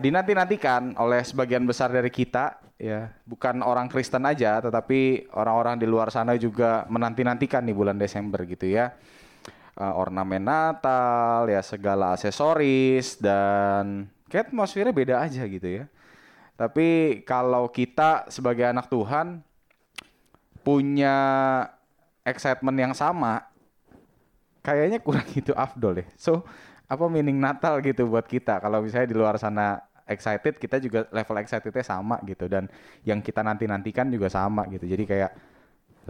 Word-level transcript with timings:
Eh, 0.00 0.08
dinanti-nantikan 0.08 0.96
oleh 0.96 1.20
sebagian 1.20 1.68
besar 1.68 1.92
dari 1.92 2.08
kita 2.08 2.56
ya 2.80 3.12
bukan 3.28 3.60
orang 3.60 3.92
Kristen 3.92 4.24
aja 4.24 4.56
tetapi 4.64 5.28
orang-orang 5.36 5.76
di 5.76 5.84
luar 5.84 6.08
sana 6.08 6.32
juga 6.40 6.88
menanti-nantikan 6.88 7.60
nih 7.60 7.76
bulan 7.76 8.00
Desember 8.00 8.48
gitu 8.48 8.64
ya 8.64 8.96
Eh, 9.80 9.94
ornamen 9.96 10.44
Natal 10.44 11.48
ya 11.48 11.64
segala 11.64 12.12
aksesoris 12.12 13.16
dan 13.16 14.12
kayak 14.28 14.52
atmosfernya 14.52 14.92
beda 14.92 15.16
aja 15.24 15.40
gitu 15.48 15.64
ya 15.64 15.84
tapi 16.60 17.20
kalau 17.24 17.64
kita 17.72 18.28
sebagai 18.28 18.68
anak 18.68 18.92
Tuhan 18.92 19.40
punya 20.60 21.16
excitement 22.28 22.76
yang 22.76 22.92
sama 22.92 23.48
kayaknya 24.60 25.00
kurang 25.00 25.24
gitu 25.36 25.56
afdol 25.56 26.04
deh. 26.04 26.08
So, 26.20 26.44
apa 26.84 27.08
meaning 27.08 27.40
Natal 27.40 27.80
gitu 27.80 28.04
buat 28.04 28.28
kita? 28.28 28.60
Kalau 28.60 28.84
misalnya 28.84 29.08
di 29.08 29.16
luar 29.16 29.40
sana 29.40 29.80
excited, 30.10 30.58
kita 30.58 30.82
juga 30.82 31.06
level 31.14 31.36
excitednya 31.40 31.84
sama 31.86 32.18
gitu. 32.26 32.50
Dan 32.50 32.66
yang 33.06 33.22
kita 33.22 33.40
nanti-nantikan 33.40 34.10
juga 34.10 34.26
sama 34.26 34.66
gitu. 34.68 34.84
Jadi 34.84 35.06
kayak, 35.06 35.30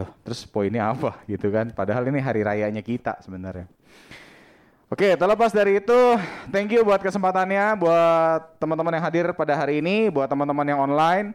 loh 0.01 0.09
terus 0.25 0.43
poinnya 0.49 0.89
apa 0.89 1.21
gitu 1.31 1.53
kan? 1.53 1.69
Padahal 1.71 2.03
ini 2.09 2.19
hari 2.19 2.41
rayanya 2.41 2.81
kita 2.81 3.21
sebenarnya. 3.21 3.69
Oke, 4.91 5.15
terlepas 5.15 5.55
dari 5.55 5.79
itu, 5.79 5.99
thank 6.51 6.67
you 6.67 6.83
buat 6.83 6.99
kesempatannya, 6.99 7.79
buat 7.79 8.59
teman-teman 8.59 8.99
yang 8.99 9.05
hadir 9.07 9.25
pada 9.31 9.55
hari 9.55 9.79
ini, 9.79 10.11
buat 10.11 10.27
teman-teman 10.27 10.67
yang 10.67 10.83
online, 10.83 11.31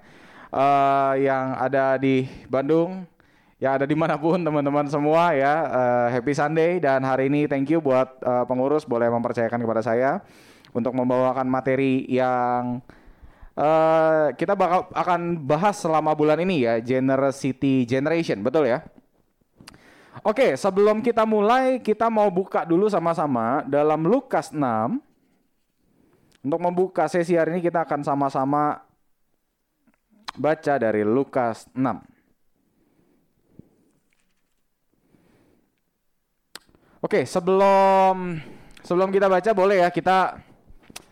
eh, 0.52 1.12
yang 1.24 1.56
ada 1.56 1.96
di 1.96 2.28
Bandung, 2.52 3.08
yang 3.56 3.80
ada 3.80 3.88
di 3.88 3.96
mana 3.96 4.20
pun 4.20 4.36
teman-teman 4.44 4.84
semua 4.92 5.32
ya, 5.32 5.54
eh, 5.72 6.20
happy 6.20 6.36
Sunday 6.36 6.76
dan 6.76 7.00
hari 7.00 7.32
ini 7.32 7.48
thank 7.48 7.72
you 7.72 7.80
buat 7.80 8.20
eh, 8.20 8.44
pengurus 8.44 8.84
boleh 8.84 9.08
mempercayakan 9.08 9.56
kepada 9.64 9.80
saya 9.80 10.20
untuk 10.76 10.92
membawakan 10.92 11.48
materi 11.48 12.04
yang 12.04 12.84
eh, 13.56 14.36
kita 14.36 14.52
bakal 14.52 14.92
akan 14.92 15.40
bahas 15.48 15.80
selama 15.80 16.12
bulan 16.12 16.36
ini 16.44 16.68
ya, 16.68 16.76
generosity 16.84 17.88
generation, 17.88 18.44
betul 18.44 18.68
ya? 18.68 18.84
Oke, 20.20 20.58
sebelum 20.60 21.00
kita 21.00 21.24
mulai, 21.24 21.80
kita 21.80 22.12
mau 22.12 22.28
buka 22.28 22.68
dulu 22.68 22.90
sama-sama 22.92 23.64
dalam 23.64 24.04
Lukas 24.04 24.52
6. 24.52 25.00
Untuk 26.46 26.60
membuka 26.62 27.10
sesi 27.10 27.34
hari 27.34 27.58
ini 27.58 27.60
kita 27.62 27.82
akan 27.82 28.06
sama-sama 28.06 28.86
baca 30.38 30.74
dari 30.78 31.02
Lukas 31.02 31.66
6. 31.74 32.16
Oke, 37.06 37.22
sebelum 37.22 38.40
sebelum 38.82 39.14
kita 39.14 39.30
baca 39.30 39.50
boleh 39.54 39.82
ya 39.84 39.94
kita 39.94 40.42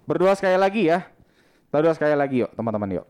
berdoa 0.04 0.32
sekali 0.36 0.56
lagi 0.56 0.88
ya. 0.88 1.04
Berdoa 1.74 1.92
sekali 1.96 2.14
lagi 2.14 2.46
yuk, 2.46 2.54
teman-teman 2.54 3.02
yuk. 3.02 3.06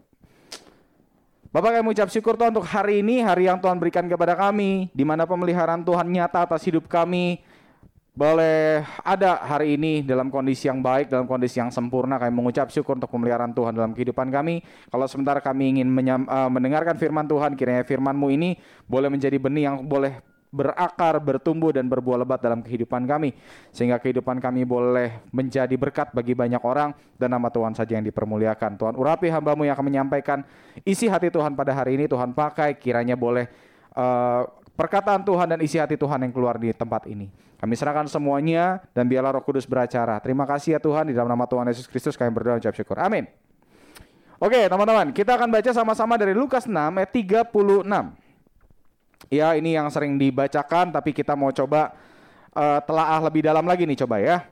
Bapak 1.55 1.71
kami 1.71 1.87
mengucap 1.87 2.11
syukur 2.11 2.35
Tuhan 2.35 2.51
untuk 2.51 2.67
hari 2.67 2.99
ini, 2.99 3.23
hari 3.23 3.47
yang 3.47 3.63
Tuhan 3.63 3.79
berikan 3.79 4.11
kepada 4.11 4.35
kami, 4.35 4.91
di 4.91 5.07
mana 5.07 5.23
pemeliharaan 5.23 5.87
Tuhan 5.87 6.11
nyata 6.11 6.51
atas 6.51 6.67
hidup 6.67 6.91
kami. 6.91 7.39
Boleh 8.11 8.83
ada 9.07 9.39
hari 9.39 9.79
ini 9.79 10.03
dalam 10.03 10.35
kondisi 10.35 10.67
yang 10.67 10.83
baik, 10.83 11.15
dalam 11.15 11.31
kondisi 11.31 11.63
yang 11.63 11.71
sempurna. 11.71 12.19
Kami 12.19 12.35
mengucap 12.35 12.75
syukur 12.75 12.99
untuk 12.99 13.07
pemeliharaan 13.07 13.55
Tuhan 13.55 13.71
dalam 13.71 13.95
kehidupan 13.95 14.35
kami. 14.35 14.67
Kalau 14.91 15.07
sebentar 15.07 15.39
kami 15.39 15.79
ingin 15.79 15.87
eh, 15.95 16.51
mendengarkan 16.51 16.99
firman 16.99 17.31
Tuhan, 17.31 17.55
kiranya 17.55 17.87
firman-Mu 17.87 18.35
ini 18.35 18.59
boleh 18.91 19.07
menjadi 19.07 19.39
benih 19.39 19.71
yang 19.71 19.77
boleh 19.87 20.34
berakar, 20.55 21.19
bertumbuh 21.19 21.75
dan 21.75 21.91
berbuah 21.91 22.23
lebat 22.23 22.39
dalam 22.39 22.63
kehidupan 22.63 23.03
kami 23.11 23.35
sehingga 23.75 23.99
kehidupan 23.99 24.39
kami 24.39 24.63
boleh 24.63 25.27
menjadi 25.35 25.75
berkat 25.75 26.15
bagi 26.15 26.39
banyak 26.39 26.63
orang 26.63 26.95
dan 27.19 27.35
nama 27.35 27.51
Tuhan 27.51 27.75
saja 27.75 27.99
yang 27.99 28.07
dipermuliakan. 28.07 28.79
Tuhan 28.79 28.95
urapi 28.95 29.27
hambamu 29.35 29.67
yang 29.67 29.75
akan 29.75 29.87
menyampaikan 29.91 30.47
isi 30.87 31.11
hati 31.11 31.35
Tuhan 31.35 31.59
pada 31.59 31.75
hari 31.75 31.99
ini 31.99 32.07
Tuhan 32.07 32.31
pakai 32.31 32.79
kiranya 32.79 33.19
boleh 33.19 33.51
eh, 33.91 34.43
perkataan 34.79 35.27
Tuhan 35.27 35.59
dan 35.59 35.59
isi 35.59 35.83
hati 35.83 35.99
Tuhan 35.99 36.23
yang 36.23 36.31
keluar 36.31 36.55
di 36.55 36.71
tempat 36.71 37.11
ini. 37.11 37.27
Kami 37.59 37.75
serahkan 37.75 38.07
semuanya 38.07 38.85
dan 38.93 39.09
biarlah 39.09 39.41
Roh 39.41 39.45
Kudus 39.47 39.65
beracara. 39.65 40.21
Terima 40.21 40.45
kasih 40.45 40.77
ya 40.77 40.81
Tuhan 40.83 41.09
di 41.11 41.15
dalam 41.17 41.33
nama 41.33 41.49
Tuhan 41.49 41.67
Yesus 41.67 41.89
Kristus 41.89 42.15
kami 42.15 42.29
berdoa 42.31 42.55
dan 42.55 42.63
ucap 42.63 42.77
syukur. 42.77 43.01
Amin. 43.01 43.25
Oke, 44.37 44.69
teman-teman, 44.69 45.15
kita 45.15 45.41
akan 45.41 45.49
baca 45.49 45.71
sama-sama 45.73 46.21
dari 46.21 46.37
Lukas 46.37 46.69
6 46.69 46.75
ayat 46.75 47.09
36. 47.09 47.89
Ya, 49.33 49.57
ini 49.57 49.77
yang 49.77 49.89
sering 49.89 50.17
dibacakan 50.21 50.93
tapi 50.93 51.13
kita 51.13 51.37
mau 51.37 51.53
coba 51.53 51.93
eh, 52.53 52.81
telaah 52.85 53.21
lebih 53.25 53.45
dalam 53.45 53.65
lagi 53.65 53.89
nih 53.89 53.99
coba 54.05 54.21
ya. 54.21 54.45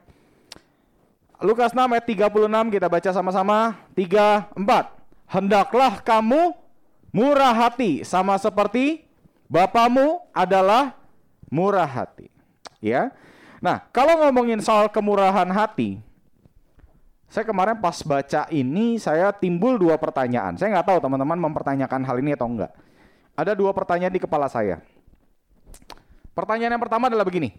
Lukas 1.43 1.75
6 1.75 1.83
ayat 1.91 2.05
36 2.07 2.73
kita 2.73 2.87
baca 2.87 3.09
sama-sama. 3.11 3.75
3 3.97 4.55
4. 4.55 4.63
Hendaklah 5.27 5.99
kamu 5.99 6.55
murah 7.11 7.51
hati 7.51 8.07
sama 8.07 8.39
seperti 8.39 9.03
Bapamu 9.53 10.23
adalah 10.33 10.97
murah 11.53 11.85
hati. 11.85 12.31
Ya. 12.81 13.13
Nah, 13.61 13.85
kalau 13.93 14.17
ngomongin 14.25 14.57
soal 14.65 14.89
kemurahan 14.89 15.45
hati, 15.53 16.01
saya 17.29 17.45
kemarin 17.45 17.77
pas 17.77 18.01
baca 18.01 18.49
ini 18.49 18.97
saya 18.97 19.29
timbul 19.29 19.77
dua 19.77 20.01
pertanyaan. 20.01 20.57
Saya 20.57 20.73
nggak 20.73 20.87
tahu 20.89 20.99
teman-teman 21.05 21.37
mempertanyakan 21.37 22.01
hal 22.01 22.17
ini 22.17 22.33
atau 22.33 22.49
enggak. 22.49 22.73
Ada 23.33 23.57
dua 23.57 23.73
pertanyaan 23.73 24.13
di 24.13 24.21
kepala 24.21 24.45
saya. 24.45 24.81
Pertanyaan 26.33 26.77
yang 26.77 26.83
pertama 26.83 27.09
adalah 27.09 27.25
begini. 27.25 27.57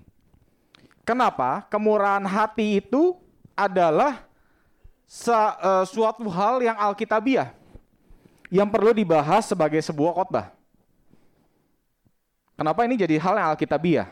Kenapa 1.02 1.66
kemurahan 1.68 2.22
hati 2.24 2.80
itu 2.80 3.18
adalah 3.52 4.24
eh, 5.06 5.84
suatu 5.84 6.26
hal 6.30 6.64
yang 6.64 6.78
alkitabiah 6.78 7.52
yang 8.48 8.70
perlu 8.70 8.94
dibahas 8.94 9.50
sebagai 9.50 9.82
sebuah 9.82 10.14
khotbah? 10.14 10.54
Kenapa 12.54 12.86
ini 12.86 12.94
jadi 12.94 13.18
hal 13.18 13.34
yang 13.34 13.48
alkitabiah? 13.50 14.08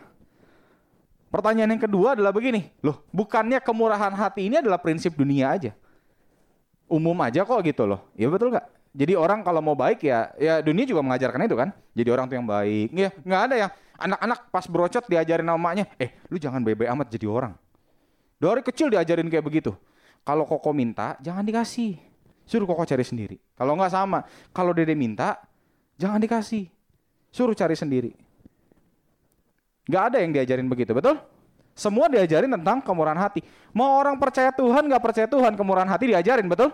Pertanyaan 1.32 1.78
yang 1.78 1.82
kedua 1.88 2.12
adalah 2.12 2.28
begini, 2.28 2.68
loh, 2.84 3.00
bukannya 3.08 3.56
kemurahan 3.62 4.12
hati 4.12 4.52
ini 4.52 4.60
adalah 4.60 4.76
prinsip 4.76 5.16
dunia 5.16 5.48
aja? 5.48 5.72
Umum 6.90 7.16
aja 7.24 7.40
kok 7.40 7.56
gitu 7.64 7.88
loh. 7.88 8.04
Ya 8.12 8.28
betul 8.28 8.52
nggak? 8.52 8.68
Jadi 8.92 9.16
orang 9.16 9.40
kalau 9.40 9.64
mau 9.64 9.72
baik 9.72 10.04
ya, 10.04 10.28
ya 10.36 10.60
dunia 10.60 10.84
juga 10.84 11.00
mengajarkan 11.00 11.48
itu 11.48 11.56
kan. 11.56 11.72
Jadi 11.96 12.08
orang 12.12 12.28
tuh 12.28 12.36
yang 12.36 12.44
baik. 12.44 12.88
Ya 12.92 13.08
nggak 13.24 13.42
ada 13.48 13.54
yang 13.56 13.70
anak-anak 13.96 14.38
pas 14.52 14.64
brocot 14.68 15.04
diajarin 15.08 15.48
namanya, 15.48 15.88
eh 15.96 16.12
lu 16.28 16.36
jangan 16.36 16.60
bebe 16.60 16.84
amat 16.84 17.08
jadi 17.08 17.24
orang. 17.24 17.56
Dari 18.36 18.60
kecil 18.60 18.92
diajarin 18.92 19.30
kayak 19.32 19.46
begitu. 19.46 19.72
Kalau 20.22 20.44
koko 20.46 20.70
minta, 20.74 21.16
jangan 21.22 21.42
dikasih. 21.46 21.98
Suruh 22.42 22.66
koko 22.66 22.82
cari 22.82 23.06
sendiri. 23.06 23.38
Kalau 23.54 23.78
nggak 23.78 23.92
sama, 23.94 24.26
kalau 24.50 24.74
dede 24.74 24.98
minta, 24.98 25.38
jangan 25.96 26.18
dikasih. 26.18 26.66
Suruh 27.30 27.54
cari 27.54 27.78
sendiri. 27.78 28.12
Nggak 29.86 30.02
ada 30.12 30.16
yang 30.20 30.30
diajarin 30.34 30.66
begitu, 30.66 30.94
betul? 30.94 31.18
Semua 31.72 32.06
diajarin 32.10 32.52
tentang 32.52 32.84
kemurahan 32.84 33.16
hati. 33.16 33.40
Mau 33.72 33.98
orang 33.98 34.20
percaya 34.20 34.52
Tuhan, 34.52 34.84
nggak 34.90 35.02
percaya 35.02 35.26
Tuhan, 35.26 35.56
kemurahan 35.56 35.88
hati 35.88 36.12
diajarin, 36.12 36.46
betul? 36.46 36.70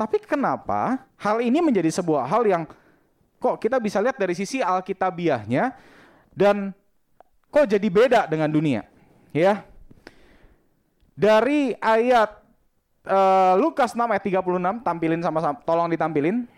Tapi 0.00 0.16
kenapa 0.24 1.04
hal 1.20 1.44
ini 1.44 1.60
menjadi 1.60 1.92
sebuah 1.92 2.24
hal 2.24 2.48
yang 2.48 2.64
kok 3.36 3.60
kita 3.60 3.76
bisa 3.76 4.00
lihat 4.00 4.16
dari 4.16 4.32
sisi 4.32 4.64
alkitabiahnya 4.64 5.76
dan 6.32 6.72
kok 7.52 7.68
jadi 7.68 7.84
beda 7.84 8.24
dengan 8.24 8.48
dunia, 8.48 8.88
ya? 9.36 9.60
Dari 11.12 11.76
ayat 11.76 12.32
eh, 13.04 13.54
Lukas 13.60 13.92
6 13.92 14.00
ayat 14.08 14.24
36 14.40 14.80
tampilin 14.80 15.20
sama-sama, 15.20 15.60
tolong 15.68 15.92
ditampilin. 15.92 16.48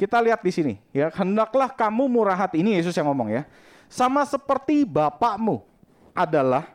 Kita 0.00 0.24
lihat 0.24 0.40
di 0.40 0.48
sini, 0.56 0.74
ya. 0.96 1.12
Hendaklah 1.12 1.68
kamu 1.68 2.08
murah 2.08 2.32
hati. 2.32 2.64
Ini 2.64 2.80
Yesus 2.80 2.96
yang 2.96 3.12
ngomong 3.12 3.28
ya. 3.28 3.44
Sama 3.92 4.24
seperti 4.24 4.88
Bapakmu 4.88 5.60
adalah 6.16 6.72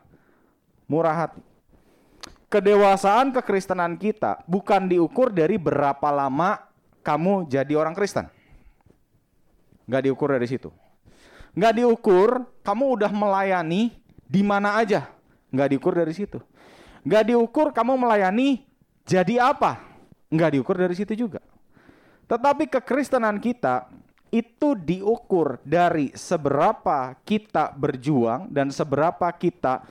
murah 0.86 1.26
hati. 1.26 1.55
Kedewasaan 2.56 3.36
kekristenan 3.36 4.00
kita 4.00 4.40
bukan 4.48 4.88
diukur 4.88 5.28
dari 5.28 5.60
berapa 5.60 6.08
lama 6.08 6.56
kamu 7.04 7.52
jadi 7.52 7.76
orang 7.76 7.92
Kristen. 7.92 8.32
Nggak 9.84 10.08
diukur 10.08 10.32
dari 10.32 10.48
situ. 10.48 10.72
Nggak 11.52 11.84
diukur 11.84 12.48
kamu 12.64 12.96
udah 12.96 13.12
melayani 13.12 13.92
di 14.24 14.40
mana 14.40 14.80
aja. 14.80 15.04
Nggak 15.52 15.68
diukur 15.76 16.00
dari 16.00 16.16
situ. 16.16 16.40
Nggak 17.04 17.28
diukur 17.28 17.76
kamu 17.76 17.92
melayani 18.00 18.64
jadi 19.04 19.52
apa. 19.52 19.84
nggak 20.32 20.56
diukur 20.56 20.80
dari 20.80 20.96
situ 20.96 21.12
juga. 21.12 21.44
Tetapi 22.24 22.72
kekristenan 22.72 23.36
kita 23.36 23.84
itu 24.32 24.72
diukur 24.72 25.60
dari 25.60 26.08
seberapa 26.16 27.20
kita 27.20 27.76
berjuang 27.76 28.48
dan 28.48 28.72
seberapa 28.72 29.28
kita 29.36 29.84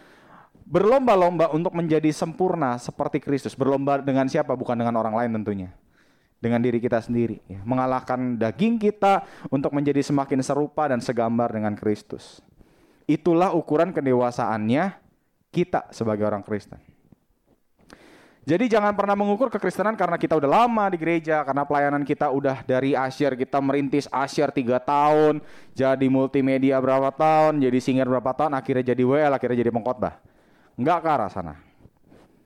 berlomba-lomba 0.65 1.53
untuk 1.53 1.77
menjadi 1.77 2.09
sempurna 2.09 2.81
seperti 2.81 3.21
Kristus. 3.21 3.53
Berlomba 3.53 4.01
dengan 4.01 4.25
siapa? 4.25 4.57
Bukan 4.57 4.73
dengan 4.75 4.97
orang 4.97 5.13
lain 5.13 5.31
tentunya. 5.41 5.69
Dengan 6.41 6.59
diri 6.59 6.81
kita 6.81 6.99
sendiri. 6.99 7.39
Ya. 7.45 7.61
Mengalahkan 7.63 8.35
daging 8.35 8.81
kita 8.81 9.23
untuk 9.53 9.71
menjadi 9.71 10.01
semakin 10.01 10.41
serupa 10.41 10.89
dan 10.89 10.99
segambar 10.99 11.53
dengan 11.53 11.77
Kristus. 11.77 12.41
Itulah 13.05 13.53
ukuran 13.53 13.93
kedewasaannya 13.93 14.97
kita 15.53 15.93
sebagai 15.93 16.25
orang 16.25 16.41
Kristen. 16.41 16.81
Jadi 18.45 18.69
jangan 18.69 18.93
pernah 18.93 19.17
mengukur 19.17 19.49
kekristenan 19.49 19.97
karena 19.97 20.21
kita 20.21 20.37
udah 20.37 20.45
lama 20.45 20.85
di 20.93 21.01
gereja, 21.01 21.41
karena 21.41 21.65
pelayanan 21.65 22.05
kita 22.05 22.29
udah 22.29 22.61
dari 22.61 22.93
asyir, 22.93 23.33
kita 23.33 23.57
merintis 23.57 24.05
asyir 24.13 24.53
tiga 24.53 24.77
tahun, 24.77 25.41
jadi 25.73 26.05
multimedia 26.05 26.77
berapa 26.77 27.09
tahun, 27.09 27.57
jadi 27.57 27.77
singer 27.81 28.05
berapa 28.05 28.37
tahun, 28.37 28.53
akhirnya 28.53 28.93
jadi 28.93 29.01
WL, 29.01 29.33
akhirnya 29.33 29.65
jadi 29.65 29.73
pengkhotbah. 29.73 30.34
Enggak 30.75 31.03
ke 31.03 31.09
arah 31.09 31.29
sana. 31.31 31.53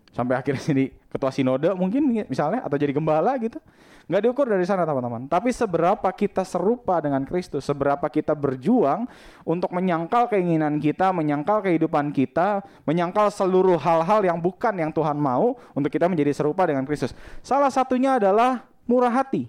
Sampai 0.10 0.38
akhirnya 0.38 0.62
jadi 0.62 0.86
ketua 1.10 1.30
sinode 1.30 1.70
mungkin 1.78 2.26
misalnya, 2.26 2.66
atau 2.66 2.78
jadi 2.78 2.94
gembala 2.94 3.38
gitu. 3.38 3.62
Nggak 4.10 4.22
diukur 4.26 4.50
dari 4.50 4.66
sana 4.66 4.90
teman-teman. 4.90 5.30
Tapi 5.30 5.54
seberapa 5.54 6.10
kita 6.10 6.42
serupa 6.42 6.98
dengan 6.98 7.22
Kristus, 7.30 7.62
seberapa 7.62 8.10
kita 8.10 8.34
berjuang 8.34 9.06
untuk 9.46 9.70
menyangkal 9.70 10.26
keinginan 10.34 10.82
kita, 10.82 11.14
menyangkal 11.14 11.62
kehidupan 11.62 12.10
kita, 12.10 12.66
menyangkal 12.90 13.30
seluruh 13.30 13.78
hal-hal 13.78 14.26
yang 14.26 14.42
bukan 14.42 14.74
yang 14.82 14.90
Tuhan 14.90 15.14
mau 15.14 15.62
untuk 15.78 15.94
kita 15.94 16.10
menjadi 16.10 16.34
serupa 16.34 16.66
dengan 16.66 16.90
Kristus. 16.90 17.14
Salah 17.46 17.70
satunya 17.70 18.18
adalah 18.18 18.66
murah 18.90 19.14
hati. 19.14 19.46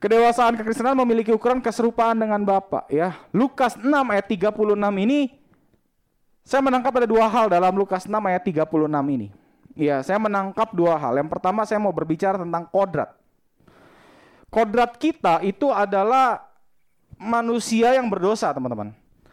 Kedewasaan 0.00 0.56
kekristenan 0.56 0.96
memiliki 0.96 1.28
ukuran 1.32 1.60
keserupaan 1.60 2.16
dengan 2.16 2.40
Bapa 2.40 2.88
ya. 2.88 3.20
Lukas 3.36 3.76
6 3.76 3.88
ayat 3.88 4.24
36 4.32 4.76
ini 5.00 5.43
saya 6.44 6.60
menangkap 6.60 6.92
ada 6.92 7.08
dua 7.08 7.24
hal 7.24 7.48
dalam 7.48 7.72
Lukas 7.72 8.04
6 8.04 8.12
ayat 8.20 8.44
36 8.44 8.68
ini. 9.08 9.32
Iya, 9.74 10.04
saya 10.04 10.20
menangkap 10.20 10.76
dua 10.76 11.00
hal. 11.00 11.16
Yang 11.16 11.32
pertama 11.32 11.64
saya 11.64 11.80
mau 11.80 11.90
berbicara 11.90 12.36
tentang 12.36 12.68
kodrat. 12.68 13.16
Kodrat 14.52 14.94
kita 15.00 15.40
itu 15.40 15.72
adalah 15.72 16.44
manusia 17.16 17.96
yang 17.96 18.06
berdosa, 18.12 18.52
teman-teman. 18.52 18.92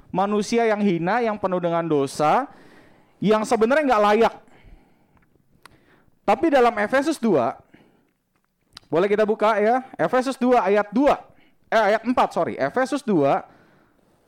Manusia 0.10 0.66
yang 0.66 0.82
hina, 0.82 1.20
yang 1.22 1.36
penuh 1.36 1.60
dengan 1.60 1.84
dosa, 1.86 2.48
yang 3.20 3.44
sebenarnya 3.44 3.92
nggak 3.92 4.04
layak. 4.08 4.34
Tapi 6.26 6.48
dalam 6.48 6.74
Efesus 6.80 7.20
2, 7.20 7.38
boleh 8.88 9.08
kita 9.12 9.28
buka 9.28 9.60
ya, 9.60 9.84
Efesus 10.00 10.40
2 10.40 10.58
ayat 10.58 10.88
2, 10.90 11.12
eh 11.76 11.84
ayat 11.92 12.02
4 12.08 12.12
sorry, 12.32 12.56
Efesus 12.56 13.04
2 13.04 13.44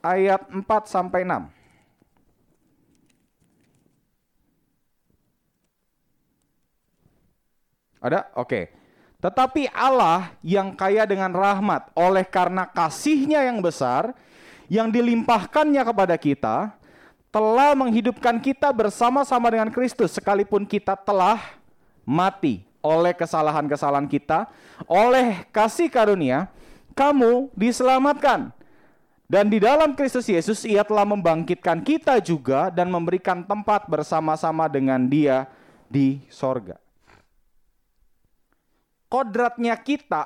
ayat 0.04 0.42
4 0.52 0.68
sampai 0.84 1.24
6. 1.26 1.53
Ada? 8.04 8.28
Oke. 8.36 8.68
Tetapi 9.24 9.72
Allah 9.72 10.36
yang 10.44 10.76
kaya 10.76 11.08
dengan 11.08 11.32
rahmat 11.32 11.88
oleh 11.96 12.28
karena 12.28 12.68
kasihnya 12.68 13.48
yang 13.48 13.64
besar 13.64 14.12
yang 14.68 14.92
dilimpahkannya 14.92 15.80
kepada 15.80 16.20
kita 16.20 16.76
telah 17.32 17.72
menghidupkan 17.72 18.44
kita 18.44 18.76
bersama-sama 18.76 19.48
dengan 19.48 19.72
Kristus 19.72 20.12
sekalipun 20.20 20.68
kita 20.68 21.00
telah 21.00 21.40
mati 22.04 22.68
oleh 22.84 23.16
kesalahan-kesalahan 23.16 24.12
kita 24.12 24.52
oleh 24.92 25.48
kasih 25.56 25.88
karunia 25.88 26.52
kamu 26.92 27.48
diselamatkan 27.56 28.52
dan 29.32 29.48
di 29.48 29.64
dalam 29.64 29.96
Kristus 29.96 30.28
Yesus 30.28 30.68
ia 30.68 30.84
telah 30.84 31.08
membangkitkan 31.08 31.80
kita 31.80 32.20
juga 32.20 32.68
dan 32.68 32.92
memberikan 32.92 33.40
tempat 33.40 33.88
bersama-sama 33.88 34.68
dengan 34.68 35.00
dia 35.08 35.48
di 35.88 36.20
sorga 36.28 36.83
kodratnya 39.14 39.78
kita 39.78 40.26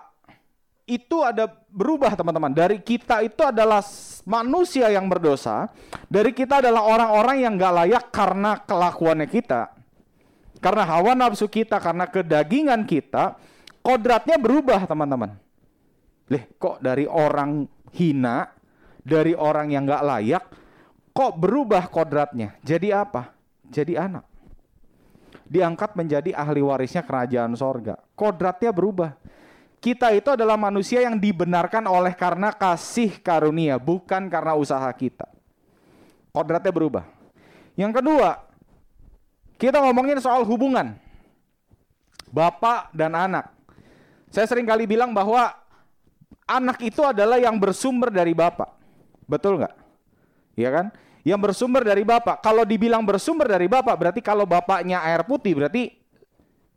itu 0.88 1.20
ada 1.20 1.52
berubah 1.68 2.16
teman-teman. 2.16 2.56
Dari 2.56 2.80
kita 2.80 3.20
itu 3.20 3.44
adalah 3.44 3.84
manusia 4.24 4.88
yang 4.88 5.12
berdosa. 5.12 5.68
Dari 6.08 6.32
kita 6.32 6.64
adalah 6.64 6.88
orang-orang 6.88 7.44
yang 7.44 7.60
gak 7.60 7.76
layak 7.84 8.06
karena 8.16 8.56
kelakuannya 8.64 9.28
kita. 9.28 9.76
Karena 10.64 10.88
hawa 10.88 11.12
nafsu 11.12 11.52
kita, 11.52 11.84
karena 11.84 12.08
kedagingan 12.08 12.88
kita. 12.88 13.36
Kodratnya 13.84 14.40
berubah 14.40 14.88
teman-teman. 14.88 15.36
Lih 16.32 16.48
kok 16.56 16.80
dari 16.80 17.04
orang 17.04 17.68
hina, 17.92 18.48
dari 19.04 19.36
orang 19.36 19.76
yang 19.76 19.84
gak 19.84 20.08
layak, 20.08 20.44
kok 21.12 21.36
berubah 21.36 21.92
kodratnya? 21.92 22.56
Jadi 22.64 22.96
apa? 22.96 23.36
Jadi 23.68 24.00
anak 24.00 24.37
diangkat 25.48 25.96
menjadi 25.96 26.36
ahli 26.36 26.62
warisnya 26.62 27.02
kerajaan 27.04 27.56
sorga. 27.56 27.96
Kodratnya 28.14 28.72
berubah. 28.76 29.16
Kita 29.78 30.12
itu 30.12 30.34
adalah 30.34 30.60
manusia 30.60 31.06
yang 31.06 31.16
dibenarkan 31.16 31.86
oleh 31.88 32.12
karena 32.18 32.52
kasih 32.52 33.22
karunia, 33.22 33.78
bukan 33.80 34.28
karena 34.28 34.58
usaha 34.58 34.90
kita. 34.92 35.30
Kodratnya 36.34 36.74
berubah. 36.74 37.06
Yang 37.78 38.02
kedua, 38.02 38.42
kita 39.62 39.78
ngomongin 39.82 40.18
soal 40.18 40.44
hubungan 40.44 40.98
bapak 42.30 42.92
dan 42.92 43.16
anak. 43.16 43.54
Saya 44.28 44.46
sering 44.50 44.68
kali 44.68 44.84
bilang 44.84 45.16
bahwa 45.16 45.56
anak 46.44 46.84
itu 46.84 47.00
adalah 47.06 47.40
yang 47.40 47.56
bersumber 47.56 48.12
dari 48.12 48.36
bapak. 48.36 48.68
Betul 49.24 49.62
nggak? 49.62 49.76
Iya 50.58 50.70
kan? 50.74 50.86
Yang 51.28 51.44
bersumber 51.44 51.84
dari 51.84 52.08
Bapak. 52.08 52.40
Kalau 52.40 52.64
dibilang 52.64 53.04
bersumber 53.04 53.52
dari 53.52 53.68
Bapak, 53.68 54.00
berarti 54.00 54.24
kalau 54.24 54.48
Bapaknya 54.48 55.04
air 55.04 55.28
putih, 55.28 55.60
berarti 55.60 55.92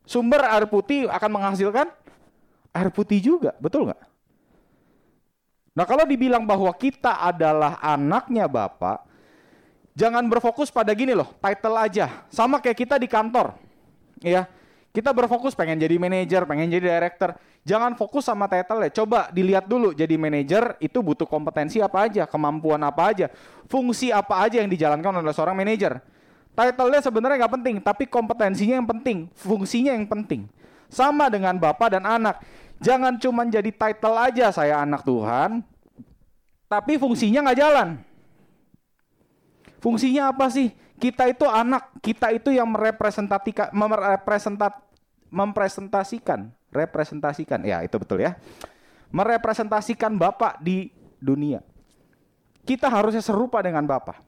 sumber 0.03 0.43
air 0.43 0.67
putih 0.67 1.07
akan 1.07 1.31
menghasilkan 1.39 1.87
air 2.75 2.91
putih 2.91 3.23
juga. 3.23 3.55
Betul 3.63 3.87
nggak? 3.87 4.03
Nah 5.71 5.87
kalau 5.87 6.03
dibilang 6.03 6.43
bahwa 6.43 6.75
kita 6.75 7.23
adalah 7.23 7.79
anaknya 7.79 8.51
Bapak, 8.51 9.07
jangan 9.95 10.27
berfokus 10.27 10.75
pada 10.75 10.91
gini 10.99 11.15
loh, 11.15 11.31
title 11.39 11.79
aja. 11.79 12.27
Sama 12.27 12.59
kayak 12.59 12.75
kita 12.83 12.99
di 12.99 13.07
kantor. 13.07 13.55
Ya, 14.19 14.51
kita 14.91 15.15
berfokus 15.15 15.55
pengen 15.55 15.79
jadi 15.79 15.95
manajer, 15.95 16.43
pengen 16.43 16.67
jadi 16.67 16.99
director. 16.99 17.39
Jangan 17.61 17.93
fokus 17.93 18.25
sama 18.25 18.49
title 18.49 18.89
ya. 18.89 18.91
Coba 19.05 19.29
dilihat 19.29 19.69
dulu 19.69 19.93
jadi 19.93 20.17
manajer 20.17 20.81
itu 20.81 21.05
butuh 21.05 21.29
kompetensi 21.29 21.77
apa 21.85 22.09
aja, 22.09 22.25
kemampuan 22.25 22.81
apa 22.81 23.13
aja, 23.13 23.27
fungsi 23.69 24.09
apa 24.09 24.41
aja 24.41 24.65
yang 24.65 24.71
dijalankan 24.73 25.21
oleh 25.21 25.35
seorang 25.37 25.53
manajer. 25.53 26.01
Title-nya 26.57 27.01
sebenarnya 27.05 27.37
nggak 27.45 27.55
penting, 27.61 27.77
tapi 27.85 28.05
kompetensinya 28.09 28.81
yang 28.81 28.89
penting, 28.89 29.29
fungsinya 29.37 29.93
yang 29.93 30.09
penting. 30.09 30.49
Sama 30.91 31.31
dengan 31.31 31.55
bapak 31.61 31.95
dan 32.01 32.05
anak. 32.09 32.43
Jangan 32.81 33.21
cuma 33.21 33.45
jadi 33.45 33.69
title 33.69 34.17
aja 34.17 34.49
saya 34.51 34.81
anak 34.81 35.05
Tuhan, 35.05 35.61
tapi 36.65 36.97
fungsinya 36.97 37.45
nggak 37.45 37.61
jalan. 37.61 37.89
Fungsinya 39.85 40.33
apa 40.33 40.49
sih? 40.49 40.73
Kita 40.97 41.29
itu 41.29 41.45
anak, 41.45 41.93
kita 42.01 42.33
itu 42.33 42.53
yang 42.53 42.69
merepresentasikan, 42.73 43.73
merepresentat, 43.73 44.81
mempresentasikan 45.29 46.53
representasikan 46.71 47.63
ya 47.67 47.83
itu 47.85 47.99
betul 47.99 48.23
ya 48.23 48.39
merepresentasikan 49.11 50.15
Bapak 50.15 50.63
di 50.63 50.91
dunia 51.19 51.63
kita 52.67 52.87
harusnya 52.87 53.23
serupa 53.23 53.61
dengan 53.61 53.87
Bapak 53.87 54.23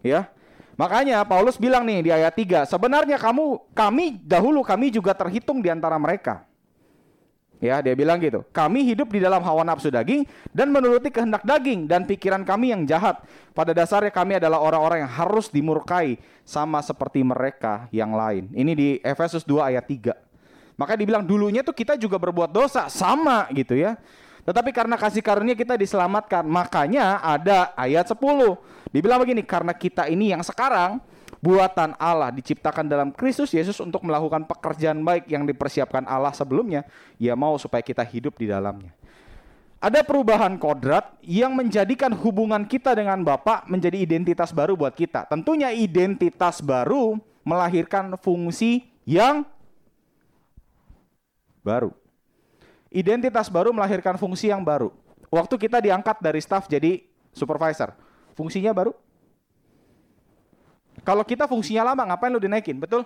ya 0.00 0.28
makanya 0.74 1.22
Paulus 1.22 1.60
bilang 1.60 1.86
nih 1.86 2.00
di 2.04 2.10
ayat 2.10 2.34
3 2.34 2.66
sebenarnya 2.66 3.16
kamu 3.20 3.70
kami 3.72 4.18
dahulu 4.24 4.64
kami 4.64 4.90
juga 4.90 5.14
terhitung 5.14 5.62
di 5.62 5.70
antara 5.70 5.96
mereka 6.00 6.44
Ya, 7.64 7.80
dia 7.80 7.96
bilang 7.96 8.20
gitu. 8.20 8.44
Kami 8.52 8.84
hidup 8.84 9.08
di 9.08 9.24
dalam 9.24 9.40
hawa 9.40 9.64
nafsu 9.64 9.88
daging 9.88 10.28
dan 10.52 10.68
menuruti 10.68 11.08
kehendak 11.08 11.48
daging 11.48 11.88
dan 11.88 12.04
pikiran 12.04 12.44
kami 12.44 12.76
yang 12.76 12.84
jahat. 12.84 13.24
Pada 13.56 13.72
dasarnya 13.72 14.12
kami 14.12 14.36
adalah 14.36 14.60
orang-orang 14.60 15.08
yang 15.08 15.12
harus 15.12 15.48
dimurkai 15.48 16.20
sama 16.44 16.84
seperti 16.84 17.24
mereka 17.24 17.88
yang 17.88 18.12
lain. 18.12 18.52
Ini 18.52 18.72
di 18.76 18.88
Efesus 19.00 19.48
2 19.48 19.70
ayat 19.72 19.88
3. 19.88 20.12
Maka 20.74 20.98
dibilang 20.98 21.22
dulunya 21.22 21.62
tuh 21.62 21.74
kita 21.74 21.94
juga 21.94 22.18
berbuat 22.18 22.50
dosa, 22.50 22.90
sama 22.90 23.46
gitu 23.54 23.78
ya. 23.78 23.94
Tetapi 24.44 24.74
karena 24.74 24.98
kasih 24.98 25.24
karunia 25.24 25.56
kita 25.56 25.78
diselamatkan. 25.78 26.44
Makanya 26.44 27.22
ada 27.22 27.72
ayat 27.78 28.10
10. 28.10 28.18
Dibilang 28.90 29.22
begini, 29.22 29.42
karena 29.46 29.72
kita 29.72 30.06
ini 30.10 30.34
yang 30.34 30.42
sekarang 30.42 31.00
buatan 31.44 31.92
Allah 32.00 32.32
diciptakan 32.32 32.88
dalam 32.88 33.08
Kristus 33.12 33.52
Yesus 33.52 33.76
untuk 33.80 34.00
melakukan 34.04 34.48
pekerjaan 34.48 35.00
baik 35.04 35.28
yang 35.28 35.44
dipersiapkan 35.44 36.08
Allah 36.08 36.32
sebelumnya, 36.32 36.84
ia 37.20 37.36
mau 37.36 37.56
supaya 37.60 37.84
kita 37.84 38.00
hidup 38.00 38.36
di 38.40 38.48
dalamnya. 38.48 38.92
Ada 39.84 40.00
perubahan 40.00 40.56
kodrat 40.56 41.12
yang 41.20 41.52
menjadikan 41.52 42.08
hubungan 42.16 42.64
kita 42.64 42.96
dengan 42.96 43.20
Bapak 43.20 43.68
menjadi 43.68 44.00
identitas 44.00 44.48
baru 44.48 44.72
buat 44.72 44.96
kita. 44.96 45.28
Tentunya 45.28 45.76
identitas 45.76 46.64
baru 46.64 47.20
melahirkan 47.44 48.16
fungsi 48.16 48.88
yang 49.04 49.44
baru. 51.64 51.90
Identitas 52.92 53.50
baru 53.50 53.74
melahirkan 53.74 54.14
fungsi 54.20 54.52
yang 54.52 54.62
baru. 54.62 54.92
Waktu 55.32 55.58
kita 55.58 55.82
diangkat 55.82 56.22
dari 56.22 56.38
staff 56.38 56.70
jadi 56.70 57.02
supervisor, 57.34 57.90
fungsinya 58.38 58.70
baru. 58.70 58.94
Kalau 61.02 61.26
kita 61.26 61.50
fungsinya 61.50 61.90
lama, 61.90 62.06
ngapain 62.06 62.30
lu 62.30 62.38
dinaikin? 62.38 62.78
Betul? 62.78 63.02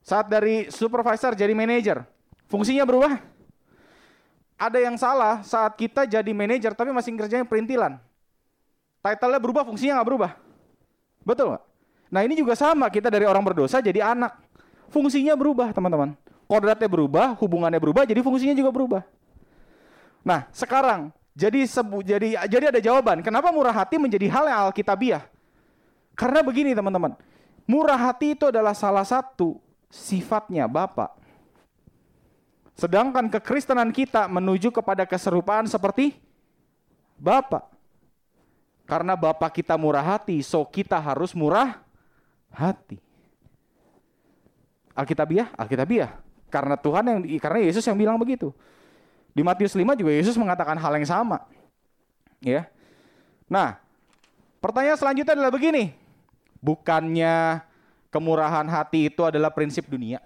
Saat 0.00 0.32
dari 0.32 0.72
supervisor 0.72 1.36
jadi 1.36 1.52
manager, 1.52 2.00
fungsinya 2.48 2.88
berubah. 2.88 3.20
Ada 4.56 4.78
yang 4.80 4.96
salah 4.96 5.44
saat 5.44 5.76
kita 5.76 6.08
jadi 6.08 6.32
manajer 6.32 6.72
tapi 6.72 6.90
masih 6.90 7.12
kerjanya 7.14 7.44
perintilan. 7.44 8.00
Title-nya 9.04 9.38
berubah, 9.38 9.62
fungsinya 9.68 10.00
nggak 10.00 10.08
berubah. 10.08 10.30
Betul 11.22 11.54
nggak? 11.54 11.64
Nah 12.08 12.20
ini 12.24 12.34
juga 12.40 12.56
sama, 12.56 12.88
kita 12.88 13.12
dari 13.12 13.28
orang 13.28 13.44
berdosa 13.44 13.84
jadi 13.84 14.16
anak. 14.16 14.32
Fungsinya 14.88 15.36
berubah 15.36 15.70
teman-teman. 15.76 16.16
Kodratnya 16.48 16.88
berubah, 16.88 17.36
hubungannya 17.36 17.76
berubah, 17.76 18.08
jadi 18.08 18.24
fungsinya 18.24 18.56
juga 18.56 18.72
berubah. 18.72 19.02
Nah 20.24 20.48
sekarang, 20.48 21.12
jadi 21.36 21.68
sebu, 21.68 22.00
jadi 22.00 22.48
jadi 22.48 22.72
ada 22.72 22.80
jawaban. 22.80 23.20
Kenapa 23.20 23.52
murah 23.52 23.76
hati 23.76 24.00
menjadi 24.00 24.26
hal 24.32 24.48
yang 24.48 24.58
alkitabiah? 24.72 25.28
Karena 26.16 26.40
begini 26.40 26.72
teman-teman, 26.72 27.14
murah 27.68 28.00
hati 28.00 28.32
itu 28.32 28.48
adalah 28.48 28.72
salah 28.72 29.04
satu 29.04 29.60
sifatnya 29.92 30.64
Bapak. 30.64 31.14
Sedangkan 32.74 33.28
kekristenan 33.28 33.92
kita 33.92 34.24
menuju 34.26 34.72
kepada 34.72 35.04
keserupaan 35.04 35.68
seperti 35.68 36.16
Bapak. 37.20 37.68
Karena 38.88 39.20
Bapak 39.20 39.52
kita 39.52 39.76
murah 39.76 40.16
hati, 40.16 40.40
so 40.40 40.64
kita 40.64 40.96
harus 40.96 41.36
murah 41.36 41.84
hati. 42.48 42.96
Alkitabiah, 44.96 45.52
Alkitabiah. 45.54 46.27
Karena 46.48 46.76
Tuhan 46.80 47.04
yang 47.04 47.20
karena 47.40 47.60
Yesus 47.64 47.84
yang 47.84 47.96
bilang 47.96 48.16
begitu. 48.16 48.52
Di 49.36 49.44
Matius 49.44 49.76
5 49.76 49.94
juga 49.94 50.10
Yesus 50.10 50.34
mengatakan 50.34 50.74
hal 50.74 50.92
yang 50.98 51.06
sama. 51.06 51.44
Ya. 52.42 52.66
Nah, 53.46 53.78
pertanyaan 54.58 54.98
selanjutnya 54.98 55.38
adalah 55.38 55.52
begini. 55.54 55.94
Bukannya 56.58 57.62
kemurahan 58.10 58.66
hati 58.66 59.06
itu 59.12 59.22
adalah 59.22 59.52
prinsip 59.54 59.86
dunia? 59.86 60.18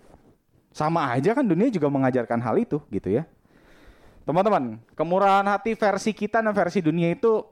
Sama 0.73 1.13
aja 1.13 1.37
kan 1.37 1.45
dunia 1.45 1.69
juga 1.69 1.93
mengajarkan 1.93 2.41
hal 2.41 2.57
itu 2.57 2.81
gitu 2.89 3.13
ya. 3.13 3.29
Teman-teman, 4.23 4.81
kemurahan 4.97 5.45
hati 5.45 5.75
versi 5.75 6.15
kita 6.15 6.41
dan 6.41 6.55
versi 6.55 6.81
dunia 6.81 7.13
itu 7.13 7.43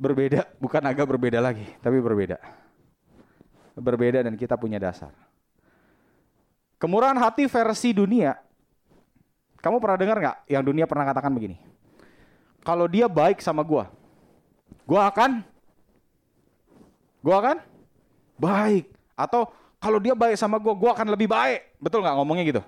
berbeda, 0.00 0.48
bukan 0.56 0.82
agak 0.88 1.06
berbeda 1.06 1.38
lagi, 1.38 1.68
tapi 1.84 2.00
berbeda. 2.00 2.40
Berbeda 3.76 4.24
dan 4.24 4.34
kita 4.34 4.56
punya 4.56 4.80
dasar. 4.80 5.12
Kemurahan 6.80 7.20
hati 7.20 7.44
versi 7.44 7.92
dunia, 7.92 8.40
kamu 9.60 9.76
pernah 9.84 10.00
dengar 10.00 10.16
nggak 10.16 10.36
yang 10.48 10.64
dunia 10.64 10.88
pernah 10.88 11.04
katakan 11.04 11.28
begini? 11.28 11.60
Kalau 12.64 12.88
dia 12.88 13.04
baik 13.04 13.44
sama 13.44 13.60
gua, 13.60 13.92
gua 14.88 15.12
akan, 15.12 15.44
gua 17.20 17.36
akan 17.44 17.56
baik. 18.40 18.88
Atau 19.12 19.52
kalau 19.76 20.00
dia 20.00 20.16
baik 20.16 20.40
sama 20.40 20.56
gua, 20.56 20.72
gua 20.72 20.96
akan 20.96 21.12
lebih 21.12 21.28
baik. 21.28 21.76
Betul 21.76 22.00
nggak 22.00 22.16
ngomongnya 22.16 22.44
gitu? 22.48 22.62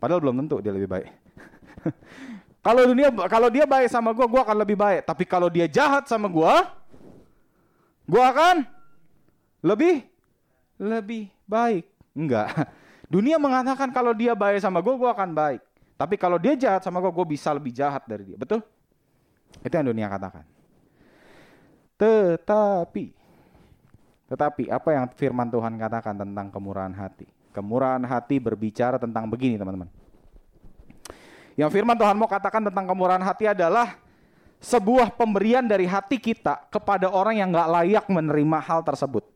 Padahal 0.00 0.24
belum 0.24 0.40
tentu 0.40 0.64
dia 0.64 0.72
lebih 0.72 0.88
baik. 0.88 1.12
kalau 2.66 2.88
dunia, 2.88 3.12
kalau 3.28 3.52
dia 3.52 3.68
baik 3.68 3.92
sama 3.92 4.16
gua, 4.16 4.24
gua 4.24 4.48
akan 4.48 4.56
lebih 4.64 4.80
baik. 4.80 5.04
Tapi 5.04 5.28
kalau 5.28 5.52
dia 5.52 5.68
jahat 5.68 6.08
sama 6.08 6.24
gua, 6.24 6.72
gua 8.08 8.32
akan 8.32 8.64
lebih 9.60 10.08
lebih 10.80 11.28
baik. 11.44 11.84
Enggak. 12.16 12.48
Dunia 13.08 13.40
mengatakan 13.40 13.88
kalau 13.88 14.12
dia 14.12 14.36
baik 14.36 14.60
sama 14.60 14.84
gue, 14.84 14.92
gue 14.92 15.08
akan 15.08 15.32
baik. 15.32 15.64
Tapi 15.96 16.14
kalau 16.20 16.36
dia 16.36 16.54
jahat 16.54 16.84
sama 16.84 17.00
gue, 17.00 17.08
gue 17.08 17.26
bisa 17.26 17.48
lebih 17.50 17.72
jahat 17.72 18.04
dari 18.04 18.28
dia. 18.28 18.36
Betul? 18.36 18.60
Itu 19.64 19.72
yang 19.72 19.88
dunia 19.88 20.06
katakan. 20.12 20.44
Tetapi, 21.98 23.04
tetapi 24.28 24.62
apa 24.70 24.88
yang 24.92 25.04
firman 25.16 25.48
Tuhan 25.48 25.74
katakan 25.80 26.14
tentang 26.14 26.46
kemurahan 26.52 26.94
hati? 26.94 27.26
Kemurahan 27.50 28.04
hati 28.04 28.38
berbicara 28.38 29.00
tentang 29.00 29.26
begini 29.26 29.58
teman-teman. 29.58 29.90
Yang 31.58 31.74
firman 31.74 31.98
Tuhan 31.98 32.14
mau 32.14 32.30
katakan 32.30 32.62
tentang 32.70 32.86
kemurahan 32.86 33.24
hati 33.24 33.50
adalah 33.50 33.98
sebuah 34.62 35.10
pemberian 35.16 35.66
dari 35.66 35.90
hati 35.90 36.22
kita 36.22 36.70
kepada 36.70 37.10
orang 37.10 37.42
yang 37.42 37.50
gak 37.50 37.70
layak 37.72 38.06
menerima 38.06 38.58
hal 38.62 38.86
tersebut. 38.86 39.26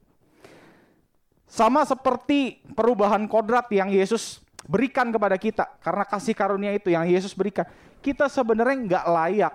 Sama 1.53 1.85
seperti 1.85 2.65
perubahan 2.73 3.29
kodrat 3.29 3.69
yang 3.77 3.93
Yesus 3.93 4.41
berikan 4.65 5.13
kepada 5.13 5.37
kita. 5.37 5.69
Karena 5.85 6.09
kasih 6.09 6.33
karunia 6.33 6.73
itu 6.73 6.89
yang 6.89 7.05
Yesus 7.05 7.37
berikan. 7.37 7.69
Kita 8.01 8.25
sebenarnya 8.33 8.77
nggak 8.89 9.05
layak. 9.05 9.55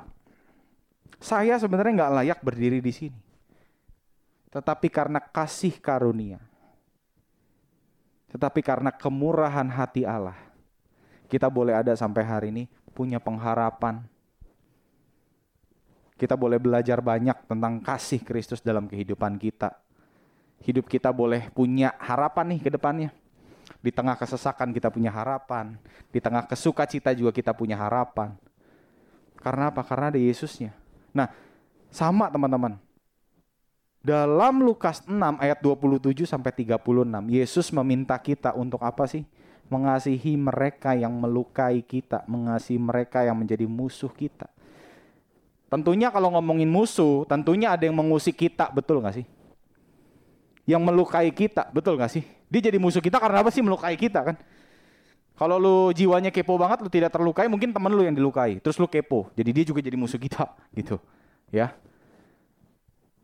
Saya 1.17 1.57
sebenarnya 1.57 2.05
nggak 2.05 2.13
layak 2.21 2.39
berdiri 2.45 2.85
di 2.85 2.93
sini. 2.93 3.17
Tetapi 4.53 4.93
karena 4.93 5.17
kasih 5.17 5.81
karunia. 5.81 6.37
Tetapi 8.29 8.61
karena 8.61 8.93
kemurahan 8.93 9.65
hati 9.65 10.05
Allah. 10.05 10.37
Kita 11.25 11.49
boleh 11.49 11.81
ada 11.81 11.97
sampai 11.97 12.21
hari 12.21 12.47
ini 12.53 12.63
punya 12.93 13.17
pengharapan. 13.17 14.05
Kita 16.13 16.37
boleh 16.37 16.61
belajar 16.61 17.01
banyak 17.01 17.49
tentang 17.49 17.81
kasih 17.81 18.21
Kristus 18.21 18.61
dalam 18.61 18.85
kehidupan 18.85 19.41
kita 19.41 19.86
hidup 20.63 20.89
kita 20.89 21.13
boleh 21.13 21.49
punya 21.53 21.93
harapan 22.01 22.57
nih 22.57 22.61
ke 22.65 22.69
depannya. 22.73 23.09
Di 23.83 23.93
tengah 23.93 24.17
kesesakan 24.17 24.73
kita 24.73 24.89
punya 24.89 25.13
harapan. 25.13 25.77
Di 26.09 26.17
tengah 26.17 26.47
kesuka 26.47 26.87
cita 26.89 27.13
juga 27.13 27.29
kita 27.29 27.53
punya 27.53 27.77
harapan. 27.77 28.33
Karena 29.37 29.69
apa? 29.69 29.85
Karena 29.85 30.09
ada 30.09 30.19
Yesusnya. 30.19 30.73
Nah, 31.13 31.29
sama 31.93 32.27
teman-teman. 32.27 32.75
Dalam 34.01 34.63
Lukas 34.63 35.03
6 35.03 35.13
ayat 35.39 35.59
27 35.59 36.23
sampai 36.23 36.51
36, 36.55 37.27
Yesus 37.27 37.67
meminta 37.75 38.15
kita 38.15 38.55
untuk 38.55 38.79
apa 38.81 39.03
sih? 39.03 39.27
Mengasihi 39.67 40.39
mereka 40.39 40.95
yang 40.95 41.11
melukai 41.11 41.83
kita, 41.83 42.23
mengasihi 42.23 42.79
mereka 42.79 43.27
yang 43.27 43.35
menjadi 43.35 43.67
musuh 43.67 44.07
kita. 44.07 44.47
Tentunya 45.67 46.07
kalau 46.07 46.31
ngomongin 46.31 46.71
musuh, 46.71 47.27
tentunya 47.27 47.75
ada 47.75 47.83
yang 47.83 47.99
mengusik 47.99 48.39
kita, 48.39 48.71
betul 48.71 49.03
gak 49.03 49.19
sih? 49.19 49.27
Yang 50.67 50.83
melukai 50.83 51.31
kita, 51.31 51.71
betul 51.71 51.95
gak 51.95 52.11
sih? 52.11 52.27
Dia 52.51 52.67
jadi 52.67 52.75
musuh 52.75 52.99
kita 52.99 53.17
karena 53.17 53.39
apa 53.39 53.49
sih 53.49 53.63
melukai 53.63 53.95
kita 53.95 54.19
kan? 54.21 54.35
Kalau 55.37 55.55
lu 55.61 55.77
jiwanya 55.95 56.27
kepo 56.27 56.59
banget, 56.59 56.83
lu 56.83 56.89
tidak 56.91 57.13
terlukai, 57.13 57.47
mungkin 57.47 57.71
temen 57.71 57.93
lu 57.93 58.03
yang 58.03 58.11
dilukai. 58.17 58.59
Terus 58.59 58.75
lu 58.81 58.89
kepo, 58.89 59.31
jadi 59.37 59.49
dia 59.55 59.63
juga 59.63 59.79
jadi 59.79 59.95
musuh 59.95 60.19
kita, 60.19 60.43
gitu. 60.77 60.99
Ya. 61.53 61.71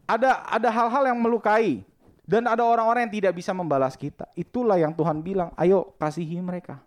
Ada 0.07 0.45
ada 0.47 0.69
hal-hal 0.71 1.03
yang 1.11 1.19
melukai 1.19 1.83
dan 2.23 2.47
ada 2.47 2.63
orang-orang 2.63 3.07
yang 3.09 3.13
tidak 3.19 3.33
bisa 3.35 3.51
membalas 3.51 3.99
kita. 3.99 4.29
Itulah 4.39 4.79
yang 4.79 4.95
Tuhan 4.95 5.19
bilang, 5.19 5.51
ayo 5.59 5.91
kasihi 5.99 6.39
mereka. 6.39 6.79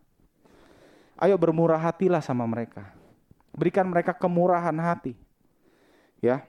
Ayo 1.20 1.36
bermurah 1.36 1.80
hatilah 1.80 2.24
sama 2.24 2.48
mereka. 2.48 2.92
Berikan 3.52 3.88
mereka 3.88 4.16
kemurahan 4.16 4.76
hati. 4.80 5.16
Ya. 6.20 6.44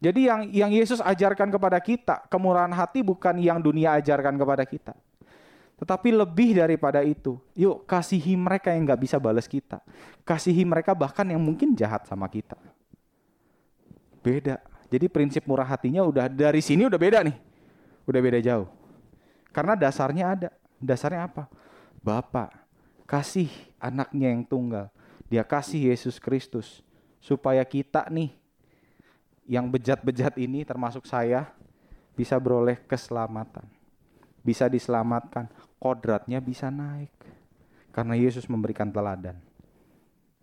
Jadi 0.00 0.32
yang 0.32 0.48
yang 0.48 0.72
Yesus 0.72 1.04
ajarkan 1.04 1.52
kepada 1.52 1.76
kita, 1.76 2.24
kemurahan 2.32 2.72
hati 2.72 3.04
bukan 3.04 3.36
yang 3.36 3.60
dunia 3.60 4.00
ajarkan 4.00 4.40
kepada 4.40 4.64
kita. 4.64 4.96
Tetapi 5.76 6.08
lebih 6.12 6.56
daripada 6.56 7.04
itu, 7.04 7.36
yuk 7.52 7.84
kasihi 7.84 8.36
mereka 8.36 8.72
yang 8.72 8.88
nggak 8.88 9.00
bisa 9.00 9.16
balas 9.20 9.44
kita. 9.44 9.80
Kasihi 10.24 10.64
mereka 10.64 10.96
bahkan 10.96 11.24
yang 11.28 11.40
mungkin 11.40 11.76
jahat 11.76 12.08
sama 12.08 12.28
kita. 12.32 12.56
Beda. 14.24 14.60
Jadi 14.88 15.06
prinsip 15.08 15.44
murah 15.44 15.68
hatinya 15.68 16.04
udah 16.04 16.28
dari 16.28 16.64
sini 16.64 16.88
udah 16.88 17.00
beda 17.00 17.20
nih. 17.24 17.36
Udah 18.08 18.20
beda 18.20 18.40
jauh. 18.40 18.68
Karena 19.52 19.76
dasarnya 19.76 20.24
ada. 20.32 20.50
Dasarnya 20.80 21.28
apa? 21.28 21.44
Bapak 22.00 22.56
kasih 23.04 23.52
anaknya 23.76 24.32
yang 24.32 24.48
tunggal. 24.48 24.88
Dia 25.28 25.44
kasih 25.44 25.92
Yesus 25.92 26.16
Kristus 26.16 26.80
supaya 27.20 27.60
kita 27.68 28.08
nih 28.08 28.39
yang 29.50 29.66
bejat-bejat 29.66 30.38
ini 30.38 30.62
termasuk 30.62 31.10
saya 31.10 31.50
bisa 32.14 32.38
beroleh 32.38 32.78
keselamatan. 32.86 33.66
Bisa 34.46 34.70
diselamatkan, 34.70 35.50
kodratnya 35.82 36.38
bisa 36.38 36.70
naik. 36.70 37.10
Karena 37.90 38.14
Yesus 38.14 38.46
memberikan 38.46 38.94
teladan. 38.94 39.42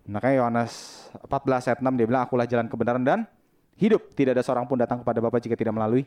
Makanya 0.03 0.43
Yohanes 0.43 1.07
14 1.23 1.71
ayat 1.71 1.79
6 1.79 1.87
dia 1.95 2.05
bilang, 2.05 2.27
akulah 2.27 2.43
jalan 2.43 2.67
kebenaran 2.67 2.99
dan 2.99 3.23
hidup. 3.79 4.11
Tidak 4.11 4.35
ada 4.35 4.43
seorang 4.43 4.67
pun 4.67 4.75
datang 4.75 4.99
kepada 4.99 5.23
Bapa 5.23 5.39
jika 5.39 5.55
tidak 5.55 5.71
melalui 5.71 6.03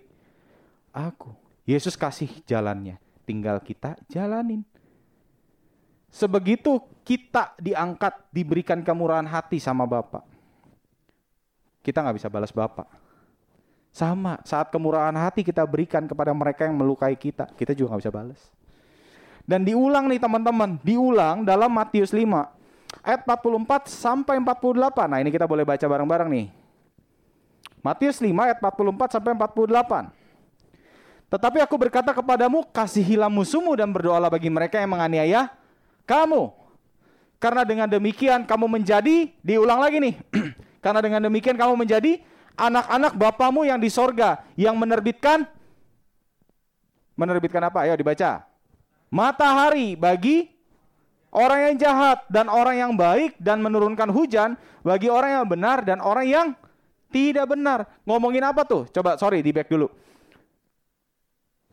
aku. 0.92 1.32
Yesus 1.64 1.96
kasih 1.96 2.28
jalannya. 2.44 3.00
Tinggal 3.24 3.64
kita 3.64 3.96
jalanin. 4.12 4.60
Sebegitu 6.12 6.84
kita 7.00 7.56
diangkat, 7.56 8.28
diberikan 8.28 8.84
kemurahan 8.84 9.24
hati 9.24 9.56
sama 9.56 9.88
Bapak 9.88 10.29
kita 11.90 12.06
nggak 12.06 12.16
bisa 12.22 12.30
balas 12.30 12.54
Bapak. 12.54 12.86
Sama, 13.90 14.38
saat 14.46 14.70
kemurahan 14.70 15.10
hati 15.18 15.42
kita 15.42 15.66
berikan 15.66 16.06
kepada 16.06 16.30
mereka 16.30 16.62
yang 16.62 16.78
melukai 16.78 17.18
kita, 17.18 17.50
kita 17.58 17.74
juga 17.74 17.98
nggak 17.98 18.02
bisa 18.06 18.14
balas. 18.14 18.40
Dan 19.42 19.66
diulang 19.66 20.06
nih 20.06 20.22
teman-teman, 20.22 20.78
diulang 20.86 21.42
dalam 21.42 21.74
Matius 21.74 22.14
5 22.14 22.22
ayat 23.02 23.26
44 23.26 23.90
sampai 23.90 24.38
48. 24.38 25.10
Nah, 25.10 25.18
ini 25.18 25.34
kita 25.34 25.50
boleh 25.50 25.66
baca 25.66 25.82
bareng-bareng 25.82 26.30
nih. 26.30 26.46
Matius 27.82 28.22
5 28.22 28.30
ayat 28.30 28.62
44 28.62 29.18
sampai 29.18 29.34
48. 29.34 30.14
Tetapi 31.30 31.58
aku 31.58 31.74
berkata 31.74 32.14
kepadamu, 32.14 32.62
kasihilah 32.70 33.26
musuhmu 33.26 33.74
dan 33.74 33.90
berdoalah 33.90 34.30
bagi 34.30 34.50
mereka 34.50 34.78
yang 34.78 34.94
menganiaya 34.94 35.50
kamu. 36.06 36.54
Karena 37.42 37.66
dengan 37.66 37.90
demikian 37.90 38.46
kamu 38.46 38.70
menjadi, 38.70 39.34
diulang 39.42 39.82
lagi 39.82 39.98
nih. 39.98 40.14
Karena 40.80 41.04
dengan 41.04 41.28
demikian 41.28 41.56
kamu 41.56 41.76
menjadi 41.76 42.20
anak-anak 42.56 43.12
Bapamu 43.16 43.68
yang 43.68 43.80
di 43.80 43.92
sorga, 43.92 44.40
yang 44.56 44.76
menerbitkan, 44.76 45.44
menerbitkan 47.16 47.60
apa? 47.68 47.84
Ayo 47.84 47.96
dibaca 48.00 48.50
matahari 49.10 49.98
bagi 49.98 50.46
orang 51.34 51.70
yang 51.70 51.74
jahat 51.76 52.24
dan 52.30 52.46
orang 52.46 52.78
yang 52.78 52.92
baik 52.94 53.36
dan 53.42 53.58
menurunkan 53.60 54.08
hujan 54.08 54.54
bagi 54.86 55.10
orang 55.10 55.42
yang 55.42 55.46
benar 55.50 55.82
dan 55.82 55.98
orang 56.00 56.26
yang 56.26 56.46
tidak 57.10 57.50
benar. 57.50 57.84
Ngomongin 58.06 58.46
apa 58.46 58.62
tuh? 58.62 58.86
Coba 58.94 59.18
sorry 59.18 59.42
di 59.42 59.50
back 59.50 59.66
dulu. 59.66 59.90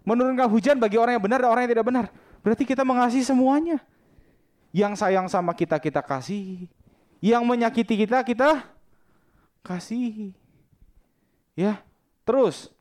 Menurunkan 0.03 0.49
hujan 0.49 0.81
bagi 0.81 0.97
orang 0.97 1.21
yang 1.21 1.23
benar 1.23 1.39
dan 1.45 1.49
orang 1.53 1.63
yang 1.69 1.71
tidak 1.77 1.87
benar. 1.87 2.05
Berarti 2.41 2.63
kita 2.65 2.81
mengasihi 2.81 3.23
semuanya. 3.23 3.77
Yang 4.73 4.99
sayang 4.99 5.27
sama 5.29 5.53
kita 5.53 5.77
kita 5.77 6.01
kasih. 6.01 6.65
Yang 7.21 7.43
menyakiti 7.45 8.07
kita 8.07 8.25
kita 8.25 8.65
kasih. 9.67 10.31
Ya. 11.59 11.83
Terus 12.23 12.71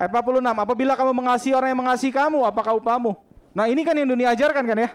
ayat 0.00 0.08
46, 0.08 0.40
apabila 0.40 0.92
kamu 0.96 1.12
mengasihi 1.12 1.52
orang 1.52 1.76
yang 1.76 1.80
mengasihi 1.84 2.12
kamu, 2.12 2.40
apakah 2.48 2.72
upamu? 2.76 3.12
Nah 3.52 3.68
ini 3.68 3.84
kan 3.84 3.92
yang 3.92 4.08
dunia 4.08 4.32
ajarkan 4.32 4.64
kan 4.64 4.76
ya. 4.76 4.90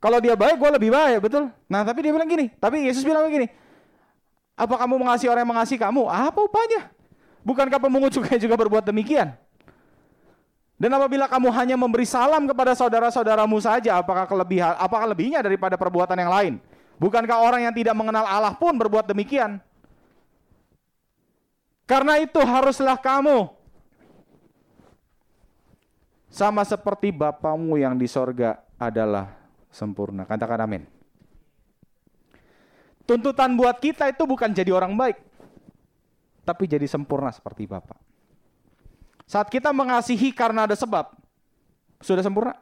Kalau 0.00 0.18
dia 0.18 0.34
baik, 0.34 0.56
gue 0.58 0.70
lebih 0.74 0.90
baik, 0.90 1.18
betul. 1.22 1.48
Nah 1.70 1.86
tapi 1.86 2.02
dia 2.02 2.12
bilang 2.12 2.28
gini, 2.28 2.50
tapi 2.58 2.88
Yesus 2.88 3.04
bilang 3.04 3.28
begini, 3.28 3.46
apa 4.56 4.74
kamu 4.76 5.00
mengasihi 5.00 5.28
orang 5.28 5.42
yang 5.44 5.52
mengasihi 5.56 5.80
kamu? 5.80 6.04
Apa 6.08 6.40
upahnya? 6.44 6.92
Bukankah 7.40 7.80
pemungut 7.80 8.12
cukai 8.12 8.36
juga 8.36 8.56
berbuat 8.56 8.84
demikian? 8.84 9.32
Dan 10.80 10.96
apabila 10.96 11.28
kamu 11.28 11.52
hanya 11.52 11.76
memberi 11.76 12.08
salam 12.08 12.48
kepada 12.48 12.72
saudara-saudaramu 12.72 13.60
saja, 13.60 14.00
apakah 14.00 14.24
kelebihan, 14.24 14.72
apakah 14.80 15.12
lebihnya 15.12 15.44
daripada 15.44 15.76
perbuatan 15.76 16.16
yang 16.16 16.32
lain? 16.32 16.54
Bukankah 16.96 17.36
orang 17.36 17.68
yang 17.68 17.74
tidak 17.76 17.92
mengenal 17.92 18.24
Allah 18.24 18.56
pun 18.56 18.72
berbuat 18.72 19.04
demikian? 19.04 19.60
Karena 21.90 22.22
itu 22.22 22.38
haruslah 22.38 22.94
kamu 22.94 23.50
sama 26.30 26.62
seperti 26.62 27.10
Bapamu 27.10 27.74
yang 27.74 27.98
di 27.98 28.06
sorga 28.06 28.62
adalah 28.78 29.34
sempurna. 29.74 30.22
Katakan 30.22 30.70
amin. 30.70 30.86
Tuntutan 33.02 33.58
buat 33.58 33.82
kita 33.82 34.06
itu 34.06 34.22
bukan 34.22 34.54
jadi 34.54 34.70
orang 34.70 34.94
baik, 34.94 35.18
tapi 36.46 36.70
jadi 36.70 36.86
sempurna 36.86 37.34
seperti 37.34 37.66
Bapak. 37.66 37.98
Saat 39.26 39.50
kita 39.50 39.74
mengasihi 39.74 40.30
karena 40.30 40.70
ada 40.70 40.78
sebab, 40.78 41.10
sudah 41.98 42.22
sempurna? 42.22 42.54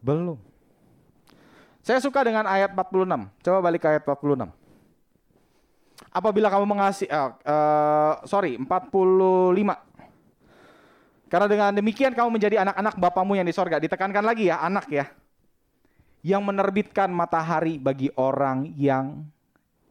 Belum. 0.00 0.40
Saya 1.84 2.00
suka 2.00 2.24
dengan 2.24 2.48
ayat 2.48 2.72
46. 2.72 3.28
Coba 3.44 3.58
balik 3.60 3.84
ke 3.84 3.88
ayat 3.92 4.00
46. 4.00 4.65
Apabila 6.12 6.48
kamu 6.48 6.64
mengasihi, 6.64 7.08
uh, 7.12 7.32
uh, 7.44 8.14
sorry, 8.24 8.56
45. 8.56 8.68
Karena 11.26 11.46
dengan 11.50 11.70
demikian 11.74 12.14
kamu 12.14 12.38
menjadi 12.38 12.62
anak-anak 12.62 12.94
Bapamu 12.96 13.34
yang 13.34 13.46
di 13.48 13.52
sorga. 13.52 13.82
Ditekankan 13.82 14.24
lagi 14.24 14.48
ya, 14.48 14.62
anak 14.62 14.86
ya. 14.88 15.10
Yang 16.22 16.42
menerbitkan 16.42 17.10
matahari 17.10 17.78
bagi 17.78 18.10
orang 18.14 18.70
yang 18.78 19.26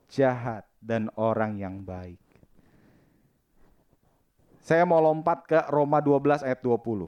jahat 0.10 0.64
dan 0.80 1.12
orang 1.20 1.60
yang 1.60 1.84
baik. 1.84 2.20
Saya 4.66 4.82
mau 4.82 4.98
lompat 4.98 5.46
ke 5.46 5.60
Roma 5.70 6.02
12 6.02 6.42
ayat 6.42 6.60
20. 6.64 7.06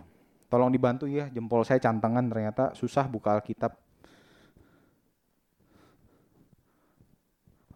Tolong 0.48 0.69
dibantu 0.71 1.10
ya, 1.10 1.26
jempol 1.34 1.65
saya 1.65 1.82
cantangan 1.82 2.30
ternyata 2.30 2.71
susah 2.78 3.10
buka 3.10 3.34
Alkitab. 3.34 3.87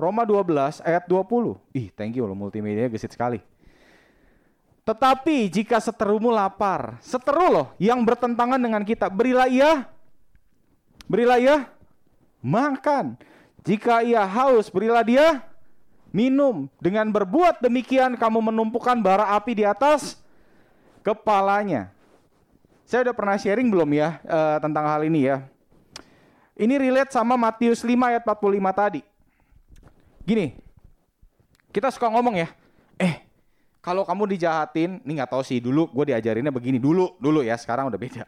Roma 0.01 0.25
12 0.25 0.81
ayat 0.81 1.05
20. 1.05 1.61
Ih, 1.77 1.93
thank 1.93 2.17
you 2.17 2.25
loh 2.25 2.33
multimedia 2.33 2.89
gesit 2.89 3.13
sekali. 3.13 3.37
Tetapi 4.81 5.45
jika 5.53 5.77
seterumu 5.77 6.33
lapar, 6.33 6.97
seteru 7.05 7.53
loh 7.53 7.67
yang 7.77 8.01
bertentangan 8.01 8.57
dengan 8.57 8.81
kita, 8.81 9.13
berilah 9.13 9.45
ia, 9.45 9.85
berilah 11.05 11.37
ia 11.37 11.57
makan. 12.41 13.13
Jika 13.61 14.01
ia 14.01 14.25
haus, 14.25 14.73
berilah 14.73 15.05
dia 15.05 15.45
minum. 16.09 16.65
Dengan 16.81 17.13
berbuat 17.13 17.61
demikian 17.61 18.17
kamu 18.17 18.49
menumpukan 18.49 18.97
bara 19.05 19.37
api 19.37 19.61
di 19.61 19.69
atas 19.69 20.17
kepalanya. 21.05 21.93
Saya 22.89 23.05
udah 23.05 23.15
pernah 23.15 23.37
sharing 23.37 23.69
belum 23.69 23.93
ya 23.93 24.17
uh, 24.25 24.57
tentang 24.57 24.89
hal 24.89 25.05
ini 25.05 25.29
ya. 25.29 25.45
Ini 26.57 26.75
relate 26.81 27.13
sama 27.13 27.37
Matius 27.37 27.85
5 27.85 27.93
ayat 28.01 28.25
45 28.25 28.41
tadi. 28.73 29.01
Gini, 30.21 30.53
kita 31.73 31.89
suka 31.89 32.07
ngomong 32.11 32.37
ya, 32.37 32.49
eh 33.01 33.25
kalau 33.81 34.05
kamu 34.05 34.37
dijahatin, 34.37 35.01
ini 35.01 35.17
nggak 35.17 35.33
tahu 35.33 35.41
sih 35.41 35.57
dulu 35.57 35.89
gue 35.89 36.13
diajarinnya 36.13 36.53
begini 36.53 36.77
dulu, 36.77 37.17
dulu 37.17 37.41
ya 37.41 37.57
sekarang 37.57 37.89
udah 37.89 37.97
beda. 37.97 38.23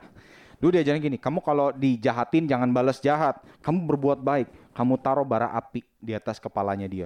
Dulu 0.58 0.74
diajarin 0.74 0.98
gini, 1.04 1.18
kamu 1.22 1.44
kalau 1.46 1.70
dijahatin 1.76 2.50
jangan 2.50 2.72
balas 2.74 2.98
jahat, 2.98 3.38
kamu 3.62 3.86
berbuat 3.86 4.24
baik, 4.26 4.50
kamu 4.74 4.98
taruh 4.98 5.28
bara 5.28 5.54
api 5.54 5.86
di 6.02 6.18
atas 6.18 6.42
kepalanya 6.42 6.90
dia. 6.90 7.06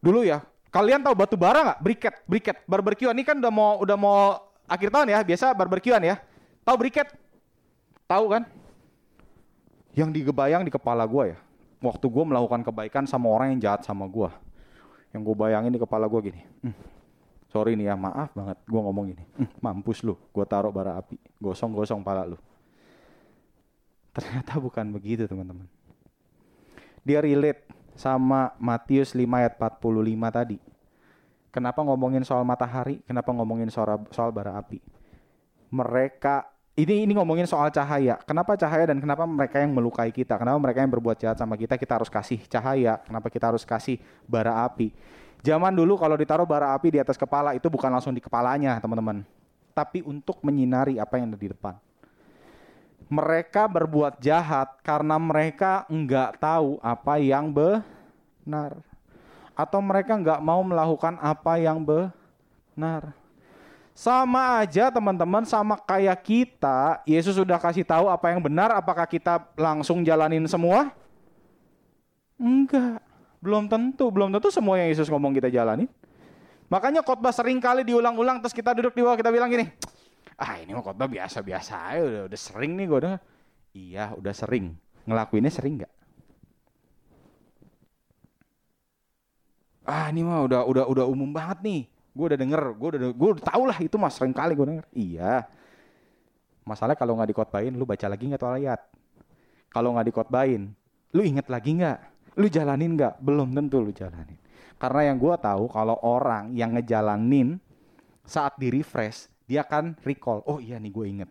Dulu 0.00 0.24
ya, 0.24 0.40
kalian 0.72 1.04
tahu 1.04 1.12
batu 1.12 1.36
bara 1.36 1.60
nggak? 1.66 1.78
Briket, 1.84 2.14
briket, 2.24 2.56
barbekyuan 2.64 3.12
ini 3.12 3.26
kan 3.28 3.36
udah 3.36 3.52
mau 3.52 3.76
udah 3.84 3.96
mau 3.98 4.40
akhir 4.64 4.88
tahun 4.88 5.12
ya, 5.12 5.20
biasa 5.20 5.52
barbekyuan 5.52 6.00
ya. 6.00 6.16
Tahu 6.64 6.76
briket? 6.80 7.12
Tahu 8.08 8.24
kan? 8.32 8.42
Yang 9.92 10.22
digebayang 10.22 10.64
di 10.64 10.72
kepala 10.72 11.04
gue 11.04 11.36
ya. 11.36 11.38
Waktu 11.82 12.06
gue 12.06 12.24
melakukan 12.24 12.62
kebaikan 12.62 13.04
sama 13.10 13.26
orang 13.26 13.58
yang 13.58 13.60
jahat 13.60 13.82
sama 13.82 14.06
gue. 14.06 14.30
Yang 15.10 15.22
gue 15.26 15.34
bayangin 15.34 15.74
di 15.74 15.80
kepala 15.82 16.06
gue 16.06 16.20
gini. 16.30 16.40
Hmm, 16.62 16.76
sorry 17.52 17.76
nih 17.76 17.92
ya 17.92 17.94
maaf 18.00 18.32
banget 18.32 18.56
gue 18.64 18.80
ngomong 18.80 19.12
gini 19.12 19.24
hm, 19.36 19.60
mampus 19.60 20.00
lu 20.00 20.16
gue 20.16 20.44
taruh 20.48 20.72
bara 20.72 20.96
api 20.96 21.20
gosong-gosong 21.36 22.00
pala 22.00 22.24
lu. 22.24 22.40
Ternyata 24.16 24.56
bukan 24.56 24.88
begitu 24.88 25.28
teman-teman. 25.28 25.68
Dia 27.04 27.20
relate 27.20 27.68
sama 27.92 28.56
Matius 28.56 29.12
5 29.12 29.24
ayat 29.24 29.56
45 29.60 29.76
tadi. 30.32 30.58
Kenapa 31.52 31.84
ngomongin 31.84 32.24
soal 32.24 32.44
matahari? 32.48 33.04
Kenapa 33.04 33.32
ngomongin 33.32 33.68
soal, 33.68 34.00
soal 34.12 34.32
bara 34.32 34.56
api? 34.56 34.80
Mereka 35.72 36.48
ini 36.72 37.04
ini 37.04 37.12
ngomongin 37.12 37.44
soal 37.44 37.68
cahaya. 37.68 38.16
Kenapa 38.24 38.56
cahaya 38.56 38.88
dan 38.88 38.96
kenapa 38.96 39.28
mereka 39.28 39.60
yang 39.60 39.76
melukai 39.76 40.08
kita? 40.08 40.40
Kenapa 40.40 40.56
mereka 40.56 40.80
yang 40.80 40.88
berbuat 40.88 41.20
jahat 41.20 41.36
sama 41.36 41.60
kita? 41.60 41.76
Kita 41.76 42.00
harus 42.00 42.08
kasih 42.08 42.40
cahaya. 42.48 42.96
Kenapa 43.04 43.28
kita 43.28 43.52
harus 43.52 43.60
kasih 43.68 44.00
bara 44.24 44.64
api? 44.64 44.88
Zaman 45.44 45.74
dulu 45.74 46.00
kalau 46.00 46.16
ditaruh 46.16 46.48
bara 46.48 46.72
api 46.72 46.96
di 46.96 46.98
atas 47.02 47.20
kepala 47.20 47.52
itu 47.52 47.68
bukan 47.68 47.92
langsung 47.92 48.16
di 48.16 48.24
kepalanya, 48.24 48.80
teman-teman. 48.80 49.20
Tapi 49.76 50.00
untuk 50.00 50.40
menyinari 50.40 50.96
apa 50.96 51.20
yang 51.20 51.28
ada 51.28 51.36
di 51.36 51.52
depan. 51.52 51.76
Mereka 53.12 53.68
berbuat 53.68 54.16
jahat 54.24 54.80
karena 54.80 55.20
mereka 55.20 55.84
enggak 55.92 56.40
tahu 56.40 56.80
apa 56.80 57.20
yang 57.20 57.52
benar. 57.52 58.80
Atau 59.52 59.84
mereka 59.84 60.16
enggak 60.16 60.40
mau 60.40 60.64
melakukan 60.64 61.20
apa 61.20 61.60
yang 61.60 61.84
benar. 61.84 63.12
Sama 63.92 64.64
aja 64.64 64.88
teman-teman, 64.88 65.44
sama 65.44 65.76
kayak 65.76 66.16
kita, 66.24 67.04
Yesus 67.04 67.36
sudah 67.36 67.60
kasih 67.60 67.84
tahu 67.84 68.08
apa 68.08 68.32
yang 68.32 68.40
benar, 68.40 68.72
apakah 68.72 69.04
kita 69.04 69.44
langsung 69.52 70.00
jalanin 70.00 70.48
semua? 70.48 70.96
Enggak. 72.40 73.04
Belum 73.42 73.68
tentu, 73.68 74.08
belum 74.08 74.32
tentu 74.32 74.48
semua 74.48 74.80
yang 74.80 74.88
Yesus 74.88 75.12
ngomong 75.12 75.36
kita 75.36 75.52
jalani. 75.52 75.84
Makanya 76.72 77.04
khotbah 77.04 77.36
sering 77.36 77.60
kali 77.60 77.84
diulang-ulang 77.84 78.40
terus 78.40 78.56
kita 78.56 78.72
duduk 78.72 78.96
di 78.96 79.04
bawah 79.04 79.12
kita 79.12 79.28
bilang 79.28 79.52
gini, 79.52 79.68
ah 80.40 80.56
ini 80.56 80.72
mah 80.72 80.80
khotbah 80.80 81.04
biasa-biasa 81.04 81.92
aja 81.92 82.00
udah, 82.00 82.22
udah 82.32 82.40
sering 82.40 82.72
nih 82.80 82.86
gue 82.88 82.98
udah. 83.04 83.16
Iya 83.76 84.04
udah 84.16 84.32
sering. 84.32 84.72
Ngelakuinnya 85.04 85.52
sering 85.52 85.84
nggak? 85.84 85.92
Ah 89.84 90.08
ini 90.08 90.24
mah 90.24 90.40
udah 90.48 90.64
udah 90.64 90.84
udah 90.88 91.04
umum 91.04 91.28
banget 91.28 91.60
nih. 91.60 91.91
Gue 92.12 92.24
udah 92.32 92.38
denger, 92.38 92.62
gue 92.76 92.88
udah 92.92 93.00
gue 93.16 93.28
udah 93.36 93.44
tau 93.44 93.62
lah 93.64 93.78
itu 93.80 93.96
mas 93.96 94.12
sering 94.16 94.36
kali 94.36 94.52
gue 94.52 94.66
denger. 94.68 94.86
Iya. 94.92 95.48
Masalah 96.62 96.94
kalau 96.94 97.18
nggak 97.18 97.32
dikotbahin, 97.32 97.74
lu 97.74 97.88
baca 97.88 98.06
lagi 98.06 98.24
nggak 98.28 98.40
tuh 98.40 98.52
ayat? 98.52 98.80
Kalau 99.72 99.96
nggak 99.96 100.06
dikotbahin, 100.12 100.70
lu 101.16 101.22
inget 101.24 101.48
lagi 101.48 101.74
nggak? 101.80 101.98
Lu 102.36 102.46
jalanin 102.46 102.94
nggak? 102.94 103.18
Belum 103.24 103.48
tentu 103.50 103.80
lu 103.80 103.90
jalanin. 103.90 104.38
Karena 104.76 105.14
yang 105.14 105.18
gue 105.18 105.34
tahu 105.38 105.70
kalau 105.70 105.96
orang 106.02 106.52
yang 106.52 106.74
ngejalanin 106.76 107.56
saat 108.26 108.58
di 108.58 108.68
refresh 108.68 109.30
dia 109.48 109.64
akan 109.64 109.96
recall. 110.02 110.44
Oh 110.46 110.58
iya 110.58 110.76
nih 110.78 110.92
gue 110.92 111.06
inget. 111.08 111.30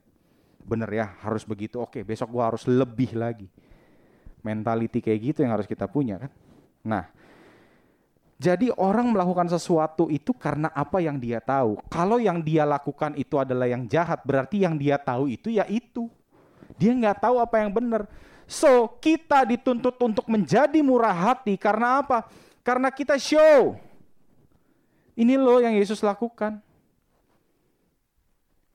bener 0.61 0.89
ya 0.93 1.17
harus 1.25 1.41
begitu. 1.41 1.81
Oke 1.81 2.05
besok 2.05 2.37
gue 2.37 2.43
harus 2.45 2.69
lebih 2.69 3.17
lagi. 3.17 3.49
Mentality 4.45 5.01
kayak 5.01 5.19
gitu 5.21 5.39
yang 5.41 5.57
harus 5.57 5.65
kita 5.65 5.89
punya 5.89 6.21
kan. 6.21 6.31
Nah 6.85 7.09
jadi 8.41 8.73
orang 8.73 9.13
melakukan 9.13 9.53
sesuatu 9.53 10.09
itu 10.09 10.33
karena 10.33 10.73
apa 10.73 10.97
yang 10.97 11.21
dia 11.21 11.37
tahu. 11.37 11.77
Kalau 11.93 12.17
yang 12.17 12.41
dia 12.41 12.65
lakukan 12.65 13.13
itu 13.13 13.37
adalah 13.37 13.69
yang 13.69 13.85
jahat, 13.85 14.25
berarti 14.25 14.65
yang 14.65 14.81
dia 14.81 14.97
tahu 14.97 15.29
itu 15.29 15.53
ya 15.53 15.61
itu. 15.69 16.09
Dia 16.73 16.89
nggak 16.97 17.21
tahu 17.21 17.37
apa 17.37 17.61
yang 17.61 17.69
benar. 17.69 18.09
So 18.49 18.97
kita 18.97 19.45
dituntut 19.45 19.93
untuk 20.01 20.25
menjadi 20.25 20.81
murah 20.81 21.13
hati 21.13 21.53
karena 21.53 22.01
apa? 22.01 22.25
Karena 22.65 22.89
kita 22.89 23.21
show. 23.21 23.77
Ini 25.13 25.37
loh 25.37 25.61
yang 25.61 25.77
Yesus 25.77 26.01
lakukan. 26.01 26.57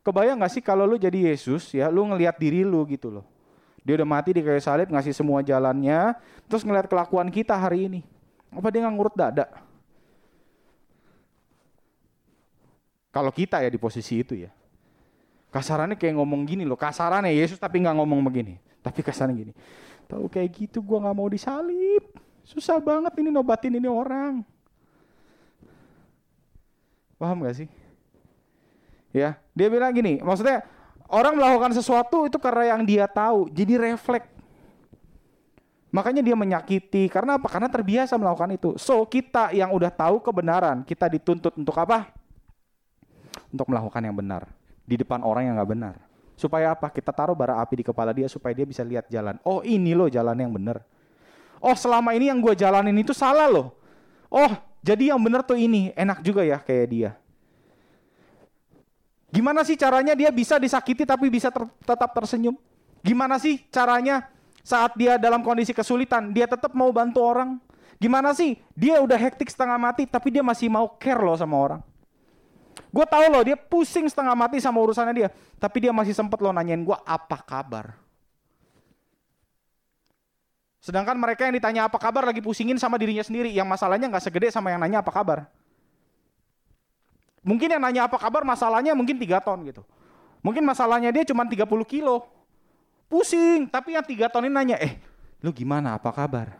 Kebayang 0.06 0.46
gak 0.46 0.54
sih 0.54 0.62
kalau 0.62 0.86
lu 0.86 0.94
jadi 0.94 1.34
Yesus 1.34 1.74
ya, 1.74 1.90
lu 1.90 2.06
ngelihat 2.06 2.38
diri 2.38 2.62
lu 2.62 2.86
gitu 2.86 3.10
loh. 3.10 3.26
Dia 3.82 3.98
udah 3.98 4.06
mati 4.06 4.30
di 4.30 4.46
kayu 4.46 4.62
salib, 4.62 4.86
ngasih 4.86 5.10
semua 5.10 5.42
jalannya, 5.42 6.14
terus 6.46 6.62
ngeliat 6.62 6.86
kelakuan 6.86 7.26
kita 7.34 7.58
hari 7.58 7.90
ini. 7.90 8.06
Apa 8.52 8.68
dia 8.70 8.84
nggak 8.84 8.94
ngurut 8.94 9.14
dada? 9.16 9.46
Kalau 13.10 13.32
kita 13.32 13.64
ya 13.64 13.72
di 13.72 13.80
posisi 13.80 14.20
itu 14.20 14.36
ya. 14.36 14.52
Kasarannya 15.48 15.96
kayak 15.96 16.20
ngomong 16.20 16.44
gini 16.44 16.68
loh, 16.68 16.76
kasarannya 16.76 17.32
Yesus 17.32 17.56
tapi 17.56 17.80
nggak 17.80 17.96
ngomong 17.96 18.20
begini. 18.28 18.60
Tapi 18.84 19.00
kasarnya 19.02 19.34
gini, 19.34 19.52
tahu 20.06 20.30
kayak 20.30 20.52
gitu 20.52 20.78
gue 20.78 20.98
nggak 21.00 21.16
mau 21.16 21.26
disalib. 21.26 22.04
Susah 22.46 22.78
banget 22.78 23.10
ini 23.18 23.32
nobatin 23.32 23.74
ini 23.74 23.90
orang. 23.90 24.46
Paham 27.16 27.42
gak 27.42 27.56
sih? 27.64 27.68
Ya, 29.10 29.40
dia 29.56 29.72
bilang 29.72 29.90
gini, 29.96 30.20
maksudnya 30.20 30.60
orang 31.08 31.40
melakukan 31.40 31.72
sesuatu 31.72 32.28
itu 32.28 32.36
karena 32.36 32.76
yang 32.76 32.84
dia 32.84 33.08
tahu, 33.08 33.48
jadi 33.48 33.90
refleks. 33.90 34.28
Makanya 35.94 36.22
dia 36.22 36.34
menyakiti. 36.34 37.06
Karena 37.06 37.38
apa? 37.38 37.46
Karena 37.46 37.70
terbiasa 37.70 38.18
melakukan 38.18 38.50
itu. 38.54 38.70
So, 38.76 39.06
kita 39.06 39.54
yang 39.54 39.70
udah 39.70 39.90
tahu 39.90 40.18
kebenaran, 40.20 40.82
kita 40.82 41.06
dituntut 41.06 41.54
untuk 41.54 41.76
apa? 41.78 42.10
Untuk 43.48 43.70
melakukan 43.70 44.02
yang 44.02 44.16
benar. 44.16 44.50
Di 44.86 44.98
depan 44.98 45.22
orang 45.22 45.50
yang 45.50 45.54
nggak 45.58 45.70
benar. 45.70 45.94
Supaya 46.36 46.76
apa? 46.76 46.92
Kita 46.92 47.10
taruh 47.16 47.32
bara 47.32 47.56
api 47.64 47.80
di 47.80 47.84
kepala 47.86 48.12
dia 48.12 48.28
supaya 48.28 48.52
dia 48.52 48.68
bisa 48.68 48.84
lihat 48.84 49.08
jalan. 49.08 49.40
Oh 49.42 49.64
ini 49.64 49.96
loh 49.96 50.12
jalan 50.12 50.36
yang 50.36 50.52
benar. 50.52 50.84
Oh 51.64 51.72
selama 51.72 52.12
ini 52.12 52.28
yang 52.28 52.38
gue 52.44 52.52
jalanin 52.52 52.92
itu 52.92 53.16
salah 53.16 53.48
loh. 53.48 53.72
Oh 54.28 54.52
jadi 54.84 55.16
yang 55.16 55.20
benar 55.24 55.40
tuh 55.40 55.56
ini. 55.56 55.96
Enak 55.96 56.20
juga 56.20 56.44
ya 56.44 56.60
kayak 56.60 56.86
dia. 56.92 57.10
Gimana 59.32 59.64
sih 59.64 59.80
caranya 59.80 60.12
dia 60.12 60.28
bisa 60.28 60.60
disakiti 60.60 61.08
tapi 61.08 61.32
bisa 61.32 61.48
ter 61.48 61.64
tetap 61.88 62.12
tersenyum? 62.12 62.54
Gimana 63.00 63.40
sih 63.40 63.64
caranya 63.72 64.28
saat 64.66 64.98
dia 64.98 65.14
dalam 65.14 65.46
kondisi 65.46 65.70
kesulitan, 65.70 66.34
dia 66.34 66.50
tetap 66.50 66.74
mau 66.74 66.90
bantu 66.90 67.22
orang. 67.22 67.62
Gimana 68.02 68.34
sih? 68.34 68.58
Dia 68.74 68.98
udah 68.98 69.14
hektik 69.14 69.46
setengah 69.46 69.78
mati, 69.78 70.10
tapi 70.10 70.34
dia 70.34 70.42
masih 70.42 70.66
mau 70.66 70.90
care 70.98 71.22
loh 71.22 71.38
sama 71.38 71.54
orang. 71.54 71.80
Gue 72.90 73.06
tahu 73.06 73.30
loh, 73.30 73.46
dia 73.46 73.54
pusing 73.54 74.10
setengah 74.10 74.34
mati 74.34 74.58
sama 74.58 74.82
urusannya 74.82 75.14
dia. 75.14 75.28
Tapi 75.62 75.86
dia 75.86 75.94
masih 75.94 76.18
sempet 76.18 76.42
loh 76.42 76.50
nanyain 76.50 76.82
gue 76.82 76.98
apa 77.06 77.38
kabar. 77.46 77.94
Sedangkan 80.82 81.14
mereka 81.14 81.46
yang 81.46 81.54
ditanya 81.54 81.86
apa 81.86 82.02
kabar 82.02 82.26
lagi 82.26 82.42
pusingin 82.42 82.74
sama 82.74 82.98
dirinya 82.98 83.22
sendiri. 83.22 83.54
Yang 83.54 83.70
masalahnya 83.70 84.10
nggak 84.10 84.24
segede 84.26 84.50
sama 84.50 84.74
yang 84.74 84.82
nanya 84.82 84.98
apa 84.98 85.14
kabar. 85.14 85.46
Mungkin 87.46 87.70
yang 87.70 87.82
nanya 87.82 88.10
apa 88.10 88.18
kabar 88.18 88.42
masalahnya 88.42 88.98
mungkin 88.98 89.14
3 89.14 89.38
ton 89.46 89.62
gitu. 89.62 89.86
Mungkin 90.42 90.66
masalahnya 90.66 91.14
dia 91.14 91.22
cuma 91.22 91.46
30 91.46 91.62
kilo. 91.86 92.35
Pusing, 93.06 93.70
tapi 93.70 93.94
yang 93.94 94.02
tiga 94.02 94.26
tahun 94.26 94.50
ini 94.50 94.54
nanya, 94.54 94.76
eh 94.82 94.98
lu 95.38 95.54
gimana, 95.54 95.94
apa 95.94 96.10
kabar? 96.10 96.58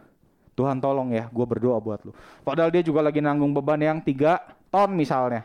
Tuhan 0.56 0.80
tolong 0.80 1.12
ya, 1.12 1.28
gue 1.28 1.46
berdoa 1.46 1.76
buat 1.82 2.00
lu. 2.06 2.12
Padahal 2.40 2.72
dia 2.72 2.80
juga 2.80 3.04
lagi 3.04 3.20
nanggung 3.20 3.52
beban 3.52 3.76
yang 3.82 3.98
tiga 4.00 4.40
ton 4.72 4.94
misalnya. 4.94 5.44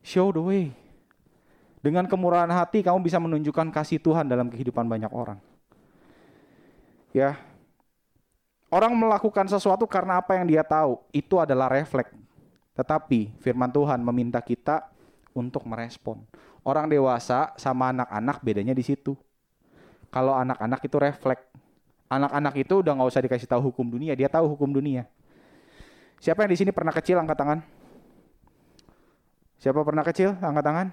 Show 0.00 0.32
the 0.32 0.40
way. 0.40 0.64
Dengan 1.84 2.08
kemurahan 2.08 2.48
hati 2.48 2.80
kamu 2.80 3.04
bisa 3.04 3.20
menunjukkan 3.20 3.68
kasih 3.68 4.00
Tuhan 4.00 4.24
dalam 4.24 4.48
kehidupan 4.48 4.88
banyak 4.88 5.12
orang. 5.12 5.36
Ya, 7.12 7.36
Orang 8.74 8.98
melakukan 8.98 9.46
sesuatu 9.46 9.86
karena 9.86 10.18
apa 10.18 10.34
yang 10.34 10.50
dia 10.50 10.66
tahu, 10.66 10.98
itu 11.14 11.38
adalah 11.38 11.70
refleks. 11.70 12.10
Tetapi 12.74 13.30
firman 13.38 13.70
Tuhan 13.70 14.02
meminta 14.02 14.42
kita 14.42 14.90
untuk 15.30 15.62
merespon. 15.62 16.26
Orang 16.66 16.90
dewasa 16.90 17.54
sama 17.54 17.94
anak-anak 17.94 18.42
bedanya 18.42 18.74
di 18.74 18.82
situ 18.82 19.14
kalau 20.14 20.30
anak-anak 20.38 20.78
itu 20.86 20.94
refleks. 21.02 21.42
Anak-anak 22.06 22.54
itu 22.54 22.78
udah 22.78 22.94
nggak 22.94 23.10
usah 23.10 23.22
dikasih 23.26 23.50
tahu 23.50 23.74
hukum 23.74 23.90
dunia, 23.90 24.14
dia 24.14 24.30
tahu 24.30 24.46
hukum 24.54 24.70
dunia. 24.70 25.10
Siapa 26.22 26.46
yang 26.46 26.54
di 26.54 26.58
sini 26.62 26.70
pernah 26.70 26.94
kecil 26.94 27.18
angkat 27.18 27.34
tangan? 27.34 27.58
Siapa 29.58 29.82
pernah 29.82 30.06
kecil 30.06 30.38
angkat 30.38 30.62
tangan? 30.62 30.86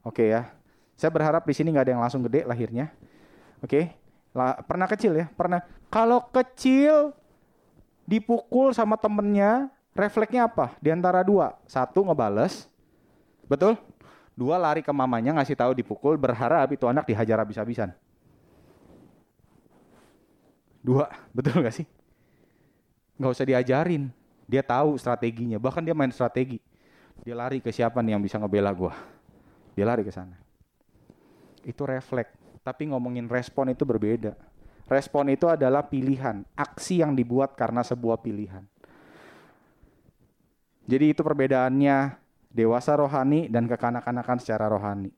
Oke 0.00 0.32
ya. 0.32 0.48
Saya 0.96 1.12
berharap 1.12 1.44
di 1.44 1.52
sini 1.52 1.68
nggak 1.68 1.84
ada 1.84 1.92
yang 1.92 2.00
langsung 2.00 2.24
gede 2.24 2.48
lahirnya. 2.48 2.88
Oke. 3.60 3.92
La, 4.32 4.56
pernah 4.64 4.88
kecil 4.88 5.20
ya? 5.20 5.26
Pernah. 5.36 5.60
Kalau 5.92 6.24
kecil 6.32 7.12
dipukul 8.08 8.72
sama 8.72 8.96
temennya, 8.96 9.68
refleksnya 9.92 10.48
apa? 10.48 10.72
Di 10.80 10.88
antara 10.88 11.20
dua. 11.20 11.60
Satu 11.68 12.08
ngebales. 12.08 12.64
Betul? 13.44 13.76
Dua 14.32 14.56
lari 14.56 14.80
ke 14.80 14.92
mamanya 14.94 15.36
ngasih 15.36 15.58
tahu 15.58 15.76
dipukul, 15.76 16.16
berharap 16.16 16.72
itu 16.72 16.88
anak 16.88 17.04
dihajar 17.04 17.44
habis-habisan. 17.44 17.92
Dua, 20.80 21.06
betul 21.36 21.60
gak 21.60 21.74
sih? 21.76 21.86
Gak 23.20 23.30
usah 23.30 23.46
diajarin. 23.46 24.08
Dia 24.50 24.64
tahu 24.66 24.98
strateginya. 24.98 25.60
Bahkan 25.60 25.84
dia 25.84 25.94
main 25.94 26.10
strategi. 26.10 26.58
Dia 27.22 27.36
lari 27.36 27.60
ke 27.60 27.70
siapa 27.70 28.00
nih 28.00 28.16
yang 28.16 28.22
bisa 28.24 28.40
ngebela 28.40 28.72
gue. 28.72 28.90
Dia 29.76 29.84
lari 29.86 30.02
ke 30.02 30.10
sana. 30.10 30.34
Itu 31.62 31.84
refleks. 31.84 32.34
Tapi 32.64 32.90
ngomongin 32.90 33.28
respon 33.28 33.70
itu 33.70 33.84
berbeda. 33.84 34.34
Respon 34.90 35.30
itu 35.30 35.46
adalah 35.46 35.86
pilihan. 35.86 36.42
Aksi 36.58 37.04
yang 37.04 37.14
dibuat 37.14 37.54
karena 37.54 37.84
sebuah 37.86 38.18
pilihan. 38.18 38.66
Jadi 40.90 41.14
itu 41.14 41.22
perbedaannya 41.22 42.18
dewasa 42.50 42.98
rohani 42.98 43.46
dan 43.46 43.70
kekanak-kanakan 43.70 44.42
secara 44.42 44.66
rohani. 44.66 45.14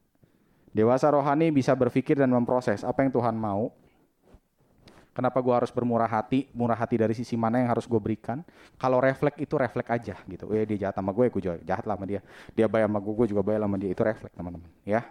Dewasa 0.77 1.09
rohani 1.09 1.49
bisa 1.49 1.73
berpikir 1.73 2.21
dan 2.21 2.29
memproses 2.29 2.85
apa 2.85 3.01
yang 3.01 3.13
Tuhan 3.13 3.33
mau 3.33 3.73
Kenapa 5.13 5.45
gue 5.45 5.53
harus 5.53 5.69
bermurah 5.69 6.09
hati? 6.09 6.49
Murah 6.57 6.73
hati 6.73 6.97
dari 6.97 7.13
sisi 7.13 7.37
mana 7.37 7.61
yang 7.61 7.69
harus 7.69 7.85
gue 7.85 8.01
berikan? 8.01 8.41
Kalau 8.81 8.97
refleks 8.97 9.37
itu 9.37 9.61
refleks 9.61 9.93
aja 9.93 10.17
gitu. 10.25 10.49
Eh 10.57 10.65
dia 10.65 10.89
jahat 10.89 10.97
sama 10.97 11.13
gue, 11.13 11.29
gue 11.29 11.43
juga 11.45 11.57
jahat 11.61 11.85
lah 11.85 12.01
sama 12.01 12.09
dia. 12.09 12.21
Dia 12.57 12.65
bayar 12.65 12.89
sama 12.89 13.01
gue, 13.05 13.13
gue 13.13 13.27
juga 13.29 13.43
bayar 13.45 13.61
sama 13.69 13.77
dia. 13.77 13.91
Itu 13.93 14.03
refleks 14.09 14.33
teman-teman. 14.33 14.71
Ya. 14.89 15.05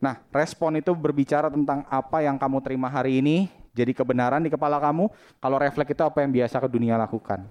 Nah, 0.00 0.24
respon 0.32 0.80
itu 0.80 0.96
berbicara 0.96 1.52
tentang 1.52 1.84
apa 1.92 2.24
yang 2.24 2.40
kamu 2.40 2.64
terima 2.64 2.88
hari 2.88 3.20
ini 3.20 3.52
jadi 3.76 3.92
kebenaran 3.92 4.40
di 4.40 4.48
kepala 4.48 4.80
kamu. 4.80 5.12
Kalau 5.36 5.56
refleks 5.60 5.92
itu 5.92 6.00
apa 6.00 6.24
yang 6.24 6.32
biasa 6.32 6.56
ke 6.56 6.68
dunia 6.72 6.96
lakukan. 6.96 7.44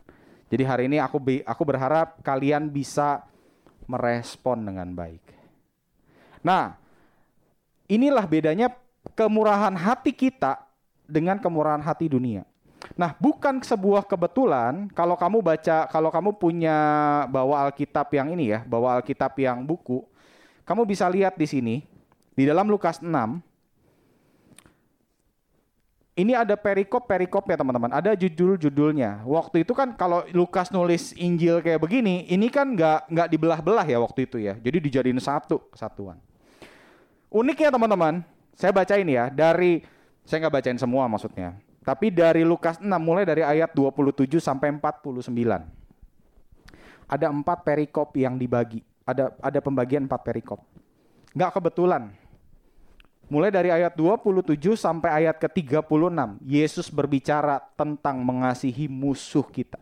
Jadi 0.50 0.64
hari 0.66 0.84
ini 0.90 0.98
aku 0.98 1.22
aku 1.46 1.62
berharap 1.62 2.18
kalian 2.26 2.74
bisa 2.74 3.22
merespon 3.86 4.66
dengan 4.66 4.90
baik. 4.98 5.22
Nah, 6.42 6.74
inilah 7.86 8.26
bedanya 8.26 8.74
kemurahan 9.14 9.74
hati 9.78 10.14
kita 10.14 10.69
dengan 11.10 11.42
kemurahan 11.42 11.82
hati 11.82 12.06
dunia. 12.06 12.46
Nah, 12.96 13.12
bukan 13.18 13.60
sebuah 13.60 14.08
kebetulan 14.08 14.88
kalau 14.96 15.20
kamu 15.20 15.44
baca, 15.44 15.90
kalau 15.92 16.08
kamu 16.14 16.32
punya 16.40 16.78
bawa 17.28 17.68
Alkitab 17.68 18.08
yang 18.16 18.32
ini 18.32 18.56
ya, 18.56 18.64
bawa 18.64 19.02
Alkitab 19.02 19.36
yang 19.36 19.66
buku, 19.68 20.06
kamu 20.64 20.88
bisa 20.88 21.10
lihat 21.12 21.36
di 21.36 21.50
sini 21.50 21.76
di 22.38 22.48
dalam 22.48 22.72
Lukas 22.72 23.04
6 23.04 23.10
ini 26.20 26.36
ada 26.36 26.60
perikop-perikop 26.60 27.48
ya 27.48 27.56
teman-teman. 27.56 27.96
Ada 27.96 28.12
judul-judulnya. 28.12 29.24
Waktu 29.24 29.64
itu 29.64 29.72
kan 29.72 29.96
kalau 29.96 30.28
Lukas 30.36 30.68
nulis 30.68 31.16
Injil 31.16 31.64
kayak 31.64 31.80
begini, 31.80 32.28
ini 32.28 32.52
kan 32.52 32.76
nggak 32.76 33.08
nggak 33.08 33.28
dibelah-belah 33.32 33.88
ya 33.88 34.04
waktu 34.04 34.28
itu 34.28 34.38
ya. 34.44 34.60
Jadi 34.60 34.84
dijadiin 34.84 35.20
satu 35.24 35.64
kesatuan. 35.72 36.20
Uniknya 37.32 37.72
teman-teman, 37.72 38.20
saya 38.52 38.76
baca 38.76 39.00
ini 39.00 39.16
ya 39.16 39.32
dari 39.32 39.80
saya 40.30 40.46
nggak 40.46 40.62
bacain 40.62 40.78
semua 40.78 41.10
maksudnya. 41.10 41.58
Tapi 41.82 42.14
dari 42.14 42.46
Lukas 42.46 42.78
6 42.78 42.86
mulai 43.02 43.26
dari 43.26 43.42
ayat 43.42 43.74
27 43.74 44.38
sampai 44.38 44.70
49. 44.78 45.34
Ada 47.10 47.34
empat 47.34 47.66
perikop 47.66 48.14
yang 48.14 48.38
dibagi. 48.38 48.86
Ada 49.10 49.34
ada 49.42 49.58
pembagian 49.58 50.06
empat 50.06 50.22
perikop. 50.22 50.62
Nggak 51.34 51.58
kebetulan. 51.58 52.14
Mulai 53.26 53.50
dari 53.50 53.74
ayat 53.74 53.98
27 53.98 54.78
sampai 54.78 55.26
ayat 55.26 55.42
ke-36. 55.42 55.82
Yesus 56.46 56.94
berbicara 56.94 57.58
tentang 57.74 58.22
mengasihi 58.22 58.86
musuh 58.86 59.46
kita. 59.50 59.82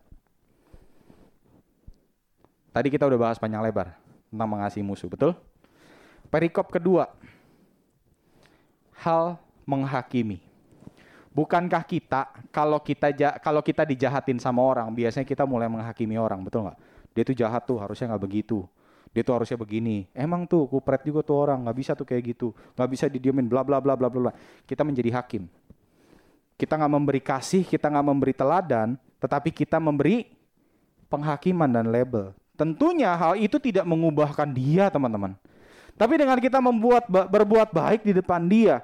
Tadi 2.71 2.87
kita 2.87 3.03
udah 3.03 3.19
bahas 3.19 3.35
panjang 3.35 3.59
lebar 3.63 3.99
tentang 4.31 4.47
mengasihi 4.47 4.83
musuh, 4.83 5.11
betul? 5.11 5.35
Perikop 6.31 6.71
kedua 6.71 7.11
hal 9.03 9.39
menghakimi. 9.67 10.39
Bukankah 11.35 11.85
kita 11.85 12.49
kalau 12.49 12.81
kita 12.81 13.13
kalau 13.43 13.61
kita 13.61 13.85
dijahatin 13.85 14.41
sama 14.41 14.63
orang, 14.63 14.89
biasanya 14.89 15.27
kita 15.27 15.45
mulai 15.45 15.69
menghakimi 15.69 16.17
orang, 16.17 16.41
betul 16.41 16.65
nggak? 16.65 16.77
Dia 17.13 17.23
tuh 17.27 17.35
jahat 17.37 17.61
tuh, 17.67 17.77
harusnya 17.77 18.15
nggak 18.15 18.23
begitu. 18.25 18.65
Dia 19.13 19.21
tuh 19.21 19.37
harusnya 19.37 19.57
begini. 19.59 20.09
Emang 20.17 20.49
tuh 20.49 20.65
kupret 20.65 21.05
juga 21.05 21.21
tuh 21.21 21.37
orang, 21.37 21.61
nggak 21.67 21.77
bisa 21.77 21.91
tuh 21.93 22.09
kayak 22.09 22.33
gitu, 22.33 22.57
nggak 22.73 22.89
bisa 22.89 23.05
didiemin, 23.05 23.45
bla 23.45 23.61
bla 23.61 23.77
bla 23.77 23.93
bla 23.93 24.09
bla. 24.09 24.33
Kita 24.65 24.81
menjadi 24.81 25.13
hakim. 25.21 25.45
Kita 26.57 26.73
nggak 26.73 26.93
memberi 26.97 27.21
kasih, 27.21 27.61
kita 27.69 27.85
nggak 27.93 28.05
memberi 28.07 28.33
teladan, 28.33 28.97
tetapi 29.21 29.53
kita 29.53 29.77
memberi 29.77 30.25
penghakiman 31.05 31.69
dan 31.69 31.93
label. 31.93 32.33
Tentunya 32.57 33.13
hal 33.13 33.37
itu 33.37 33.61
tidak 33.61 33.85
mengubahkan 33.85 34.49
dia, 34.49 34.89
teman-teman. 34.89 35.37
Tapi 35.93 36.13
dengan 36.17 36.41
kita 36.41 36.57
membuat 36.57 37.05
berbuat 37.05 37.69
baik 37.69 38.01
di 38.05 38.13
depan 38.17 38.41
dia, 38.49 38.81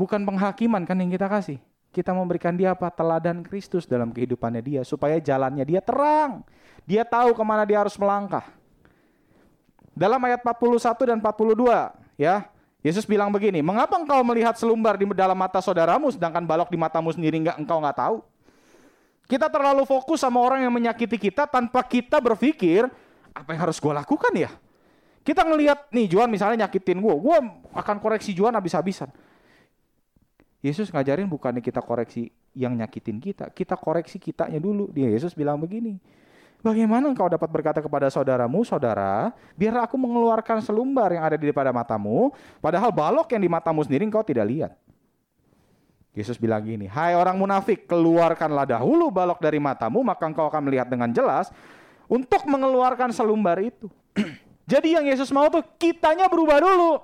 bukan 0.00 0.24
penghakiman 0.24 0.88
kan 0.88 0.96
yang 0.96 1.12
kita 1.12 1.28
kasih. 1.28 1.60
Kita 1.92 2.16
memberikan 2.16 2.56
dia 2.56 2.72
apa? 2.72 2.88
Teladan 2.88 3.44
Kristus 3.44 3.84
dalam 3.84 4.16
kehidupannya 4.16 4.62
dia 4.64 4.80
supaya 4.80 5.20
jalannya 5.20 5.68
dia 5.68 5.84
terang. 5.84 6.40
Dia 6.88 7.04
tahu 7.04 7.36
ke 7.36 7.42
mana 7.44 7.68
dia 7.68 7.84
harus 7.84 7.92
melangkah. 8.00 8.48
Dalam 9.92 10.22
ayat 10.24 10.40
41 10.40 10.96
dan 11.04 11.18
42, 11.20 11.92
ya, 12.16 12.48
Yesus 12.80 13.04
bilang 13.04 13.28
begini, 13.28 13.60
mengapa 13.60 14.00
engkau 14.00 14.24
melihat 14.24 14.56
selumbar 14.56 14.96
di 14.96 15.04
dalam 15.12 15.36
mata 15.36 15.60
saudaramu 15.60 16.08
sedangkan 16.08 16.46
balok 16.48 16.72
di 16.72 16.78
matamu 16.80 17.12
sendiri 17.12 17.36
enggak 17.36 17.60
engkau 17.60 17.82
nggak 17.82 17.98
tahu? 17.98 18.16
Kita 19.28 19.52
terlalu 19.52 19.84
fokus 19.84 20.24
sama 20.24 20.40
orang 20.40 20.64
yang 20.64 20.72
menyakiti 20.72 21.18
kita 21.20 21.44
tanpa 21.44 21.84
kita 21.84 22.22
berpikir 22.22 22.88
apa 23.30 23.48
yang 23.52 23.60
harus 23.68 23.76
gue 23.76 23.92
lakukan 23.92 24.32
ya? 24.32 24.50
Kita 25.20 25.44
ngelihat 25.44 25.92
nih 25.92 26.06
Juan 26.16 26.30
misalnya 26.32 26.64
nyakitin 26.64 27.02
gue, 27.02 27.14
gue 27.18 27.36
akan 27.76 27.96
koreksi 28.00 28.32
Juan 28.32 28.56
habis-habisan. 28.56 29.10
Yesus 30.60 30.92
ngajarin 30.92 31.24
bukannya 31.24 31.64
kita 31.64 31.80
koreksi 31.80 32.28
yang 32.52 32.76
nyakitin 32.76 33.16
kita, 33.16 33.48
kita 33.48 33.80
koreksi 33.80 34.20
kitanya 34.20 34.60
dulu. 34.60 34.92
Dia 34.92 35.08
Yesus 35.08 35.32
bilang 35.32 35.56
begini, 35.56 35.96
Bagaimana 36.60 37.08
engkau 37.08 37.24
dapat 37.24 37.48
berkata 37.48 37.80
kepada 37.80 38.12
saudaramu, 38.12 38.60
saudara, 38.68 39.32
biar 39.56 39.80
aku 39.80 39.96
mengeluarkan 39.96 40.60
selumbar 40.60 41.08
yang 41.16 41.24
ada 41.24 41.40
di 41.40 41.48
depan 41.48 41.72
matamu, 41.72 42.36
padahal 42.60 42.92
balok 42.92 43.32
yang 43.32 43.40
di 43.40 43.48
matamu 43.48 43.80
sendiri 43.80 44.04
engkau 44.04 44.20
tidak 44.20 44.44
lihat. 44.44 44.72
Yesus 46.12 46.36
bilang 46.36 46.60
gini, 46.60 46.84
hai 46.84 47.16
orang 47.16 47.40
munafik, 47.40 47.88
keluarkanlah 47.88 48.68
dahulu 48.68 49.08
balok 49.08 49.40
dari 49.40 49.56
matamu, 49.56 50.04
maka 50.04 50.28
engkau 50.28 50.52
akan 50.52 50.68
melihat 50.68 50.84
dengan 50.84 51.08
jelas 51.08 51.48
untuk 52.04 52.44
mengeluarkan 52.44 53.08
selumbar 53.08 53.56
itu. 53.64 53.88
Jadi 54.72 55.00
yang 55.00 55.08
Yesus 55.08 55.32
mau 55.32 55.48
tuh 55.48 55.64
kitanya 55.80 56.28
berubah 56.28 56.60
dulu. 56.60 57.00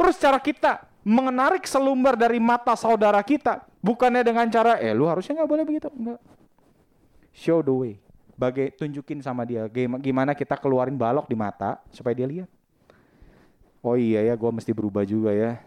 Terus 0.00 0.16
cara 0.16 0.40
kita 0.40 0.89
menarik 1.00 1.64
selumbar 1.64 2.16
dari 2.16 2.36
mata 2.36 2.76
saudara 2.76 3.20
kita, 3.24 3.64
bukannya 3.80 4.20
dengan 4.24 4.46
cara, 4.52 4.76
eh 4.80 4.92
lu 4.92 5.08
harusnya 5.08 5.40
nggak 5.40 5.50
boleh 5.50 5.64
begitu. 5.64 5.88
Enggak. 5.92 6.20
Show 7.30 7.62
the 7.64 7.72
way 7.72 7.94
bagai 8.40 8.72
tunjukin 8.72 9.20
sama 9.20 9.44
dia 9.44 9.68
gimana 10.00 10.32
kita 10.32 10.56
keluarin 10.56 10.96
balok 10.96 11.28
di 11.28 11.36
mata 11.36 11.76
supaya 11.92 12.16
dia 12.16 12.24
lihat. 12.24 12.48
Oh 13.84 14.00
iya 14.00 14.24
ya, 14.24 14.34
gue 14.36 14.50
mesti 14.52 14.72
berubah 14.72 15.04
juga 15.04 15.32
ya. 15.32 15.60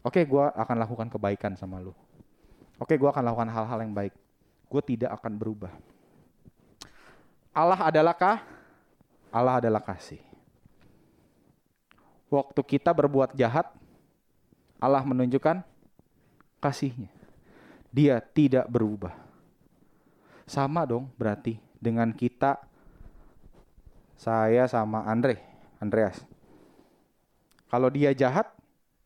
Oke, 0.00 0.24
gue 0.24 0.44
akan 0.56 0.76
lakukan 0.80 1.08
kebaikan 1.12 1.52
sama 1.56 1.80
lu. 1.80 1.92
Oke, 2.80 2.96
gue 2.96 3.08
akan 3.08 3.24
lakukan 3.24 3.48
hal-hal 3.52 3.78
yang 3.84 3.92
baik. 3.92 4.12
Gue 4.68 4.80
tidak 4.84 5.12
akan 5.16 5.36
berubah. 5.36 5.72
Allah 7.52 7.80
adalah 7.88 8.12
kah? 8.16 8.40
Allah 9.32 9.64
adalah 9.64 9.80
kasih. 9.80 10.20
Waktu 12.28 12.60
kita 12.64 12.92
berbuat 12.92 13.32
jahat, 13.32 13.68
Allah 14.80 15.04
menunjukkan 15.04 15.60
kasihnya. 16.58 17.12
Dia 17.92 18.18
tidak 18.18 18.66
berubah. 18.66 19.12
Sama 20.48 20.88
dong 20.88 21.12
berarti 21.14 21.60
dengan 21.78 22.10
kita 22.10 22.58
saya 24.20 24.66
sama 24.66 25.06
Andre, 25.06 25.38
Andreas. 25.78 26.20
Kalau 27.70 27.88
dia 27.88 28.10
jahat, 28.12 28.50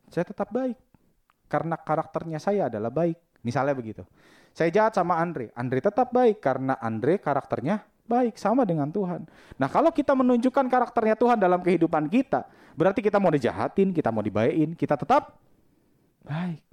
saya 0.08 0.24
tetap 0.24 0.50
baik. 0.50 0.78
Karena 1.46 1.76
karakternya 1.76 2.40
saya 2.40 2.72
adalah 2.72 2.88
baik. 2.88 3.18
Misalnya 3.44 3.76
begitu. 3.76 4.02
Saya 4.54 4.70
jahat 4.70 4.96
sama 4.96 5.18
Andre, 5.18 5.50
Andre 5.58 5.82
tetap 5.82 6.14
baik 6.14 6.40
karena 6.40 6.78
Andre 6.80 7.18
karakternya 7.20 7.84
baik 8.06 8.38
sama 8.38 8.62
dengan 8.62 8.88
Tuhan. 8.88 9.26
Nah, 9.58 9.68
kalau 9.68 9.90
kita 9.90 10.14
menunjukkan 10.14 10.66
karakternya 10.70 11.18
Tuhan 11.18 11.38
dalam 11.40 11.60
kehidupan 11.60 12.06
kita, 12.08 12.46
berarti 12.78 13.00
kita 13.02 13.18
mau 13.18 13.32
dijahatin, 13.34 13.90
kita 13.90 14.14
mau 14.14 14.22
dibaikin, 14.22 14.78
kita 14.78 14.94
tetap 14.94 15.36
baik. 16.24 16.64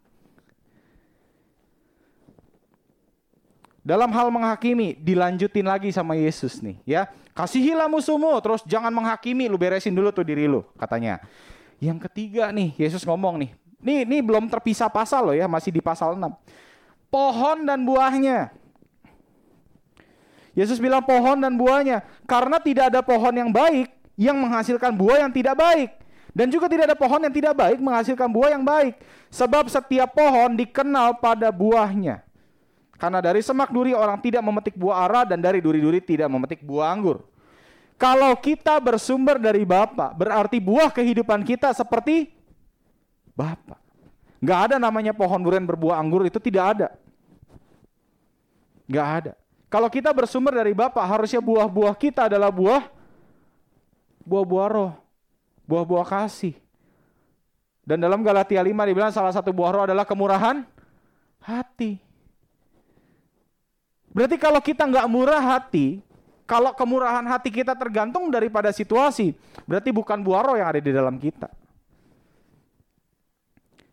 Dalam 3.82 4.14
hal 4.14 4.30
menghakimi, 4.30 4.94
dilanjutin 4.94 5.66
lagi 5.66 5.90
sama 5.90 6.14
Yesus 6.14 6.62
nih, 6.62 6.78
ya. 6.86 7.10
Kasihilah 7.34 7.90
musuhmu, 7.90 8.38
terus 8.38 8.62
jangan 8.70 8.94
menghakimi, 8.94 9.50
lu 9.50 9.58
beresin 9.58 9.96
dulu 9.96 10.14
tuh 10.14 10.22
diri 10.22 10.46
lu, 10.46 10.62
katanya. 10.78 11.18
Yang 11.82 12.06
ketiga 12.06 12.54
nih, 12.54 12.78
Yesus 12.78 13.02
ngomong 13.02 13.42
nih. 13.42 13.52
Nih, 13.82 14.06
nih 14.06 14.22
belum 14.22 14.46
terpisah 14.54 14.86
pasal 14.86 15.34
loh 15.34 15.36
ya, 15.36 15.50
masih 15.50 15.74
di 15.74 15.82
pasal 15.82 16.14
6. 16.14 16.30
Pohon 17.10 17.66
dan 17.66 17.82
buahnya. 17.82 18.54
Yesus 20.54 20.78
bilang 20.78 21.02
pohon 21.02 21.42
dan 21.42 21.58
buahnya, 21.58 22.06
karena 22.30 22.62
tidak 22.62 22.94
ada 22.94 23.02
pohon 23.02 23.34
yang 23.34 23.50
baik 23.50 23.90
yang 24.14 24.38
menghasilkan 24.38 24.94
buah 24.94 25.26
yang 25.26 25.32
tidak 25.34 25.58
baik. 25.58 25.90
Dan 26.32 26.48
juga 26.48 26.72
tidak 26.72 26.92
ada 26.92 26.98
pohon 26.98 27.20
yang 27.20 27.34
tidak 27.36 27.54
baik 27.56 27.80
menghasilkan 27.84 28.32
buah 28.32 28.56
yang 28.56 28.64
baik. 28.64 28.96
Sebab 29.32 29.68
setiap 29.68 30.16
pohon 30.16 30.56
dikenal 30.56 31.20
pada 31.20 31.52
buahnya. 31.52 32.24
Karena 32.96 33.20
dari 33.20 33.42
semak 33.42 33.74
duri 33.74 33.92
orang 33.98 34.22
tidak 34.22 34.46
memetik 34.46 34.76
buah 34.78 35.10
ara 35.10 35.22
dan 35.26 35.42
dari 35.42 35.58
duri-duri 35.58 36.00
tidak 36.00 36.30
memetik 36.30 36.62
buah 36.62 36.94
anggur. 36.94 37.26
Kalau 37.98 38.34
kita 38.38 38.78
bersumber 38.82 39.38
dari 39.38 39.66
Bapa, 39.66 40.14
berarti 40.14 40.58
buah 40.58 40.90
kehidupan 40.94 41.42
kita 41.46 41.74
seperti 41.74 42.30
Bapa. 43.34 43.82
Gak 44.42 44.60
ada 44.74 44.76
namanya 44.82 45.14
pohon 45.14 45.38
durian 45.42 45.66
berbuah 45.66 46.02
anggur 46.02 46.26
itu 46.26 46.42
tidak 46.42 46.78
ada. 46.78 46.88
Gak 48.90 49.08
ada. 49.22 49.34
Kalau 49.70 49.90
kita 49.90 50.10
bersumber 50.14 50.58
dari 50.58 50.74
Bapa, 50.74 51.02
harusnya 51.06 51.42
buah-buah 51.42 51.96
kita 51.98 52.26
adalah 52.30 52.54
buah 52.54 52.86
buah-buah 54.22 54.68
roh, 54.70 54.94
buah-buah 55.72 56.04
kasih. 56.04 56.60
Dan 57.88 58.04
dalam 58.04 58.20
Galatia 58.20 58.60
5 58.60 58.68
dibilang 58.92 59.16
salah 59.16 59.32
satu 59.32 59.56
buah 59.56 59.72
roh 59.72 59.84
adalah 59.88 60.04
kemurahan 60.04 60.68
hati. 61.40 61.96
Berarti 64.12 64.36
kalau 64.36 64.60
kita 64.60 64.84
nggak 64.84 65.08
murah 65.08 65.40
hati, 65.40 66.04
kalau 66.44 66.76
kemurahan 66.76 67.24
hati 67.24 67.48
kita 67.48 67.72
tergantung 67.80 68.28
daripada 68.28 68.76
situasi, 68.76 69.32
berarti 69.64 69.96
bukan 69.96 70.20
buah 70.20 70.44
roh 70.44 70.56
yang 70.60 70.68
ada 70.68 70.84
di 70.84 70.92
dalam 70.92 71.16
kita. 71.16 71.48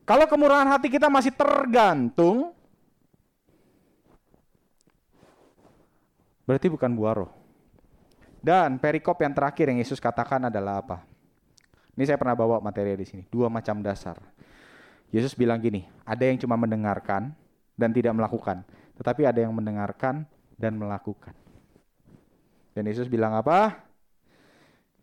Kalau 0.03 0.27
kemurahan 0.27 0.67
hati 0.67 0.91
kita 0.91 1.07
masih 1.07 1.31
tergantung, 1.31 2.51
berarti 6.43 6.67
bukan 6.67 6.91
buah 6.99 7.15
roh. 7.15 7.31
Dan 8.43 8.83
perikop 8.83 9.23
yang 9.23 9.37
terakhir 9.37 9.71
yang 9.71 9.79
Yesus 9.79 10.03
katakan 10.03 10.51
adalah 10.51 10.83
apa? 10.83 11.18
Ini 11.99 12.07
saya 12.07 12.15
pernah 12.15 12.39
bawa 12.39 12.63
materi 12.63 12.95
di 12.95 13.03
sini, 13.03 13.27
dua 13.27 13.51
macam 13.51 13.83
dasar. 13.83 14.15
Yesus 15.11 15.35
bilang 15.35 15.59
gini, 15.59 15.83
ada 16.07 16.23
yang 16.23 16.39
cuma 16.39 16.55
mendengarkan 16.55 17.35
dan 17.75 17.91
tidak 17.91 18.15
melakukan 18.15 18.63
tetapi 18.99 19.31
ada 19.31 19.39
yang 19.39 19.55
mendengarkan 19.55 20.27
dan 20.59 20.75
melakukan. 20.75 21.31
Dan 22.75 22.91
Yesus 22.91 23.07
bilang 23.07 23.31
apa? 23.39 23.79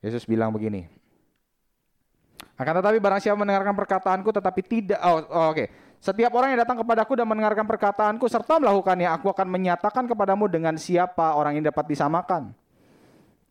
Yesus 0.03 0.27
bilang 0.27 0.51
begini. 0.51 0.84
Akan 2.60 2.75
tetapi 2.75 2.99
barang 2.99 3.23
siapa 3.23 3.39
mendengarkan 3.39 3.75
perkataanku 3.75 4.29
tetapi 4.36 4.62
tidak 4.67 4.99
oh, 4.99 5.23
oh 5.31 5.51
oke. 5.51 5.55
Okay. 5.55 5.67
Setiap 6.03 6.29
orang 6.36 6.53
yang 6.53 6.62
datang 6.62 6.84
kepadaku 6.84 7.15
dan 7.17 7.25
mendengarkan 7.25 7.65
perkataanku 7.65 8.27
serta 8.27 8.60
melakukannya, 8.60 9.10
aku 9.10 9.31
akan 9.31 9.47
menyatakan 9.47 10.05
kepadamu 10.05 10.51
dengan 10.51 10.75
siapa 10.75 11.34
orang 11.34 11.58
ini 11.58 11.65
dapat 11.65 11.88
disamakan. 11.88 12.51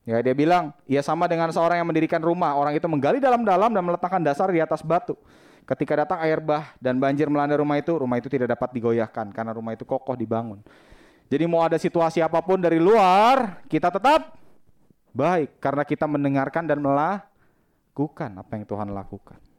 Ya 0.04 0.20
dia 0.20 0.36
bilang, 0.36 0.76
ia 0.84 1.00
sama 1.00 1.24
dengan 1.24 1.48
seorang 1.48 1.80
yang 1.80 1.88
mendirikan 1.88 2.20
rumah. 2.20 2.52
Orang 2.52 2.76
itu 2.76 2.84
menggali 2.84 3.24
dalam-dalam 3.24 3.72
dan 3.72 3.82
meletakkan 3.82 4.20
dasar 4.20 4.52
di 4.52 4.60
atas 4.60 4.84
batu. 4.84 5.16
Ketika 5.64 6.04
datang 6.04 6.20
air 6.20 6.44
bah 6.44 6.76
dan 6.76 7.00
banjir 7.00 7.24
melanda 7.32 7.56
rumah 7.56 7.80
itu, 7.80 7.96
rumah 7.96 8.20
itu 8.20 8.28
tidak 8.28 8.52
dapat 8.52 8.76
digoyahkan 8.76 9.32
karena 9.32 9.56
rumah 9.56 9.72
itu 9.72 9.88
kokoh 9.88 10.12
dibangun. 10.12 10.60
Jadi 11.32 11.44
mau 11.48 11.64
ada 11.64 11.80
situasi 11.80 12.20
apa 12.20 12.44
pun 12.44 12.60
dari 12.60 12.76
luar, 12.76 13.64
kita 13.64 13.88
tetap 13.88 14.36
baik 15.16 15.56
karena 15.56 15.88
kita 15.88 16.04
mendengarkan 16.04 16.68
dan 16.68 16.84
melakukan 16.84 18.30
apa 18.44 18.52
yang 18.60 18.64
Tuhan 18.68 18.92
lakukan. 18.92 19.53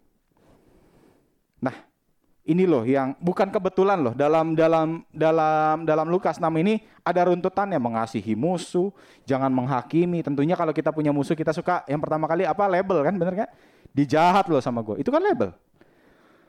Ini 2.46 2.70
loh 2.70 2.86
yang 2.86 3.18
bukan 3.18 3.50
kebetulan 3.50 4.06
loh 4.06 4.14
dalam 4.14 4.54
dalam 4.54 5.02
dalam 5.10 5.82
dalam 5.82 6.08
Lukas 6.14 6.38
6 6.38 6.46
ini 6.62 6.78
ada 7.02 7.26
runtutannya 7.26 7.82
mengasihi 7.82 8.38
musuh, 8.38 8.94
jangan 9.26 9.50
menghakimi. 9.50 10.22
Tentunya 10.22 10.54
kalau 10.54 10.70
kita 10.70 10.94
punya 10.94 11.10
musuh 11.10 11.34
kita 11.34 11.50
suka 11.50 11.82
yang 11.90 11.98
pertama 11.98 12.30
kali 12.30 12.46
apa 12.46 12.70
label 12.70 13.02
kan 13.02 13.18
bener 13.18 13.34
kan? 13.34 13.50
Dijahat 13.98 14.46
loh 14.46 14.62
sama 14.62 14.86
gue. 14.86 15.02
Itu 15.02 15.10
kan 15.10 15.26
label. 15.26 15.58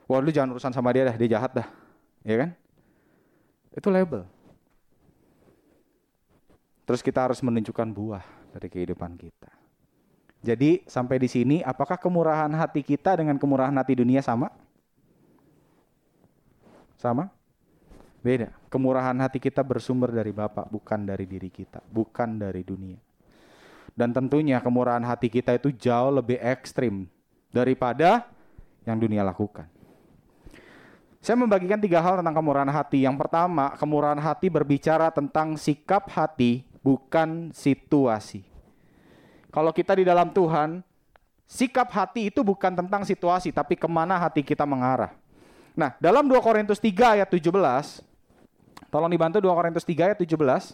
Wah 0.05 0.21
lu 0.21 0.29
jangan 0.29 0.53
urusan 0.53 0.69
sama 0.69 0.93
dia 0.93 1.09
dah, 1.09 1.17
dia 1.17 1.33
jahat 1.33 1.57
dah. 1.57 1.67
Ya 2.21 2.45
kan? 2.45 2.49
Itu 3.73 3.89
label. 3.89 4.29
Terus 6.85 7.01
kita 7.01 7.25
harus 7.25 7.41
menunjukkan 7.41 7.89
buah 7.89 8.21
dari 8.53 8.69
kehidupan 8.69 9.17
kita. 9.17 9.49
Jadi 10.45 10.85
sampai 10.85 11.17
di 11.17 11.25
sini 11.25 11.65
apakah 11.65 11.97
kemurahan 11.97 12.53
hati 12.53 12.85
kita 12.85 13.17
dengan 13.17 13.41
kemurahan 13.41 13.73
hati 13.73 13.97
dunia 13.97 14.21
sama? 14.21 14.53
Sama? 16.97 17.29
Beda. 18.25 18.51
Kemurahan 18.67 19.15
hati 19.21 19.39
kita 19.39 19.63
bersumber 19.63 20.11
dari 20.11 20.33
Bapak, 20.33 20.67
bukan 20.67 21.05
dari 21.07 21.23
diri 21.29 21.47
kita, 21.47 21.79
bukan 21.87 22.41
dari 22.41 22.65
dunia. 22.65 22.99
Dan 23.97 24.13
tentunya 24.13 24.61
kemurahan 24.61 25.01
hati 25.01 25.31
kita 25.31 25.57
itu 25.57 25.73
jauh 25.73 26.13
lebih 26.13 26.37
ekstrim 26.37 27.09
daripada 27.49 28.29
yang 28.85 28.97
dunia 29.01 29.25
lakukan. 29.25 29.65
Saya 31.17 31.33
membagikan 31.33 31.81
tiga 31.81 31.99
hal 31.99 32.21
tentang 32.21 32.35
kemurahan 32.37 32.69
hati. 32.69 33.03
Yang 33.03 33.17
pertama, 33.25 33.73
kemurahan 33.75 34.21
hati 34.21 34.47
berbicara 34.53 35.09
tentang 35.09 35.57
sikap 35.57 36.07
hati, 36.13 36.61
bukan 36.85 37.51
situasi. 37.51 38.45
Kalau 39.49 39.73
kita 39.73 39.97
di 39.97 40.05
dalam 40.05 40.29
Tuhan, 40.29 40.85
sikap 41.49 41.89
hati 41.89 42.29
itu 42.29 42.45
bukan 42.45 42.77
tentang 42.77 43.01
situasi, 43.01 43.49
tapi 43.49 43.73
ke 43.73 43.89
mana 43.89 44.15
hati 44.15 44.45
kita 44.45 44.63
mengarah. 44.63 45.11
Nah, 45.77 45.93
dalam 46.01 46.25
2 46.25 46.41
Korintus 46.41 46.81
3 46.81 47.21
ayat 47.21 47.29
17, 47.29 47.53
tolong 48.89 49.13
dibantu 49.13 49.37
2 49.37 49.53
Korintus 49.53 49.85
3 49.85 50.09
ayat 50.09 50.17
17. 50.17 50.73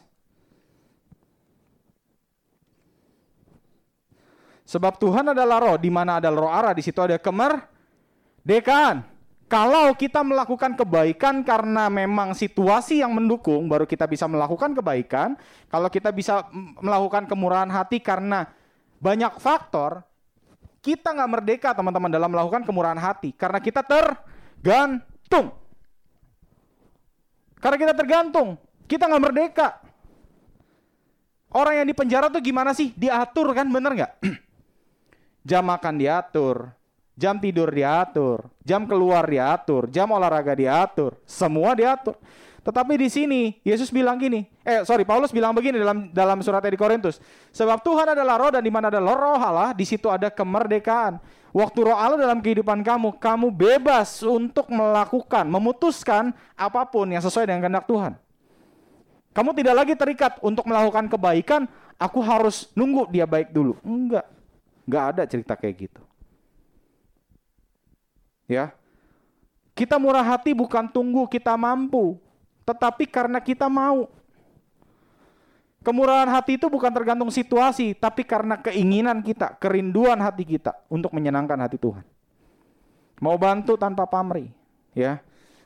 Sebab 4.64 4.96
Tuhan 4.96 5.36
adalah 5.36 5.60
roh, 5.60 5.76
di 5.76 5.92
mana 5.92 6.24
ada 6.24 6.32
roh 6.32 6.48
arah, 6.48 6.72
di 6.72 6.80
situ 6.80 7.04
ada 7.04 7.20
kemerdekaan. 7.20 9.04
Kalau 9.52 9.92
kita 9.92 10.24
melakukan 10.24 10.74
kebaikan 10.80 11.44
karena 11.44 11.92
memang 11.92 12.32
situasi 12.32 13.04
yang 13.04 13.12
mendukung, 13.12 13.68
baru 13.68 13.84
kita 13.84 14.08
bisa 14.08 14.24
melakukan 14.26 14.72
kebaikan. 14.72 15.36
Kalau 15.68 15.92
kita 15.92 16.16
bisa 16.16 16.48
melakukan 16.80 17.28
kemurahan 17.28 17.68
hati 17.70 18.00
karena 18.00 18.48
banyak 19.04 19.36
faktor, 19.36 20.02
kita 20.80 21.12
nggak 21.12 21.30
merdeka 21.30 21.70
teman-teman 21.76 22.10
dalam 22.10 22.32
melakukan 22.32 22.64
kemurahan 22.64 22.98
hati. 22.98 23.36
Karena 23.36 23.60
kita 23.60 23.84
tergantung. 24.64 25.52
Karena 27.60 27.78
kita 27.80 27.94
tergantung, 27.96 28.56
kita 28.88 29.12
nggak 29.12 29.24
merdeka. 29.24 29.68
Orang 31.54 31.78
yang 31.78 31.88
di 31.88 31.96
penjara 31.96 32.32
tuh 32.32 32.42
gimana 32.42 32.72
sih? 32.74 32.96
Diatur 32.96 33.52
kan, 33.54 33.68
bener 33.70 33.92
nggak? 33.94 34.14
Jam 35.50 35.68
makan 35.68 36.00
diatur, 36.00 36.72
jam 37.20 37.36
tidur 37.38 37.68
diatur, 37.68 38.48
jam 38.64 38.88
keluar 38.88 39.28
diatur, 39.28 39.92
jam 39.92 40.08
olahraga 40.16 40.56
diatur, 40.56 41.20
semua 41.28 41.76
diatur. 41.76 42.16
Tetapi 42.64 42.96
di 42.96 43.12
sini 43.12 43.42
Yesus 43.68 43.92
bilang 43.92 44.16
gini, 44.16 44.48
eh 44.64 44.88
sorry 44.88 45.04
Paulus 45.04 45.36
bilang 45.36 45.52
begini 45.52 45.84
dalam 45.84 46.08
dalam 46.16 46.40
surat 46.40 46.64
di 46.64 46.80
Korintus, 46.80 47.20
sebab 47.52 47.84
Tuhan 47.84 48.16
adalah 48.16 48.40
roh 48.40 48.52
dan 48.56 48.64
di 48.64 48.72
mana 48.72 48.88
ada 48.88 49.04
roh 49.04 49.36
Allah, 49.36 49.76
di 49.76 49.84
situ 49.84 50.08
ada 50.08 50.32
kemerdekaan. 50.32 51.20
Waktu 51.52 51.80
roh 51.92 52.00
Allah 52.00 52.16
dalam 52.16 52.40
kehidupan 52.40 52.82
kamu, 52.82 53.20
kamu 53.20 53.52
bebas 53.52 54.24
untuk 54.24 54.72
melakukan, 54.72 55.44
memutuskan 55.46 56.32
apa 56.56 56.88
pun 56.88 57.12
yang 57.12 57.22
sesuai 57.22 57.46
dengan 57.52 57.68
kehendak 57.68 57.86
Tuhan. 57.86 58.14
Kamu 59.36 59.50
tidak 59.54 59.76
lagi 59.84 59.94
terikat 60.00 60.40
untuk 60.40 60.64
melakukan 60.64 61.12
kebaikan, 61.12 61.62
aku 62.00 62.24
harus 62.24 62.72
nunggu 62.74 63.12
dia 63.12 63.28
baik 63.28 63.52
dulu. 63.52 63.76
Enggak. 63.84 64.26
Nggak 64.88 65.04
ada 65.14 65.24
cerita 65.28 65.54
kayak 65.60 65.76
gitu. 65.90 66.02
Ya. 68.48 68.72
Kita 69.74 69.98
murah 70.00 70.24
hati 70.24 70.54
bukan 70.54 70.86
tunggu 70.86 71.26
kita 71.26 71.58
mampu, 71.58 72.22
tetapi 72.64 73.08
karena 73.08 73.40
kita 73.40 73.68
mau. 73.68 74.08
Kemurahan 75.84 76.32
hati 76.32 76.56
itu 76.56 76.72
bukan 76.72 76.88
tergantung 76.96 77.28
situasi, 77.28 77.92
tapi 77.92 78.24
karena 78.24 78.56
keinginan 78.56 79.20
kita, 79.20 79.60
kerinduan 79.60 80.16
hati 80.24 80.48
kita 80.48 80.80
untuk 80.88 81.12
menyenangkan 81.12 81.60
hati 81.60 81.76
Tuhan. 81.76 82.08
Mau 83.20 83.36
bantu 83.36 83.76
tanpa 83.76 84.08
pamrih, 84.08 84.48
ya. 84.96 85.20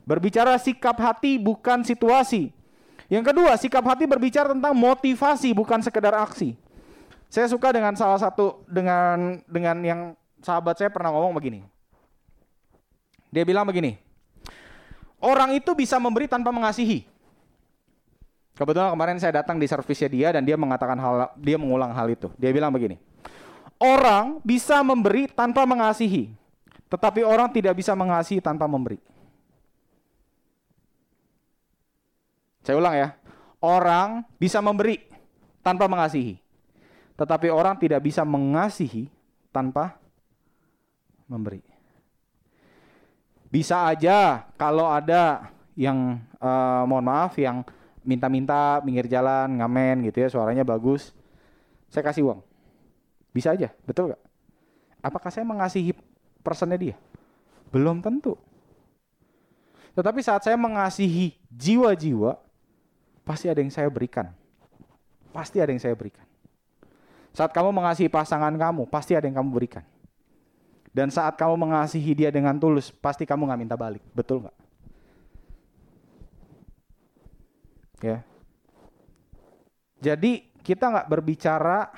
Berbicara 0.10 0.58
sikap 0.58 0.98
hati 0.98 1.38
bukan 1.38 1.86
situasi. 1.86 2.50
Yang 3.14 3.30
kedua, 3.30 3.54
sikap 3.62 3.86
hati 3.86 4.10
berbicara 4.10 4.58
tentang 4.58 4.74
motivasi 4.74 5.54
bukan 5.54 5.86
sekedar 5.86 6.18
aksi. 6.18 6.58
Saya 7.30 7.46
suka 7.46 7.70
dengan 7.70 7.94
salah 7.94 8.18
satu 8.18 8.66
dengan 8.66 9.44
dengan 9.46 9.78
yang 9.84 10.02
sahabat 10.42 10.80
saya 10.80 10.90
pernah 10.90 11.12
ngomong 11.14 11.36
begini. 11.38 11.62
Dia 13.30 13.44
bilang 13.44 13.68
begini. 13.68 14.07
Orang 15.18 15.54
itu 15.58 15.74
bisa 15.74 15.98
memberi 15.98 16.30
tanpa 16.30 16.54
mengasihi. 16.54 17.06
Kebetulan 18.58 18.90
kemarin 18.90 19.18
saya 19.22 19.42
datang 19.42 19.62
di 19.62 19.70
servisnya 19.70 20.10
dia 20.10 20.28
dan 20.34 20.42
dia 20.42 20.58
mengatakan 20.58 20.98
hal 20.98 21.34
dia 21.38 21.62
mengulang 21.62 21.94
hal 21.94 22.10
itu. 22.10 22.30
Dia 22.42 22.50
bilang 22.50 22.74
begini. 22.74 22.98
Orang 23.78 24.42
bisa 24.42 24.82
memberi 24.82 25.30
tanpa 25.30 25.62
mengasihi, 25.70 26.34
tetapi 26.90 27.22
orang 27.22 27.54
tidak 27.54 27.78
bisa 27.78 27.94
mengasihi 27.94 28.42
tanpa 28.42 28.66
memberi. 28.66 28.98
Saya 32.66 32.82
ulang 32.82 32.98
ya. 32.98 33.10
Orang 33.62 34.26
bisa 34.42 34.58
memberi 34.62 35.06
tanpa 35.62 35.86
mengasihi, 35.86 36.42
tetapi 37.14 37.54
orang 37.54 37.78
tidak 37.78 38.02
bisa 38.02 38.26
mengasihi 38.26 39.10
tanpa 39.54 40.02
memberi. 41.30 41.77
Bisa 43.58 43.90
aja 43.90 44.46
kalau 44.54 44.86
ada 44.86 45.50
yang 45.74 46.22
uh, 46.38 46.86
mohon 46.86 47.10
maaf 47.10 47.34
yang 47.42 47.66
minta-minta 48.06 48.78
pinggir 48.86 49.10
jalan 49.10 49.58
ngamen 49.58 50.06
gitu 50.06 50.22
ya 50.22 50.30
suaranya 50.30 50.62
bagus, 50.62 51.10
saya 51.90 52.06
kasih 52.06 52.30
uang. 52.30 52.46
Bisa 53.34 53.58
aja, 53.58 53.74
betul 53.90 54.14
gak? 54.14 54.22
Apakah 55.02 55.34
saya 55.34 55.42
mengasihi 55.42 55.98
personnya 56.46 56.78
dia? 56.78 56.96
Belum 57.74 57.98
tentu. 57.98 58.38
Tetapi 59.98 60.22
saat 60.22 60.46
saya 60.46 60.54
mengasihi 60.54 61.34
jiwa-jiwa, 61.50 62.38
pasti 63.26 63.50
ada 63.50 63.58
yang 63.58 63.74
saya 63.74 63.90
berikan. 63.90 64.30
Pasti 65.34 65.58
ada 65.58 65.74
yang 65.74 65.82
saya 65.82 65.98
berikan. 65.98 66.30
Saat 67.34 67.58
kamu 67.58 67.74
mengasihi 67.74 68.06
pasangan 68.06 68.54
kamu, 68.54 68.86
pasti 68.86 69.18
ada 69.18 69.26
yang 69.26 69.42
kamu 69.42 69.50
berikan. 69.50 69.82
Dan 70.92 71.14
saat 71.14 71.38
kamu 71.38 71.68
mengasihi 71.68 72.12
dia 72.18 72.30
dengan 72.34 72.58
tulus, 72.58 72.90
pasti 72.90 73.28
kamu 73.28 73.48
nggak 73.48 73.62
minta 73.62 73.78
balik. 73.78 74.02
Betul 74.12 74.46
nggak? 74.46 74.58
Ya. 78.02 78.18
Jadi 79.98 80.54
kita 80.62 80.94
nggak 80.94 81.10
berbicara 81.10 81.90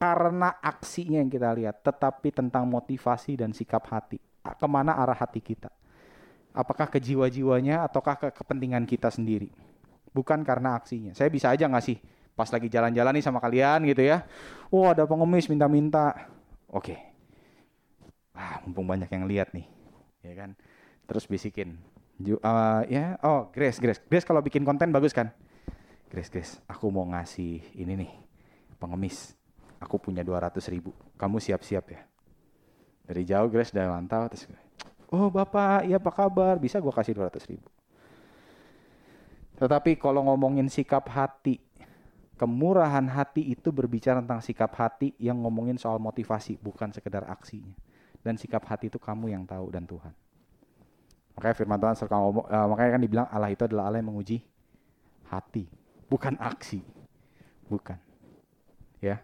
karena 0.00 0.56
aksinya 0.64 1.20
yang 1.20 1.28
kita 1.28 1.52
lihat, 1.52 1.84
tetapi 1.84 2.32
tentang 2.32 2.64
motivasi 2.64 3.36
dan 3.36 3.52
sikap 3.52 3.84
hati. 3.92 4.16
Ke 4.40 4.66
mana 4.66 4.96
arah 4.96 5.14
hati 5.14 5.44
kita? 5.44 5.68
Apakah 6.56 6.88
ke 6.88 6.98
jiwa-jiwanya 6.98 7.84
ataukah 7.84 8.16
ke 8.16 8.28
kepentingan 8.32 8.88
kita 8.88 9.12
sendiri? 9.12 9.52
Bukan 10.10 10.42
karena 10.42 10.74
aksinya. 10.74 11.14
Saya 11.14 11.30
bisa 11.30 11.52
aja 11.52 11.68
ngasih 11.68 12.00
pas 12.34 12.48
lagi 12.48 12.72
jalan-jalan 12.72 13.12
nih 13.20 13.24
sama 13.26 13.38
kalian 13.38 13.84
gitu 13.86 14.02
ya. 14.02 14.24
Oh 14.72 14.88
ada 14.88 15.04
pengemis 15.04 15.46
minta-minta. 15.46 16.32
Oke. 16.66 17.09
Ah 18.40 18.56
mumpung 18.64 18.88
banyak 18.88 19.12
yang 19.12 19.28
lihat 19.28 19.52
nih, 19.52 19.68
ya 20.24 20.32
kan. 20.32 20.56
Terus 21.04 21.28
bisikin. 21.28 21.76
Uh, 22.20 22.84
ya, 22.88 23.20
oh 23.24 23.52
Grace, 23.52 23.76
Grace, 23.80 24.00
Grace 24.08 24.24
kalau 24.24 24.40
bikin 24.40 24.64
konten 24.64 24.88
bagus 24.92 25.12
kan? 25.12 25.32
Grace, 26.08 26.32
Grace, 26.32 26.56
aku 26.64 26.88
mau 26.88 27.04
ngasih 27.04 27.60
ini 27.76 28.00
nih 28.00 28.12
pengemis. 28.80 29.36
Aku 29.80 30.00
punya 30.00 30.24
200 30.24 30.56
ribu. 30.72 30.92
Kamu 31.20 31.40
siap-siap 31.40 31.84
ya? 31.92 32.00
Dari 33.08 33.24
jauh 33.24 33.48
Grace 33.52 33.72
udah 33.76 33.92
mantau 33.92 34.24
terus 34.28 34.48
Oh 35.12 35.28
bapak, 35.28 35.84
iya 35.84 36.00
apa 36.00 36.12
kabar? 36.12 36.56
Bisa 36.56 36.80
gue 36.80 36.92
kasih 36.92 37.16
200 37.16 37.44
ribu. 37.50 37.68
Tetapi 39.60 40.00
kalau 40.00 40.24
ngomongin 40.24 40.68
sikap 40.68 41.08
hati, 41.08 41.60
Kemurahan 42.40 43.04
hati 43.12 43.52
itu 43.52 43.68
berbicara 43.68 44.24
tentang 44.24 44.40
sikap 44.40 44.72
hati 44.72 45.12
yang 45.20 45.44
ngomongin 45.44 45.76
soal 45.76 46.00
motivasi, 46.00 46.56
bukan 46.56 46.88
sekedar 46.88 47.28
aksinya. 47.28 47.76
Dan 48.20 48.36
sikap 48.36 48.64
hati 48.68 48.92
itu 48.92 49.00
kamu 49.00 49.32
yang 49.32 49.48
tahu 49.48 49.72
dan 49.72 49.88
Tuhan. 49.88 50.12
Makanya 51.40 51.54
firman 51.56 51.80
Tuhan 51.80 51.96
ngomong, 51.96 52.46
uh, 52.52 52.66
makanya 52.68 52.90
kan 52.98 53.00
dibilang 53.00 53.26
Allah 53.32 53.48
itu 53.48 53.64
adalah 53.64 53.88
Allah 53.88 54.04
yang 54.04 54.12
menguji 54.12 54.44
hati, 55.30 55.64
bukan 56.10 56.36
aksi. 56.36 56.84
Bukan. 57.70 57.96
Ya. 59.00 59.22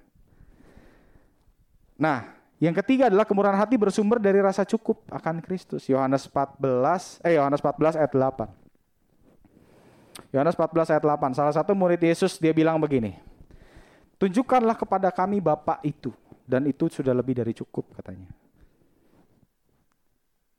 Nah, 2.00 2.36
yang 2.56 2.72
ketiga 2.72 3.12
adalah 3.12 3.28
kemurahan 3.28 3.58
hati 3.58 3.76
bersumber 3.76 4.16
dari 4.16 4.40
rasa 4.40 4.64
cukup 4.64 5.04
akan 5.12 5.44
Kristus. 5.44 5.84
Yohanes 5.92 6.24
14 6.30 7.20
eh 7.20 7.36
Yohanes 7.36 7.60
14 7.60 8.00
ayat 8.00 8.12
8. 8.14 8.48
Yohanes 10.32 10.56
14 10.56 10.92
ayat 10.96 11.04
8. 11.04 11.36
Salah 11.36 11.52
satu 11.52 11.76
murid 11.76 12.00
Yesus 12.00 12.40
dia 12.40 12.56
bilang 12.56 12.80
begini. 12.80 13.18
Tunjukkanlah 14.16 14.80
kepada 14.80 15.12
kami 15.12 15.44
Bapak 15.44 15.84
itu 15.84 16.08
dan 16.48 16.64
itu 16.64 16.88
sudah 16.88 17.12
lebih 17.12 17.36
dari 17.36 17.52
cukup 17.52 17.92
katanya. 18.00 18.32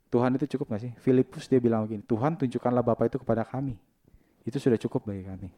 Tuhan 0.07 0.39
itu 0.39 0.45
cukup 0.55 0.75
gak 0.75 0.81
sih? 0.87 0.91
Filipus 1.03 1.51
dia 1.51 1.59
bilang 1.59 1.83
begini, 1.83 2.03
Tuhan 2.07 2.39
tunjukkanlah 2.39 2.83
Bapa 2.83 3.11
itu 3.11 3.19
kepada 3.19 3.43
kami. 3.43 3.75
Itu 4.47 4.55
sudah 4.55 4.79
cukup 4.79 5.11
bagi 5.11 5.27
kami. 5.27 5.51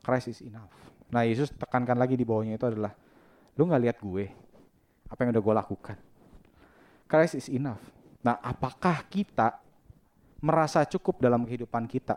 Christ 0.00 0.32
is 0.32 0.40
enough. 0.40 0.72
Nah 1.12 1.28
Yesus 1.28 1.52
tekankan 1.52 2.00
lagi 2.00 2.16
di 2.16 2.24
bawahnya 2.24 2.56
itu 2.56 2.64
adalah, 2.64 2.96
lu 3.54 3.68
gak 3.68 3.82
lihat 3.84 3.96
gue, 4.00 4.32
apa 5.12 5.18
yang 5.20 5.30
udah 5.36 5.42
gue 5.44 5.54
lakukan. 5.60 5.96
Christ 7.04 7.36
is 7.36 7.48
enough. 7.52 7.84
Nah 8.24 8.40
apakah 8.40 9.04
kita 9.12 9.60
merasa 10.40 10.88
cukup 10.88 11.20
dalam 11.20 11.44
kehidupan 11.44 11.84
kita? 11.84 12.16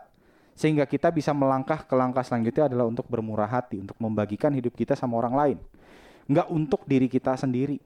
Sehingga 0.56 0.88
kita 0.88 1.12
bisa 1.12 1.36
melangkah 1.36 1.84
ke 1.84 1.92
langkah 1.92 2.24
selanjutnya 2.24 2.72
adalah 2.72 2.88
untuk 2.88 3.04
bermurah 3.04 3.44
hati, 3.44 3.76
untuk 3.84 4.00
membagikan 4.00 4.48
hidup 4.56 4.72
kita 4.72 4.96
sama 4.96 5.20
orang 5.20 5.36
lain. 5.36 5.58
Nggak 6.32 6.48
untuk 6.48 6.88
diri 6.88 7.12
kita 7.12 7.36
sendiri. 7.36 7.76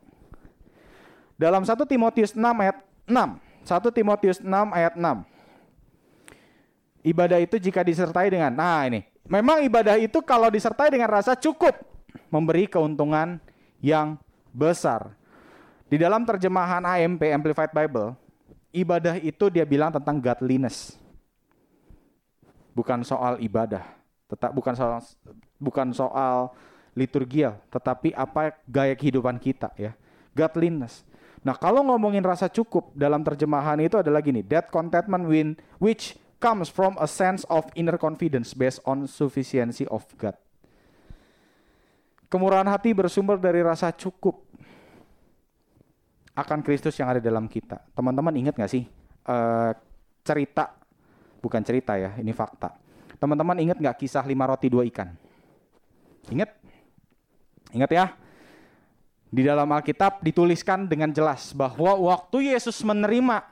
Dalam 1.35 1.67
1 1.67 1.75
Timotius 1.91 2.39
6 2.39 2.39
ayat 2.39 2.79
6, 3.11 3.50
1 3.71 3.87
Timotius 3.95 4.43
6 4.43 4.51
ayat 4.51 4.99
6. 4.99 7.07
Ibadah 7.07 7.39
itu 7.39 7.55
jika 7.63 7.87
disertai 7.87 8.27
dengan, 8.27 8.51
nah 8.51 8.83
ini, 8.83 9.07
memang 9.31 9.63
ibadah 9.63 9.95
itu 9.95 10.19
kalau 10.27 10.51
disertai 10.51 10.91
dengan 10.91 11.07
rasa 11.07 11.39
cukup 11.39 11.79
memberi 12.35 12.67
keuntungan 12.67 13.39
yang 13.79 14.19
besar. 14.51 15.15
Di 15.87 16.03
dalam 16.03 16.27
terjemahan 16.27 16.83
AMP 16.83 17.23
Amplified 17.31 17.71
Bible, 17.71 18.19
ibadah 18.75 19.23
itu 19.23 19.47
dia 19.55 19.63
bilang 19.63 19.95
tentang 19.95 20.19
godliness. 20.19 20.99
Bukan 22.75 23.07
soal 23.07 23.39
ibadah, 23.39 23.87
tetap 24.27 24.51
bukan 24.51 24.75
soal 24.75 24.99
bukan 25.59 25.95
soal 25.95 26.55
liturgial, 26.95 27.59
tetapi 27.71 28.15
apa 28.19 28.59
gaya 28.67 28.95
kehidupan 28.99 29.39
kita 29.39 29.71
ya. 29.79 29.95
Godliness. 30.35 31.07
Nah, 31.41 31.57
kalau 31.57 31.81
ngomongin 31.81 32.21
rasa 32.21 32.53
cukup 32.53 32.93
dalam 32.93 33.25
terjemahan 33.25 33.81
itu 33.81 33.97
adalah 33.97 34.21
gini, 34.21 34.45
that 34.45 34.69
contentment 34.69 35.25
win 35.25 35.57
which 35.81 36.21
comes 36.37 36.69
from 36.69 36.97
a 37.01 37.09
sense 37.09 37.49
of 37.49 37.65
inner 37.73 37.97
confidence 37.97 38.53
based 38.53 38.81
on 38.85 39.09
sufficiency 39.09 39.89
of 39.89 40.05
God. 40.21 40.37
Kemurahan 42.29 42.69
hati 42.69 42.93
bersumber 42.93 43.41
dari 43.41 43.65
rasa 43.65 43.91
cukup 43.91 44.39
akan 46.37 46.61
Kristus 46.61 46.97
yang 47.01 47.11
ada 47.11 47.21
dalam 47.21 47.49
kita. 47.49 47.83
Teman-teman 47.97 48.37
ingat 48.37 48.55
gak 48.57 48.71
sih 48.71 48.85
uh, 49.29 49.73
cerita, 50.23 50.77
bukan 51.41 51.61
cerita 51.65 51.97
ya, 51.97 52.15
ini 52.21 52.31
fakta. 52.37 52.77
Teman-teman 53.17 53.59
ingat 53.61 53.81
gak 53.81 53.97
kisah 54.01 54.25
lima 54.29 54.45
roti 54.49 54.69
dua 54.69 54.85
ikan? 54.89 55.13
Ingat? 56.29 56.51
Ingat 57.75 57.91
ya? 57.91 58.05
Di 59.31 59.47
dalam 59.47 59.71
Alkitab 59.71 60.27
dituliskan 60.27 60.91
dengan 60.91 61.15
jelas 61.15 61.55
bahwa 61.55 61.95
waktu 61.95 62.51
Yesus 62.51 62.83
menerima 62.83 63.47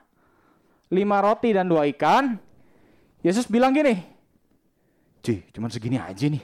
lima 0.91 1.17
roti 1.23 1.55
dan 1.55 1.71
dua 1.71 1.87
ikan, 1.95 2.35
Yesus 3.23 3.47
bilang 3.47 3.71
gini, 3.71 4.03
Cih, 5.23 5.47
cuman 5.55 5.71
segini 5.71 5.99
aja 5.99 6.27
nih. 6.27 6.43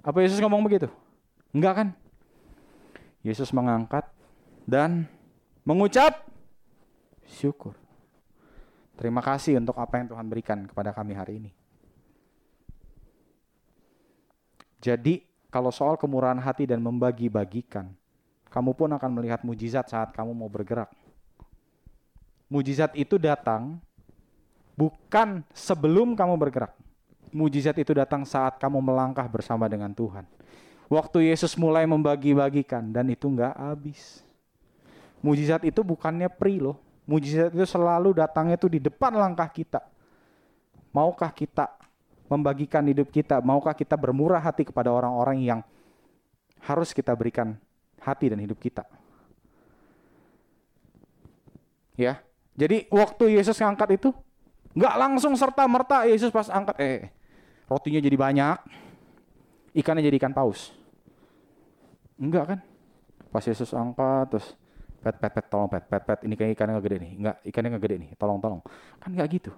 Apa 0.00 0.24
Yesus 0.24 0.40
ngomong 0.40 0.64
begitu? 0.64 0.88
Enggak 1.52 1.74
kan? 1.76 1.88
Yesus 3.20 3.52
mengangkat 3.52 4.08
dan 4.64 5.06
mengucap 5.62 6.26
syukur. 7.28 7.76
Terima 8.98 9.24
kasih 9.24 9.58
untuk 9.58 9.78
apa 9.78 9.98
yang 9.98 10.08
Tuhan 10.10 10.26
berikan 10.28 10.58
kepada 10.68 10.92
kami 10.92 11.12
hari 11.16 11.32
ini. 11.42 11.50
Jadi, 14.82 15.22
kalau 15.46 15.70
soal 15.70 15.94
kemurahan 15.94 16.38
hati 16.42 16.66
dan 16.66 16.82
membagi-bagikan, 16.82 17.94
kamu 18.52 18.76
pun 18.76 18.92
akan 18.92 19.10
melihat 19.16 19.40
mujizat 19.40 19.88
saat 19.88 20.12
kamu 20.12 20.36
mau 20.36 20.52
bergerak. 20.52 20.92
Mujizat 22.52 22.92
itu 23.00 23.16
datang 23.16 23.80
bukan 24.76 25.40
sebelum 25.56 26.12
kamu 26.12 26.36
bergerak. 26.36 26.76
Mujizat 27.32 27.80
itu 27.80 27.96
datang 27.96 28.28
saat 28.28 28.60
kamu 28.60 28.84
melangkah 28.84 29.24
bersama 29.24 29.64
dengan 29.72 29.88
Tuhan. 29.96 30.28
Waktu 30.92 31.32
Yesus 31.32 31.56
mulai 31.56 31.88
membagi-bagikan 31.88 32.92
dan 32.92 33.08
itu 33.08 33.24
nggak 33.24 33.56
habis. 33.56 34.20
Mujizat 35.24 35.64
itu 35.64 35.80
bukannya 35.80 36.28
pri 36.28 36.60
loh. 36.60 36.76
Mujizat 37.08 37.56
itu 37.56 37.64
selalu 37.64 38.20
datangnya 38.20 38.60
itu 38.60 38.68
di 38.68 38.84
depan 38.84 39.16
langkah 39.16 39.48
kita. 39.48 39.80
Maukah 40.92 41.32
kita 41.32 41.72
membagikan 42.28 42.84
hidup 42.84 43.08
kita? 43.08 43.40
Maukah 43.40 43.72
kita 43.72 43.96
bermurah 43.96 44.44
hati 44.44 44.68
kepada 44.68 44.92
orang-orang 44.92 45.40
yang 45.40 45.60
harus 46.60 46.92
kita 46.92 47.16
berikan 47.16 47.56
hati 48.02 48.34
dan 48.34 48.38
hidup 48.42 48.58
kita. 48.58 48.82
Ya, 51.94 52.18
jadi 52.56 52.88
waktu 52.88 53.38
Yesus 53.38 53.56
ngangkat 53.60 54.00
itu 54.00 54.10
nggak 54.72 54.94
langsung 54.96 55.36
serta 55.36 55.68
merta 55.68 56.08
Yesus 56.08 56.32
pas 56.32 56.48
angkat 56.48 56.76
eh 56.80 57.12
rotinya 57.68 58.00
jadi 58.00 58.16
banyak, 58.16 58.58
ikannya 59.76 60.04
jadi 60.04 60.16
ikan 60.20 60.34
paus. 60.34 60.72
Enggak 62.16 62.44
kan? 62.56 62.58
Pas 63.32 63.44
Yesus 63.44 63.72
angkat 63.72 64.32
terus 64.32 64.46
pet 65.02 65.16
pet 65.18 65.32
pet 65.32 65.46
tolong 65.48 65.68
pet 65.68 65.84
pet 65.84 66.02
pet 66.04 66.18
ini 66.24 66.34
kayak 66.36 66.56
ikannya 66.56 66.72
nggak 66.76 66.86
gede 66.88 66.98
nih, 67.00 67.12
enggak 67.20 67.36
ikannya 67.48 67.68
nggak 67.76 67.84
gede 67.84 67.96
nih, 68.00 68.10
tolong 68.16 68.38
tolong. 68.40 68.60
Kan 68.98 69.10
nggak 69.12 69.28
gitu. 69.32 69.52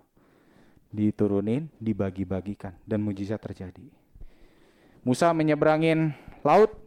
Diturunin, 0.95 1.67
dibagi-bagikan 1.83 2.79
dan 2.87 3.03
mujizat 3.03 3.43
terjadi. 3.43 3.91
Musa 5.03 5.35
menyeberangin 5.35 6.15
laut 6.47 6.84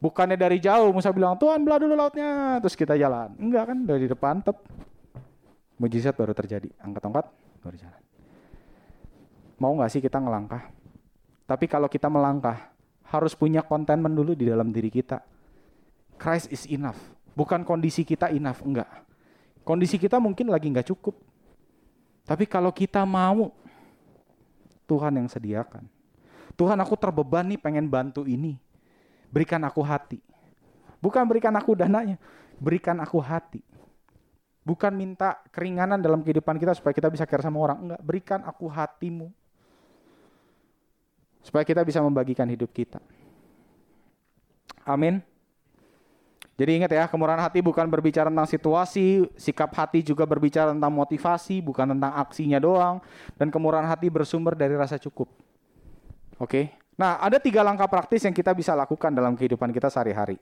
Bukannya 0.00 0.40
dari 0.40 0.56
jauh 0.56 0.96
Musa 0.96 1.12
bilang, 1.12 1.36
Tuhan 1.36 1.60
belah 1.60 1.76
dulu 1.76 1.92
lautnya. 1.92 2.56
Terus 2.64 2.72
kita 2.72 2.96
jalan. 2.96 3.36
Enggak 3.36 3.68
kan, 3.68 3.78
dari 3.84 4.08
depan 4.08 4.40
tep. 4.40 4.56
Mujizat 5.76 6.16
baru 6.16 6.32
terjadi. 6.32 6.72
Angkat 6.80 7.00
tongkat, 7.04 7.26
baru 7.60 7.76
jalan. 7.76 8.02
Mau 9.60 9.76
gak 9.76 9.92
sih 9.92 10.00
kita 10.00 10.16
ngelangkah? 10.16 10.72
Tapi 11.44 11.68
kalau 11.68 11.84
kita 11.92 12.08
melangkah, 12.08 12.72
harus 13.12 13.36
punya 13.36 13.60
kontenmen 13.60 14.16
dulu 14.16 14.32
di 14.32 14.48
dalam 14.48 14.72
diri 14.72 14.88
kita. 14.88 15.20
Christ 16.16 16.48
is 16.48 16.64
enough. 16.72 16.96
Bukan 17.36 17.60
kondisi 17.68 18.00
kita 18.00 18.32
enough, 18.32 18.64
enggak. 18.64 18.88
Kondisi 19.60 20.00
kita 20.00 20.16
mungkin 20.16 20.48
lagi 20.48 20.72
nggak 20.72 20.88
cukup. 20.88 21.12
Tapi 22.24 22.48
kalau 22.48 22.72
kita 22.72 23.04
mau, 23.04 23.52
Tuhan 24.88 25.12
yang 25.20 25.28
sediakan. 25.28 25.84
Tuhan 26.56 26.80
aku 26.80 26.96
terbeban 26.96 27.52
nih 27.52 27.60
pengen 27.60 27.88
bantu 27.88 28.24
ini 28.24 28.69
berikan 29.30 29.62
aku 29.64 29.80
hati. 29.80 30.18
Bukan 31.00 31.24
berikan 31.24 31.54
aku 31.56 31.72
dananya, 31.72 32.20
berikan 32.60 33.00
aku 33.00 33.16
hati. 33.22 33.64
Bukan 34.60 34.92
minta 34.92 35.40
keringanan 35.48 35.96
dalam 36.04 36.20
kehidupan 36.20 36.60
kita 36.60 36.76
supaya 36.76 36.92
kita 36.92 37.08
bisa 37.08 37.24
care 37.24 37.40
sama 37.40 37.56
orang. 37.64 37.78
Enggak, 37.80 38.02
berikan 38.04 38.40
aku 38.44 38.68
hatimu. 38.68 39.32
Supaya 41.40 41.64
kita 41.64 41.80
bisa 41.80 42.04
membagikan 42.04 42.44
hidup 42.44 42.68
kita. 42.68 43.00
Amin. 44.84 45.24
Jadi 46.60 46.76
ingat 46.76 46.92
ya, 46.92 47.08
kemurahan 47.08 47.40
hati 47.40 47.64
bukan 47.64 47.88
berbicara 47.88 48.28
tentang 48.28 48.44
situasi, 48.44 49.24
sikap 49.32 49.72
hati 49.72 50.04
juga 50.04 50.28
berbicara 50.28 50.76
tentang 50.76 50.92
motivasi, 50.92 51.64
bukan 51.64 51.96
tentang 51.96 52.12
aksinya 52.20 52.60
doang. 52.60 53.00
Dan 53.40 53.48
kemurahan 53.48 53.88
hati 53.88 54.12
bersumber 54.12 54.52
dari 54.52 54.76
rasa 54.76 55.00
cukup. 55.00 55.32
Oke? 56.36 56.68
Okay? 56.68 56.79
Nah, 57.00 57.16
ada 57.16 57.40
tiga 57.40 57.64
langkah 57.64 57.88
praktis 57.88 58.28
yang 58.28 58.36
kita 58.36 58.52
bisa 58.52 58.76
lakukan 58.76 59.08
dalam 59.08 59.32
kehidupan 59.32 59.72
kita 59.72 59.88
sehari-hari. 59.88 60.36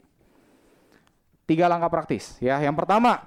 Tiga 1.47 1.71
langkah 1.71 1.87
praktis, 1.87 2.35
ya. 2.43 2.59
Yang 2.59 2.83
pertama, 2.83 3.23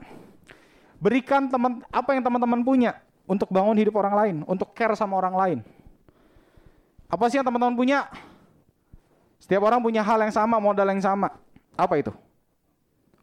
berikan 0.99 1.47
teman 1.47 1.79
apa 1.87 2.11
yang 2.11 2.27
teman-teman 2.27 2.59
punya 2.59 2.99
untuk 3.23 3.47
bangun 3.47 3.79
hidup 3.79 3.95
orang 3.95 4.15
lain, 4.19 4.35
untuk 4.51 4.75
care 4.75 4.99
sama 4.99 5.15
orang 5.15 5.35
lain. 5.39 5.59
Apa 7.07 7.31
sih 7.31 7.39
yang 7.39 7.47
teman-teman 7.47 7.71
punya? 7.71 8.11
Setiap 9.39 9.63
orang 9.63 9.79
punya 9.79 10.03
hal 10.03 10.19
yang 10.19 10.35
sama, 10.35 10.59
modal 10.59 10.91
yang 10.91 10.99
sama. 10.99 11.31
Apa 11.79 12.03
itu? 12.03 12.11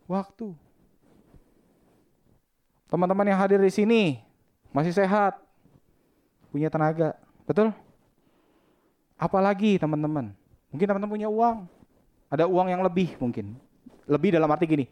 Waktu. 0.09 0.57
Teman-teman 2.89 3.29
yang 3.29 3.37
hadir 3.37 3.61
di 3.61 3.69
sini 3.69 4.25
masih 4.73 4.97
sehat, 4.97 5.37
punya 6.49 6.73
tenaga, 6.73 7.13
betul? 7.45 7.77
Apalagi 9.19 9.83
teman-teman, 9.83 10.31
mungkin 10.71 10.87
teman-teman 10.87 11.13
punya 11.19 11.27
uang, 11.27 11.67
ada 12.31 12.47
uang 12.47 12.71
yang 12.71 12.87
lebih 12.87 13.19
mungkin. 13.19 13.59
Lebih 14.07 14.39
dalam 14.39 14.47
arti 14.49 14.65
gini, 14.65 14.87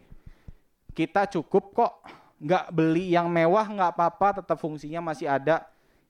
kita 0.91 1.31
cukup 1.31 1.71
kok, 1.71 1.93
nggak 2.37 2.69
beli 2.75 3.15
yang 3.15 3.31
mewah 3.31 3.65
nggak 3.65 3.95
apa-apa, 3.95 4.43
tetap 4.43 4.59
fungsinya 4.59 4.99
masih 4.99 5.31
ada. 5.31 5.63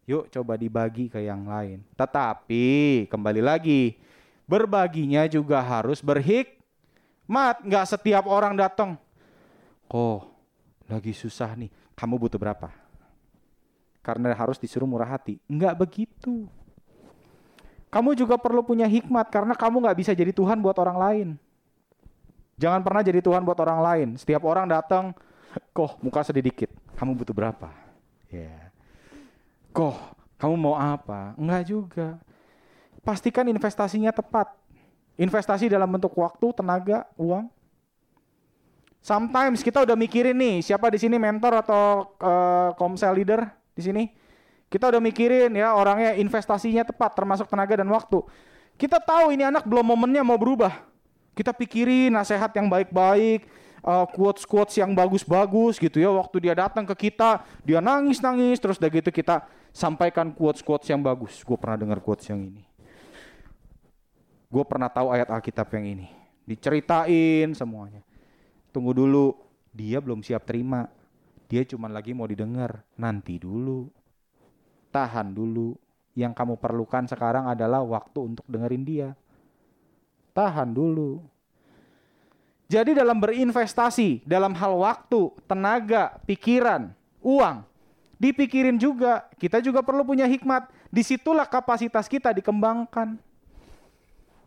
Yuk 0.09 0.33
coba 0.33 0.57
dibagi 0.57 1.13
ke 1.13 1.21
yang 1.21 1.45
lain. 1.45 1.85
Tetapi 1.93 3.05
kembali 3.05 3.39
lagi, 3.43 4.01
berbaginya 4.49 5.29
juga 5.29 5.61
harus 5.61 6.01
berhikmat. 6.01 7.61
Nggak 7.61 7.85
setiap 7.85 8.25
orang 8.25 8.57
datang, 8.57 8.97
kok 9.85 10.25
lagi 10.89 11.13
susah 11.13 11.53
nih, 11.53 11.69
kamu 11.93 12.17
butuh 12.17 12.41
berapa? 12.41 12.73
Karena 14.01 14.33
harus 14.33 14.57
disuruh 14.57 14.89
murah 14.89 15.07
hati. 15.07 15.37
Nggak 15.45 15.75
begitu. 15.77 16.47
Kamu 17.87 18.13
juga 18.19 18.35
perlu 18.35 18.61
punya 18.63 18.83
hikmat 18.83 19.31
karena 19.31 19.55
kamu 19.55 19.87
nggak 19.87 19.97
bisa 19.97 20.11
jadi 20.11 20.35
Tuhan 20.35 20.59
buat 20.59 20.75
orang 20.75 20.97
lain. 20.99 21.27
Jangan 22.57 22.81
pernah 22.81 23.05
jadi 23.05 23.21
Tuhan 23.21 23.45
buat 23.45 23.59
orang 23.61 23.79
lain. 23.79 24.07
Setiap 24.17 24.43
orang 24.43 24.67
datang, 24.67 25.13
kok 25.71 25.95
muka 26.03 26.25
sedih 26.25 26.43
dikit. 26.43 26.73
Kamu 26.97 27.13
butuh 27.15 27.31
berapa? 27.31 27.69
Ya. 28.27 28.73
Kok 29.71 29.95
kamu 30.41 30.55
mau 30.57 30.75
apa? 30.75 31.37
Enggak 31.37 31.63
juga. 31.69 32.17
Pastikan 33.05 33.47
investasinya 33.47 34.11
tepat. 34.11 34.51
Investasi 35.17 35.71
dalam 35.71 35.87
bentuk 35.89 36.13
waktu, 36.17 36.45
tenaga, 36.53 37.07
uang. 37.17 37.49
Sometimes 39.01 39.63
kita 39.63 39.87
udah 39.87 39.95
mikirin 39.95 40.35
nih, 40.35 40.59
siapa 40.59 40.91
di 40.91 40.99
sini 40.99 41.15
mentor 41.15 41.63
atau 41.63 42.11
uh, 42.19 42.75
komsel 42.75 43.15
leader 43.15 43.47
di 43.71 43.81
sini? 43.81 44.03
Kita 44.67 44.91
udah 44.91 44.99
mikirin 44.99 45.55
ya 45.55 45.71
orangnya 45.71 46.19
investasinya 46.19 46.83
tepat 46.83 47.15
termasuk 47.15 47.47
tenaga 47.47 47.79
dan 47.79 47.87
waktu. 47.87 48.19
Kita 48.75 48.99
tahu 48.99 49.31
ini 49.33 49.47
anak 49.47 49.63
belum 49.63 49.95
momennya 49.95 50.21
mau 50.27 50.35
berubah. 50.35 50.85
Kita 51.31 51.55
pikirin 51.55 52.11
nasihat 52.11 52.51
yang 52.51 52.67
baik-baik, 52.67 53.47
uh, 53.85 54.05
quotes-quotes 54.11 54.75
yang 54.77 54.91
bagus-bagus 54.91 55.79
gitu 55.79 56.03
ya. 56.03 56.11
Waktu 56.11 56.49
dia 56.49 56.53
datang 56.53 56.83
ke 56.83 57.09
kita, 57.09 57.47
dia 57.63 57.79
nangis-nangis 57.79 58.59
terus 58.59 58.75
udah 58.75 58.91
gitu 58.91 59.09
kita 59.09 59.47
sampaikan 59.71 60.35
quotes-quotes 60.35 60.89
yang 60.91 60.99
bagus. 60.99 61.39
Gue 61.47 61.55
pernah 61.55 61.79
dengar 61.79 62.03
quotes 62.03 62.27
yang 62.27 62.43
ini. 62.43 62.67
Gue 64.47 64.63
pernah 64.67 64.91
tahu 64.91 65.11
ayat 65.11 65.31
Alkitab 65.31 65.67
yang 65.75 65.85
ini. 65.85 66.07
Diceritain 66.47 67.51
semuanya. 67.55 68.03
Tunggu 68.71 68.95
dulu, 68.95 69.35
dia 69.71 69.99
belum 69.99 70.23
siap 70.23 70.47
terima. 70.47 70.87
Dia 71.47 71.63
cuma 71.67 71.87
lagi 71.91 72.15
mau 72.15 72.27
didengar. 72.27 72.83
Nanti 72.95 73.39
dulu. 73.39 73.96
Tahan 74.97 75.29
dulu. 75.29 75.77
Yang 76.17 76.33
kamu 76.33 76.57
perlukan 76.57 77.05
sekarang 77.05 77.45
adalah 77.45 77.85
waktu 77.85 78.33
untuk 78.33 78.45
dengerin 78.49 78.81
dia. 78.81 79.09
Tahan 80.33 80.73
dulu. 80.73 81.21
Jadi 82.65 82.97
dalam 82.97 83.21
berinvestasi, 83.21 84.25
dalam 84.25 84.57
hal 84.57 84.73
waktu, 84.73 85.29
tenaga, 85.45 86.17
pikiran, 86.25 86.89
uang, 87.21 87.61
dipikirin 88.17 88.81
juga. 88.81 89.29
Kita 89.37 89.61
juga 89.61 89.85
perlu 89.85 90.01
punya 90.01 90.25
hikmat. 90.25 90.73
Di 90.89 91.05
situlah 91.05 91.45
kapasitas 91.45 92.09
kita 92.09 92.33
dikembangkan. 92.33 93.21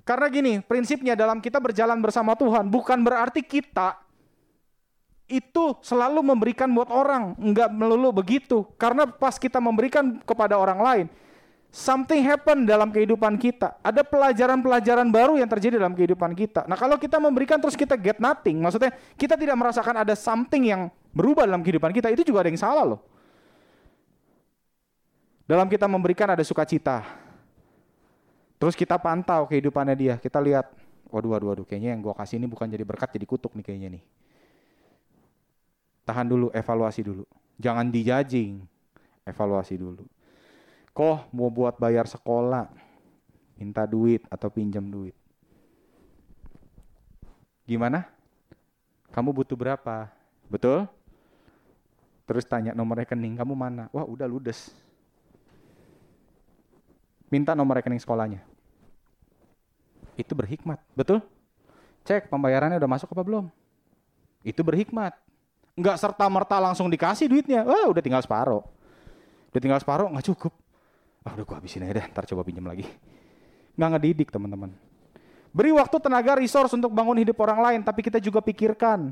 Karena 0.03 0.26
gini, 0.26 0.59
prinsipnya 0.59 1.14
dalam 1.14 1.38
kita 1.38 1.62
berjalan 1.62 2.03
bersama 2.03 2.34
Tuhan 2.34 2.66
bukan 2.66 2.98
berarti 3.07 3.46
kita 3.46 3.94
itu 5.31 5.78
selalu 5.81 6.26
memberikan 6.26 6.66
buat 6.74 6.91
orang, 6.91 7.39
enggak 7.39 7.70
melulu 7.70 8.11
begitu. 8.11 8.66
Karena 8.74 9.07
pas 9.07 9.39
kita 9.39 9.62
memberikan 9.62 10.18
kepada 10.26 10.59
orang 10.59 10.83
lain, 10.83 11.07
something 11.70 12.26
happen 12.26 12.66
dalam 12.66 12.91
kehidupan 12.91 13.39
kita. 13.39 13.78
Ada 13.81 14.03
pelajaran-pelajaran 14.03 15.07
baru 15.09 15.39
yang 15.39 15.47
terjadi 15.47 15.78
dalam 15.78 15.95
kehidupan 15.95 16.35
kita. 16.35 16.66
Nah, 16.66 16.74
kalau 16.74 16.99
kita 16.99 17.22
memberikan 17.22 17.62
terus 17.62 17.78
kita 17.78 17.95
get 17.95 18.18
nothing, 18.18 18.59
maksudnya 18.59 18.91
kita 19.14 19.39
tidak 19.39 19.55
merasakan 19.55 20.03
ada 20.03 20.18
something 20.18 20.66
yang 20.66 20.91
berubah 21.14 21.47
dalam 21.47 21.62
kehidupan 21.62 21.95
kita, 21.95 22.11
itu 22.11 22.26
juga 22.26 22.43
ada 22.43 22.51
yang 22.51 22.61
salah 22.61 22.85
loh. 22.85 23.01
Dalam 25.47 25.66
kita 25.66 25.87
memberikan 25.91 26.31
ada 26.31 26.43
sukacita. 26.47 27.03
Terus 28.61 28.76
kita 28.76 29.01
pantau 29.01 29.49
kehidupannya 29.49 29.97
dia, 29.97 30.14
kita 30.20 30.37
lihat, 30.37 30.68
waduh, 31.09 31.33
waduh, 31.33 31.49
waduh, 31.55 31.66
kayaknya 31.66 31.97
yang 31.97 32.05
gua 32.05 32.12
kasih 32.12 32.37
ini 32.37 32.47
bukan 32.47 32.68
jadi 32.68 32.85
berkat, 32.85 33.09
jadi 33.16 33.24
kutuk 33.24 33.57
nih 33.57 33.64
kayaknya 33.64 33.89
nih. 33.99 34.03
Tahan 36.11 36.26
dulu, 36.26 36.50
evaluasi 36.50 37.06
dulu. 37.06 37.22
Jangan 37.62 37.86
dijajing, 37.86 38.66
evaluasi 39.22 39.78
dulu. 39.78 40.02
Kok 40.90 41.30
mau 41.30 41.46
buat 41.46 41.78
bayar 41.78 42.11
sekolah, 42.11 42.66
minta 43.54 43.86
duit 43.86 44.26
atau 44.26 44.50
pinjam 44.50 44.82
duit. 44.82 45.14
Gimana? 47.62 48.11
Kamu 49.14 49.30
butuh 49.30 49.54
berapa? 49.54 50.11
Betul? 50.50 50.90
Terus 52.26 52.42
tanya 52.42 52.74
nomor 52.74 52.98
rekening 52.98 53.38
kamu 53.38 53.54
mana? 53.54 53.86
Wah 53.94 54.02
udah 54.02 54.26
ludes. 54.26 54.74
Minta 57.30 57.54
nomor 57.54 57.78
rekening 57.78 58.02
sekolahnya. 58.02 58.42
Itu 60.18 60.34
berhikmat, 60.34 60.82
betul? 60.98 61.22
Cek 62.02 62.26
pembayarannya 62.26 62.82
udah 62.82 62.90
masuk 62.90 63.14
apa 63.14 63.22
belum? 63.22 63.46
Itu 64.42 64.66
berhikmat 64.66 65.14
nggak 65.81 65.97
serta 65.97 66.28
merta 66.28 66.61
langsung 66.61 66.93
dikasih 66.93 67.26
duitnya. 67.26 67.64
Wah, 67.64 67.89
udah 67.89 68.03
tinggal 68.05 68.20
separuh. 68.20 68.62
Udah 69.51 69.61
tinggal 69.61 69.81
separuh 69.81 70.12
nggak 70.12 70.26
cukup. 70.31 70.53
Ah, 71.24 71.33
udah 71.37 71.45
gua 71.45 71.57
habisin 71.61 71.85
aja 71.85 72.01
deh, 72.01 72.07
ntar 72.12 72.24
coba 72.28 72.45
pinjam 72.45 72.64
lagi. 72.68 72.85
Nggak 73.76 73.89
ngedidik 73.97 74.28
teman-teman. 74.28 74.72
Beri 75.51 75.74
waktu, 75.74 75.97
tenaga, 75.99 76.39
resource 76.39 76.70
untuk 76.78 76.95
bangun 76.95 77.18
hidup 77.26 77.35
orang 77.43 77.59
lain, 77.59 77.81
tapi 77.83 78.07
kita 78.07 78.22
juga 78.22 78.39
pikirkan. 78.39 79.11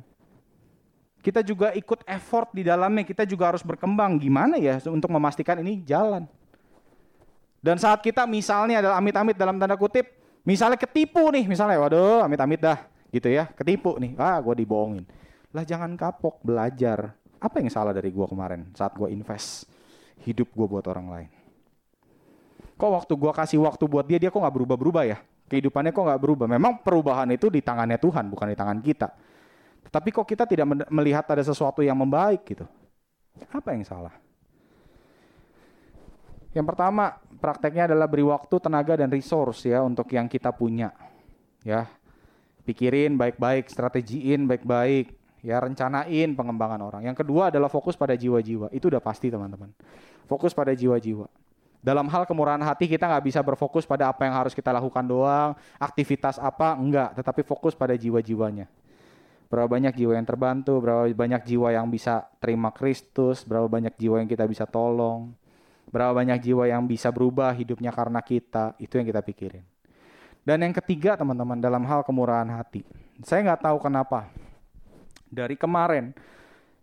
Kita 1.19 1.43
juga 1.43 1.75
ikut 1.75 2.07
effort 2.07 2.55
di 2.55 2.63
dalamnya, 2.63 3.03
kita 3.03 3.27
juga 3.27 3.51
harus 3.51 3.67
berkembang. 3.67 4.15
Gimana 4.23 4.55
ya 4.55 4.79
untuk 4.87 5.11
memastikan 5.11 5.59
ini 5.59 5.83
jalan. 5.83 6.31
Dan 7.59 7.75
saat 7.75 7.99
kita 8.07 8.23
misalnya 8.23 8.79
adalah 8.79 9.03
amit-amit 9.03 9.35
dalam 9.35 9.59
tanda 9.59 9.75
kutip, 9.75 10.07
misalnya 10.47 10.79
ketipu 10.79 11.27
nih, 11.35 11.43
misalnya, 11.51 11.75
waduh 11.83 12.23
amit-amit 12.23 12.63
dah, 12.63 12.87
gitu 13.11 13.27
ya, 13.27 13.51
ketipu 13.51 13.99
nih, 13.99 14.15
ah 14.15 14.39
gue 14.39 14.63
dibohongin 14.63 15.03
lah 15.53 15.65
jangan 15.65 15.97
kapok, 15.97 16.45
belajar. 16.45 17.17
Apa 17.39 17.63
yang 17.63 17.71
salah 17.71 17.95
dari 17.95 18.11
gua 18.11 18.27
kemarin 18.27 18.69
saat 18.75 18.93
gua 18.99 19.09
invest 19.09 19.65
hidup 20.27 20.51
gua 20.53 20.67
buat 20.67 20.85
orang 20.91 21.07
lain? 21.09 21.31
Kok 22.79 22.91
waktu 22.91 23.13
gua 23.15 23.33
kasih 23.35 23.63
waktu 23.63 23.85
buat 23.87 24.07
dia, 24.07 24.19
dia 24.19 24.31
kok 24.31 24.39
nggak 24.39 24.55
berubah-berubah 24.55 25.05
ya? 25.07 25.19
Kehidupannya 25.49 25.91
kok 25.95 26.05
nggak 26.05 26.21
berubah? 26.21 26.47
Memang 26.47 26.85
perubahan 26.85 27.31
itu 27.33 27.49
di 27.49 27.65
tangannya 27.65 27.97
Tuhan, 27.97 28.29
bukan 28.29 28.47
di 28.53 28.57
tangan 28.59 28.79
kita. 28.85 29.09
Tetapi 29.89 30.09
kok 30.13 30.29
kita 30.29 30.45
tidak 30.45 30.67
melihat 30.93 31.25
ada 31.25 31.41
sesuatu 31.41 31.81
yang 31.81 31.97
membaik 31.97 32.45
gitu? 32.45 32.69
Apa 33.49 33.73
yang 33.73 33.87
salah? 33.87 34.13
Yang 36.53 36.67
pertama, 36.75 37.17
prakteknya 37.41 37.89
adalah 37.89 38.05
beri 38.11 38.25
waktu, 38.27 38.55
tenaga, 38.61 38.99
dan 39.01 39.09
resource 39.09 39.69
ya 39.69 39.81
untuk 39.81 40.09
yang 40.13 40.29
kita 40.29 40.53
punya. 40.53 40.93
Ya, 41.63 41.89
pikirin 42.69 43.17
baik-baik, 43.17 43.69
strategiin 43.73 44.45
baik-baik, 44.45 45.18
ya 45.43 45.63
rencanain 45.63 46.35
pengembangan 46.35 46.81
orang. 46.83 47.03
Yang 47.07 47.27
kedua 47.27 47.51
adalah 47.53 47.71
fokus 47.71 47.95
pada 47.95 48.19
jiwa-jiwa. 48.19 48.71
Itu 48.75 48.91
udah 48.91 49.03
pasti 49.03 49.31
teman-teman. 49.31 49.71
Fokus 50.27 50.53
pada 50.53 50.75
jiwa-jiwa. 50.75 51.27
Dalam 51.79 52.11
hal 52.11 52.27
kemurahan 52.27 52.59
hati 52.67 52.91
kita 52.91 53.07
nggak 53.07 53.25
bisa 53.31 53.41
berfokus 53.41 53.87
pada 53.87 54.11
apa 54.11 54.27
yang 54.27 54.35
harus 54.35 54.51
kita 54.51 54.75
lakukan 54.75 55.07
doang, 55.07 55.55
aktivitas 55.79 56.43
apa 56.43 56.75
enggak, 56.75 57.15
tetapi 57.15 57.47
fokus 57.47 57.79
pada 57.79 57.95
jiwa-jiwanya. 57.95 58.67
Berapa 59.49 59.79
banyak 59.79 59.95
jiwa 59.97 60.19
yang 60.19 60.27
terbantu, 60.29 60.77
berapa 60.83 61.09
banyak 61.15 61.43
jiwa 61.49 61.73
yang 61.73 61.89
bisa 61.89 62.29
terima 62.43 62.69
Kristus, 62.75 63.47
berapa 63.47 63.65
banyak 63.71 63.97
jiwa 63.97 64.21
yang 64.21 64.29
kita 64.29 64.45
bisa 64.45 64.69
tolong, 64.69 65.33
berapa 65.89 66.13
banyak 66.13 66.37
jiwa 66.45 66.69
yang 66.69 66.85
bisa 66.85 67.09
berubah 67.09 67.55
hidupnya 67.57 67.95
karena 67.95 68.21
kita, 68.21 68.77
itu 68.77 69.01
yang 69.01 69.09
kita 69.09 69.25
pikirin. 69.25 69.65
Dan 70.45 70.67
yang 70.67 70.75
ketiga 70.77 71.17
teman-teman 71.17 71.57
dalam 71.63 71.87
hal 71.89 72.05
kemurahan 72.05 72.49
hati, 72.61 72.85
saya 73.25 73.41
nggak 73.49 73.65
tahu 73.65 73.79
kenapa 73.81 74.29
dari 75.29 75.55
kemarin. 75.55 76.13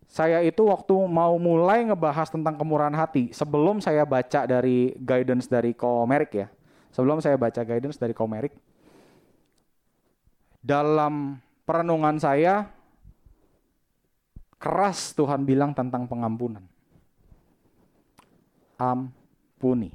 Saya 0.06 0.40
itu 0.46 0.70
waktu 0.70 0.94
mau 1.10 1.36
mulai 1.42 1.82
ngebahas 1.84 2.30
tentang 2.30 2.56
kemurahan 2.56 2.94
hati, 2.94 3.34
sebelum 3.34 3.82
saya 3.82 4.06
baca 4.06 4.46
dari 4.46 4.94
guidance 5.02 5.50
dari 5.50 5.74
Komerik 5.74 6.32
ya. 6.32 6.48
Sebelum 6.94 7.20
saya 7.20 7.36
baca 7.36 7.60
guidance 7.66 8.00
dari 8.00 8.16
Komerik, 8.16 8.56
dalam 10.64 11.42
perenungan 11.68 12.16
saya 12.22 12.70
keras 14.62 15.14
Tuhan 15.14 15.44
bilang 15.44 15.76
tentang 15.76 16.08
pengampunan. 16.08 16.64
Ampuni. 18.80 19.92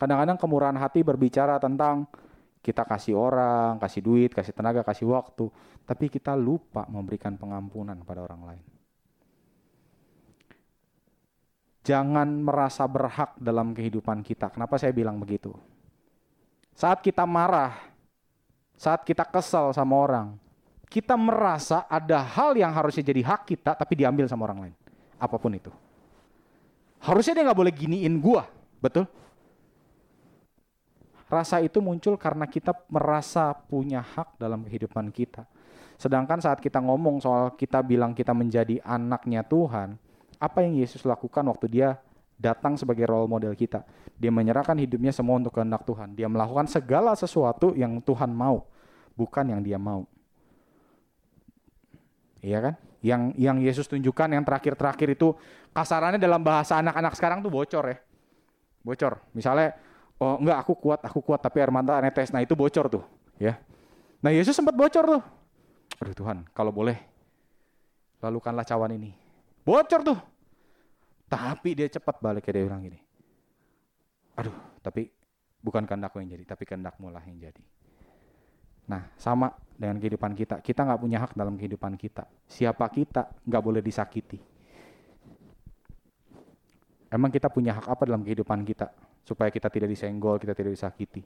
Kadang-kadang 0.00 0.34
kemurahan 0.34 0.78
hati 0.82 1.06
berbicara 1.06 1.62
tentang 1.62 2.10
kita 2.62 2.86
kasih 2.86 3.18
orang, 3.18 3.76
kasih 3.82 4.00
duit, 4.00 4.30
kasih 4.30 4.54
tenaga, 4.54 4.86
kasih 4.86 5.10
waktu, 5.10 5.50
tapi 5.82 6.06
kita 6.06 6.38
lupa 6.38 6.86
memberikan 6.86 7.34
pengampunan 7.34 7.98
pada 8.06 8.22
orang 8.22 8.42
lain. 8.54 8.64
Jangan 11.82 12.30
merasa 12.46 12.86
berhak 12.86 13.34
dalam 13.42 13.74
kehidupan 13.74 14.22
kita. 14.22 14.54
Kenapa 14.54 14.78
saya 14.78 14.94
bilang 14.94 15.18
begitu? 15.18 15.50
Saat 16.78 17.02
kita 17.02 17.26
marah, 17.26 17.74
saat 18.78 19.02
kita 19.02 19.26
kesal 19.26 19.74
sama 19.74 19.98
orang, 19.98 20.38
kita 20.86 21.18
merasa 21.18 21.82
ada 21.90 22.22
hal 22.22 22.54
yang 22.54 22.70
harusnya 22.70 23.02
jadi 23.02 23.26
hak 23.26 23.50
kita 23.50 23.74
tapi 23.74 23.98
diambil 23.98 24.30
sama 24.30 24.46
orang 24.46 24.70
lain. 24.70 24.76
Apa 25.18 25.34
pun 25.42 25.50
itu. 25.58 25.74
Harusnya 27.02 27.34
dia 27.34 27.44
nggak 27.50 27.58
boleh 27.58 27.74
giniin 27.74 28.22
gua, 28.22 28.46
betul? 28.78 29.10
Rasa 31.32 31.64
itu 31.64 31.80
muncul 31.80 32.20
karena 32.20 32.44
kita 32.44 32.76
merasa 32.92 33.56
punya 33.56 34.04
hak 34.04 34.36
dalam 34.36 34.68
kehidupan 34.68 35.08
kita. 35.08 35.48
Sedangkan 35.96 36.44
saat 36.44 36.60
kita 36.60 36.76
ngomong 36.76 37.24
soal 37.24 37.56
kita 37.56 37.80
bilang 37.80 38.12
kita 38.12 38.36
menjadi 38.36 38.84
anaknya 38.84 39.40
Tuhan, 39.40 39.96
apa 40.36 40.58
yang 40.60 40.76
Yesus 40.76 41.08
lakukan 41.08 41.40
waktu 41.48 41.72
dia 41.72 41.96
datang 42.36 42.76
sebagai 42.76 43.08
role 43.08 43.32
model 43.32 43.56
kita? 43.56 43.80
Dia 44.20 44.28
menyerahkan 44.28 44.76
hidupnya 44.76 45.08
semua 45.08 45.40
untuk 45.40 45.56
kehendak 45.56 45.88
Tuhan. 45.88 46.12
Dia 46.12 46.28
melakukan 46.28 46.68
segala 46.68 47.16
sesuatu 47.16 47.72
yang 47.72 48.04
Tuhan 48.04 48.28
mau, 48.28 48.68
bukan 49.16 49.56
yang 49.56 49.64
dia 49.64 49.80
mau. 49.80 50.04
Iya 52.44 52.60
kan? 52.60 52.74
Yang 53.00 53.22
yang 53.40 53.56
Yesus 53.56 53.88
tunjukkan 53.88 54.36
yang 54.36 54.44
terakhir-terakhir 54.44 55.16
itu 55.16 55.32
kasarannya 55.72 56.20
dalam 56.20 56.44
bahasa 56.44 56.76
anak-anak 56.76 57.16
sekarang 57.16 57.40
tuh 57.40 57.48
bocor 57.48 57.88
ya. 57.88 57.96
Bocor. 58.84 59.32
Misalnya 59.32 59.72
oh 60.22 60.38
enggak 60.38 60.58
aku 60.62 60.72
kuat, 60.78 61.02
aku 61.02 61.18
kuat 61.18 61.42
tapi 61.42 61.58
air 61.58 61.74
mata 61.74 61.98
netes. 61.98 62.30
Nah, 62.30 62.38
itu 62.38 62.54
bocor 62.54 62.86
tuh, 62.86 63.02
ya. 63.42 63.58
Nah, 64.22 64.30
Yesus 64.30 64.54
sempat 64.54 64.78
bocor 64.78 65.18
tuh. 65.18 65.22
Aduh 65.98 66.14
Tuhan, 66.14 66.46
kalau 66.54 66.70
boleh 66.70 66.94
lalukanlah 68.22 68.62
cawan 68.62 68.94
ini. 68.94 69.10
Bocor 69.66 70.00
tuh. 70.06 70.18
Tapi 71.26 71.74
dia 71.74 71.90
cepat 71.90 72.22
balik 72.22 72.46
dia 72.46 72.62
bilang 72.62 72.86
gini. 72.86 73.02
Aduh, 74.38 74.54
tapi 74.78 75.10
bukan 75.58 75.82
kehendakku 75.82 76.22
yang 76.22 76.30
jadi, 76.38 76.44
tapi 76.46 76.62
kehendakmu 76.62 77.10
lah 77.10 77.22
yang 77.26 77.50
jadi. 77.50 77.62
Nah, 78.86 79.10
sama 79.18 79.50
dengan 79.74 79.98
kehidupan 79.98 80.38
kita. 80.38 80.62
Kita 80.62 80.86
nggak 80.86 81.00
punya 81.00 81.18
hak 81.22 81.32
dalam 81.34 81.58
kehidupan 81.58 81.98
kita. 81.98 82.26
Siapa 82.46 82.86
kita 82.90 83.30
nggak 83.46 83.62
boleh 83.62 83.82
disakiti. 83.82 84.38
Emang 87.12 87.28
kita 87.28 87.52
punya 87.52 87.76
hak 87.76 87.86
apa 87.90 88.02
dalam 88.08 88.24
kehidupan 88.24 88.64
kita 88.64 88.88
supaya 89.22 89.48
kita 89.50 89.70
tidak 89.70 89.88
disenggol, 89.90 90.38
kita 90.38 90.54
tidak 90.54 90.74
disakiti? 90.74 91.22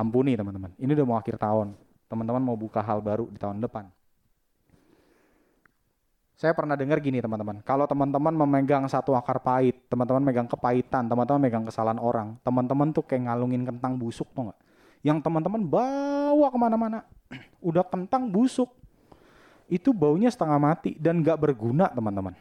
Ampuni 0.00 0.32
teman-teman. 0.32 0.72
Ini 0.80 0.90
udah 0.96 1.06
mau 1.06 1.16
akhir 1.20 1.36
tahun. 1.36 1.76
Teman-teman 2.08 2.42
mau 2.42 2.56
buka 2.56 2.80
hal 2.80 3.04
baru 3.04 3.28
di 3.28 3.36
tahun 3.36 3.60
depan. 3.60 3.86
Saya 6.40 6.56
pernah 6.56 6.72
dengar 6.72 7.04
gini 7.04 7.20
teman-teman, 7.20 7.60
kalau 7.60 7.84
teman-teman 7.84 8.32
memegang 8.32 8.88
satu 8.88 9.12
akar 9.12 9.44
pahit, 9.44 9.76
teman-teman 9.92 10.24
megang 10.24 10.48
kepahitan, 10.48 11.04
teman-teman 11.04 11.36
megang 11.36 11.68
kesalahan 11.68 12.00
orang, 12.00 12.32
teman-teman 12.40 12.96
tuh 12.96 13.04
kayak 13.04 13.28
ngalungin 13.28 13.60
kentang 13.68 14.00
busuk 14.00 14.24
tuh 14.32 14.48
nggak? 14.48 14.58
Yang 15.04 15.20
teman-teman 15.20 15.60
bawa 15.68 16.48
ke 16.48 16.56
mana-mana, 16.56 17.04
udah 17.68 17.84
kentang 17.84 18.32
busuk, 18.32 18.72
itu 19.68 19.92
baunya 19.92 20.32
setengah 20.32 20.56
mati 20.56 20.96
dan 20.96 21.20
nggak 21.20 21.36
berguna 21.36 21.92
teman-teman. 21.92 22.32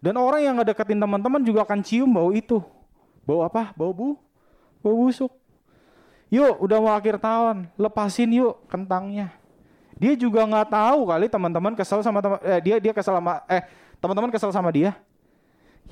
Dan 0.00 0.16
orang 0.16 0.40
yang 0.40 0.56
ngedeketin 0.56 0.96
teman-teman 0.96 1.44
juga 1.44 1.60
akan 1.68 1.84
cium 1.84 2.08
bau 2.08 2.32
itu. 2.32 2.64
Bau 3.28 3.44
apa? 3.44 3.76
Bau 3.76 3.92
bu? 3.92 4.16
Bau 4.80 4.96
busuk. 4.96 5.28
Yuk, 6.32 6.56
udah 6.64 6.78
mau 6.80 6.94
akhir 6.96 7.20
tahun, 7.20 7.68
lepasin 7.76 8.30
yuk 8.32 8.64
kentangnya. 8.70 9.34
Dia 10.00 10.16
juga 10.16 10.46
nggak 10.48 10.72
tahu 10.72 11.00
kali 11.10 11.26
teman-teman 11.28 11.74
kesel 11.76 12.00
sama 12.00 12.24
teman 12.24 12.40
eh, 12.40 12.62
dia 12.64 12.80
dia 12.80 12.94
kesel 12.96 13.12
sama 13.20 13.44
eh 13.44 13.66
teman-teman 14.00 14.30
kesel 14.32 14.48
sama 14.48 14.70
dia. 14.72 14.96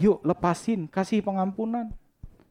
Yuk, 0.00 0.24
lepasin, 0.24 0.88
kasih 0.88 1.20
pengampunan. 1.20 1.92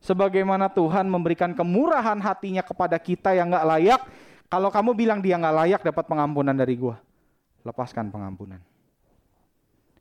Sebagaimana 0.04 0.70
Tuhan 0.70 1.10
memberikan 1.10 1.58
kemurahan 1.58 2.20
hatinya 2.22 2.62
kepada 2.62 3.02
kita 3.02 3.34
yang 3.34 3.50
nggak 3.50 3.66
layak, 3.66 4.02
kalau 4.46 4.70
kamu 4.70 4.94
bilang 4.94 5.20
dia 5.24 5.40
nggak 5.40 5.56
layak 5.66 5.82
dapat 5.82 6.06
pengampunan 6.06 6.54
dari 6.54 6.78
gua, 6.78 7.02
lepaskan 7.66 8.14
pengampunan 8.14 8.62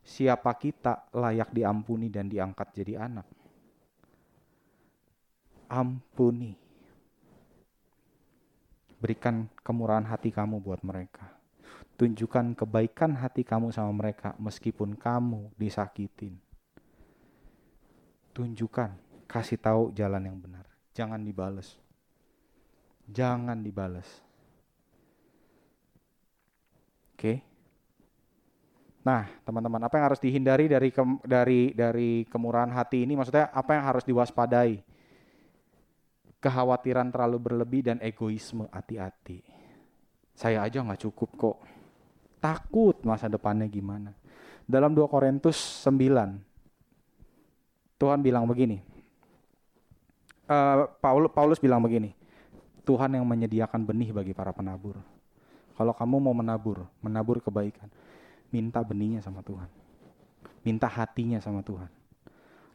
siapa 0.07 0.55
kita 0.55 1.11
layak 1.11 1.51
diampuni 1.51 2.07
dan 2.07 2.31
diangkat 2.31 2.71
jadi 2.71 3.11
anak. 3.11 3.27
Ampuni. 5.67 6.55
Berikan 9.03 9.51
kemurahan 9.59 10.07
hati 10.07 10.31
kamu 10.31 10.63
buat 10.63 10.79
mereka. 10.87 11.27
Tunjukkan 11.99 12.55
kebaikan 12.55 13.19
hati 13.19 13.43
kamu 13.43 13.75
sama 13.75 13.91
mereka 13.91 14.31
meskipun 14.39 14.95
kamu 14.95 15.51
disakitin. 15.59 16.39
Tunjukkan, 18.31 18.95
kasih 19.27 19.59
tahu 19.59 19.91
jalan 19.91 20.23
yang 20.23 20.37
benar. 20.39 20.65
Jangan 20.95 21.19
dibales. 21.21 21.77
Jangan 23.11 23.59
dibales. 23.59 24.07
Oke? 27.17 27.21
Okay? 27.21 27.37
Nah, 29.07 29.23
teman-teman, 29.47 29.79
apa 29.87 29.95
yang 29.95 30.05
harus 30.11 30.19
dihindari 30.19 30.67
dari 30.67 30.91
ke, 30.91 30.99
dari 31.23 31.71
dari 31.71 32.27
kemurahan 32.27 32.67
hati 32.75 33.07
ini? 33.07 33.15
Maksudnya 33.15 33.55
apa 33.55 33.79
yang 33.79 33.87
harus 33.87 34.03
diwaspadai? 34.03 34.83
Kekhawatiran 36.43 37.07
terlalu 37.07 37.39
berlebih 37.39 37.87
dan 37.87 38.03
egoisme, 38.03 38.67
hati-hati. 38.67 39.47
Saya 40.35 40.59
aja 40.59 40.83
nggak 40.83 41.07
cukup 41.07 41.29
kok. 41.39 41.57
Takut 42.43 42.99
masa 43.07 43.31
depannya 43.31 43.63
gimana. 43.71 44.11
Dalam 44.67 44.91
2 44.91 45.07
Korintus 45.07 45.55
9, 45.87 47.95
Tuhan 47.95 48.19
bilang 48.19 48.43
begini. 48.43 48.83
Uh, 50.51 50.83
Paulus, 50.99 51.31
Paulus 51.31 51.59
bilang 51.63 51.79
begini. 51.79 52.11
Tuhan 52.83 53.15
yang 53.15 53.23
menyediakan 53.23 53.87
benih 53.87 54.11
bagi 54.11 54.35
para 54.35 54.51
penabur. 54.51 54.99
Kalau 55.79 55.95
kamu 55.95 56.19
mau 56.19 56.35
menabur, 56.35 56.91
menabur 56.99 57.39
kebaikan 57.39 57.87
minta 58.51 58.79
benihnya 58.83 59.19
sama 59.19 59.43
Tuhan. 59.43 59.69
Minta 60.63 60.87
hatinya 60.87 61.39
sama 61.39 61.63
Tuhan. 61.63 61.87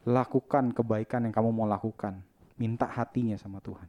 Lakukan 0.03 0.73
kebaikan 0.73 1.29
yang 1.29 1.33
kamu 1.33 1.49
mau 1.53 1.69
lakukan. 1.69 2.19
Minta 2.57 2.89
hatinya 2.89 3.37
sama 3.37 3.61
Tuhan. 3.63 3.87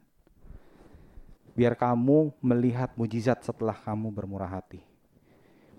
Biar 1.55 1.75
kamu 1.75 2.35
melihat 2.43 2.91
mujizat 2.99 3.43
setelah 3.43 3.75
kamu 3.75 4.11
bermurah 4.11 4.47
hati. 4.47 4.83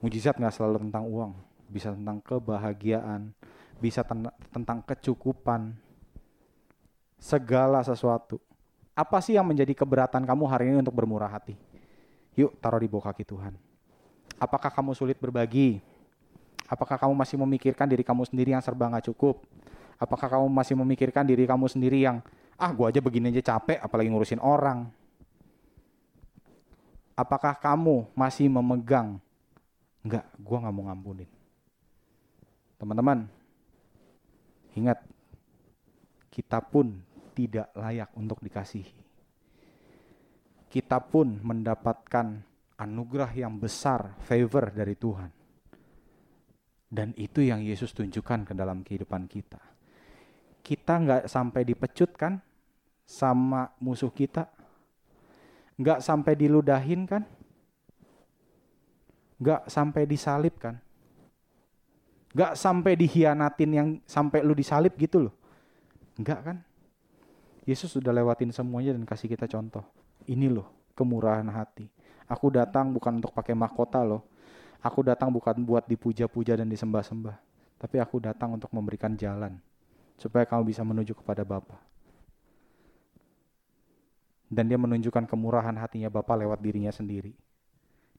Mujizat 0.00 0.36
gak 0.36 0.52
selalu 0.52 0.88
tentang 0.88 1.04
uang. 1.04 1.32
Bisa 1.68 1.92
tentang 1.92 2.20
kebahagiaan. 2.24 3.32
Bisa 3.80 4.00
ten 4.04 4.28
tentang 4.52 4.80
kecukupan. 4.84 5.76
Segala 7.20 7.84
sesuatu. 7.84 8.40
Apa 8.96 9.20
sih 9.20 9.36
yang 9.36 9.44
menjadi 9.44 9.76
keberatan 9.76 10.24
kamu 10.24 10.44
hari 10.48 10.72
ini 10.72 10.80
untuk 10.80 10.96
bermurah 10.96 11.28
hati? 11.28 11.56
Yuk 12.36 12.56
taruh 12.60 12.80
di 12.80 12.88
bawah 12.88 13.12
kaki 13.12 13.24
Tuhan. 13.28 13.56
Apakah 14.36 14.68
kamu 14.68 14.92
sulit 14.92 15.16
berbagi? 15.16 15.80
Apakah 16.66 16.98
kamu 16.98 17.14
masih 17.14 17.36
memikirkan 17.38 17.86
diri 17.86 18.02
kamu 18.02 18.26
sendiri 18.26 18.50
yang 18.54 18.62
serba 18.62 18.90
nggak 18.90 19.06
cukup? 19.14 19.46
Apakah 19.96 20.28
kamu 20.28 20.46
masih 20.50 20.74
memikirkan 20.76 21.24
diri 21.24 21.46
kamu 21.46 21.70
sendiri 21.70 22.02
yang 22.04 22.20
ah 22.58 22.70
gue 22.74 22.86
aja 22.90 23.00
begini 23.00 23.30
aja 23.30 23.54
capek 23.54 23.78
apalagi 23.80 24.10
ngurusin 24.10 24.42
orang? 24.42 24.90
Apakah 27.16 27.56
kamu 27.56 28.12
masih 28.12 28.50
memegang 28.52 29.16
enggak 30.04 30.26
gue 30.36 30.56
nggak 30.58 30.74
mau 30.74 30.84
ngampunin? 30.90 31.30
Teman-teman, 32.76 33.24
ingat 34.76 35.00
kita 36.28 36.60
pun 36.60 37.00
tidak 37.32 37.72
layak 37.72 38.12
untuk 38.12 38.36
dikasihi. 38.44 38.92
Kita 40.68 41.00
pun 41.00 41.40
mendapatkan 41.40 42.44
anugerah 42.76 43.32
yang 43.32 43.56
besar, 43.56 44.12
favor 44.20 44.68
dari 44.68 44.92
Tuhan. 44.92 45.45
Dan 46.86 47.10
itu 47.18 47.42
yang 47.42 47.62
Yesus 47.66 47.90
tunjukkan 47.90 48.46
ke 48.46 48.52
dalam 48.54 48.86
kehidupan 48.86 49.26
kita. 49.26 49.58
Kita 50.62 50.98
nggak 51.02 51.22
sampai 51.26 51.62
dipecut 51.66 52.14
kan 52.14 52.38
sama 53.06 53.70
musuh 53.82 54.10
kita. 54.10 54.46
Nggak 55.78 56.02
sampai 56.02 56.32
diludahin 56.38 57.06
kan. 57.06 57.22
Nggak 59.42 59.66
sampai 59.66 60.02
disalib 60.06 60.54
kan. 60.56 60.78
Nggak 62.32 62.52
sampai 62.54 62.92
dihianatin 62.94 63.70
yang 63.72 63.88
sampai 64.06 64.46
lu 64.46 64.54
disalib 64.54 64.94
gitu 64.94 65.30
loh. 65.30 65.34
Nggak 66.18 66.40
kan. 66.42 66.56
Yesus 67.66 67.90
sudah 67.90 68.14
lewatin 68.14 68.54
semuanya 68.54 68.94
dan 68.94 69.02
kasih 69.02 69.26
kita 69.26 69.50
contoh. 69.50 69.82
Ini 70.30 70.46
loh 70.54 70.70
kemurahan 70.94 71.46
hati. 71.50 71.90
Aku 72.30 72.50
datang 72.50 72.94
bukan 72.94 73.18
untuk 73.22 73.34
pakai 73.34 73.54
mahkota 73.54 74.02
loh 74.02 74.35
Aku 74.84 75.00
datang 75.00 75.32
bukan 75.32 75.56
buat 75.64 75.88
dipuja-puja 75.88 76.58
dan 76.60 76.68
disembah-sembah, 76.68 77.36
tapi 77.80 77.96
aku 77.96 78.20
datang 78.20 78.56
untuk 78.56 78.68
memberikan 78.72 79.16
jalan 79.16 79.56
supaya 80.20 80.44
kamu 80.44 80.68
bisa 80.68 80.84
menuju 80.84 81.16
kepada 81.16 81.44
Bapa. 81.44 81.76
Dan 84.46 84.70
dia 84.70 84.78
menunjukkan 84.78 85.26
kemurahan 85.26 85.74
hatinya 85.74 86.12
Bapa 86.12 86.38
lewat 86.38 86.62
dirinya 86.62 86.92
sendiri. 86.94 87.34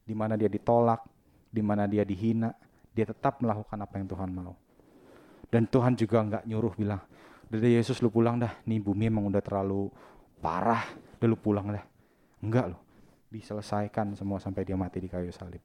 Di 0.04 0.12
mana 0.12 0.36
dia 0.36 0.48
ditolak, 0.48 1.04
di 1.48 1.62
mana 1.64 1.88
dia 1.88 2.04
dihina, 2.04 2.52
dia 2.92 3.08
tetap 3.08 3.40
melakukan 3.40 3.78
apa 3.80 3.94
yang 3.96 4.06
Tuhan 4.08 4.30
mau. 4.32 4.54
Dan 5.48 5.64
Tuhan 5.64 5.96
juga 5.96 6.20
nggak 6.20 6.44
nyuruh 6.44 6.74
bilang, 6.76 7.00
udah 7.48 7.58
Yesus 7.64 8.04
lu 8.04 8.12
pulang 8.12 8.36
dah, 8.36 8.52
nih 8.68 8.80
bumi 8.80 9.08
emang 9.08 9.24
udah 9.32 9.40
terlalu 9.40 9.88
parah, 10.44 10.84
udah 11.16 11.28
lu 11.28 11.36
pulang 11.40 11.72
dah. 11.72 11.84
Enggak 12.44 12.76
loh, 12.76 12.80
diselesaikan 13.32 14.12
semua 14.12 14.36
sampai 14.36 14.68
dia 14.68 14.76
mati 14.76 15.00
di 15.00 15.08
kayu 15.08 15.32
salib 15.32 15.64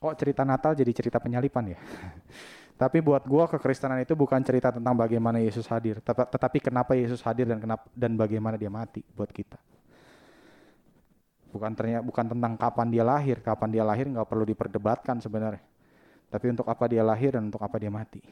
kok 0.00 0.16
cerita 0.16 0.48
Natal 0.48 0.72
jadi 0.72 0.88
cerita 0.96 1.20
penyalipan 1.20 1.76
ya? 1.76 1.78
Tapi 2.80 3.04
buat 3.04 3.28
gua 3.28 3.44
kekristenan 3.44 4.00
itu 4.00 4.16
bukan 4.16 4.40
cerita 4.40 4.72
tentang 4.72 4.96
bagaimana 4.96 5.36
Yesus 5.36 5.68
hadir, 5.68 6.00
tetapi 6.00 6.64
kenapa 6.64 6.96
Yesus 6.96 7.20
hadir 7.20 7.44
dan 7.44 7.60
kenapa 7.60 7.84
dan 7.92 8.16
bagaimana 8.16 8.56
dia 8.56 8.72
mati 8.72 9.04
buat 9.12 9.28
kita. 9.28 9.60
Bukan 11.52 11.76
ternyata 11.76 12.00
bukan 12.00 12.24
tentang 12.32 12.56
kapan 12.56 12.88
dia 12.88 13.04
lahir, 13.04 13.44
kapan 13.44 13.68
dia 13.68 13.84
lahir 13.84 14.08
nggak 14.08 14.24
perlu 14.24 14.48
diperdebatkan 14.48 15.20
sebenarnya. 15.20 15.60
Tapi 16.32 16.46
untuk 16.56 16.64
apa 16.72 16.88
dia 16.88 17.04
lahir 17.04 17.36
dan 17.36 17.52
untuk 17.52 17.60
apa 17.60 17.76
dia 17.76 17.92
mati. 17.92 18.24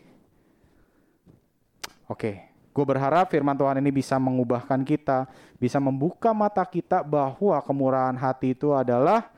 Oke, 2.08 2.40
gue 2.72 2.84
berharap 2.88 3.28
firman 3.28 3.52
Tuhan 3.52 3.84
ini 3.84 3.92
bisa 3.92 4.16
mengubahkan 4.16 4.80
kita, 4.80 5.28
bisa 5.60 5.76
membuka 5.76 6.32
mata 6.32 6.64
kita 6.64 7.04
bahwa 7.04 7.60
kemurahan 7.60 8.16
hati 8.16 8.56
itu 8.56 8.72
adalah 8.72 9.28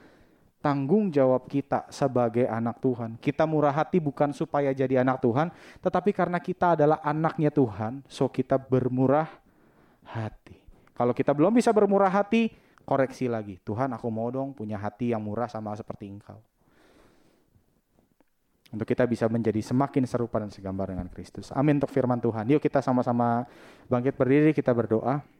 tanggung 0.60 1.08
jawab 1.08 1.48
kita 1.48 1.88
sebagai 1.88 2.44
anak 2.44 2.78
Tuhan. 2.84 3.16
Kita 3.16 3.48
murah 3.48 3.72
hati 3.72 3.96
bukan 3.98 4.30
supaya 4.36 4.70
jadi 4.76 5.00
anak 5.00 5.24
Tuhan, 5.24 5.48
tetapi 5.80 6.12
karena 6.12 6.36
kita 6.36 6.76
adalah 6.76 7.00
anaknya 7.00 7.48
Tuhan, 7.48 8.04
so 8.06 8.28
kita 8.28 8.60
bermurah 8.60 9.26
hati. 10.04 10.60
Kalau 10.92 11.16
kita 11.16 11.32
belum 11.32 11.56
bisa 11.56 11.72
bermurah 11.72 12.12
hati, 12.12 12.52
koreksi 12.84 13.24
lagi. 13.24 13.56
Tuhan 13.64 13.88
aku 13.96 14.08
mau 14.12 14.28
dong 14.28 14.52
punya 14.52 14.76
hati 14.76 15.16
yang 15.16 15.24
murah 15.24 15.48
sama 15.48 15.72
seperti 15.72 16.12
engkau. 16.12 16.36
Untuk 18.70 18.86
kita 18.86 19.02
bisa 19.02 19.26
menjadi 19.26 19.58
semakin 19.64 20.06
serupa 20.06 20.38
dan 20.38 20.52
segambar 20.52 20.94
dengan 20.94 21.10
Kristus. 21.10 21.50
Amin 21.50 21.82
untuk 21.82 21.90
firman 21.90 22.22
Tuhan. 22.22 22.46
Yuk 22.54 22.62
kita 22.62 22.78
sama-sama 22.78 23.42
bangkit 23.90 24.14
berdiri, 24.14 24.54
kita 24.54 24.70
berdoa. 24.70 25.39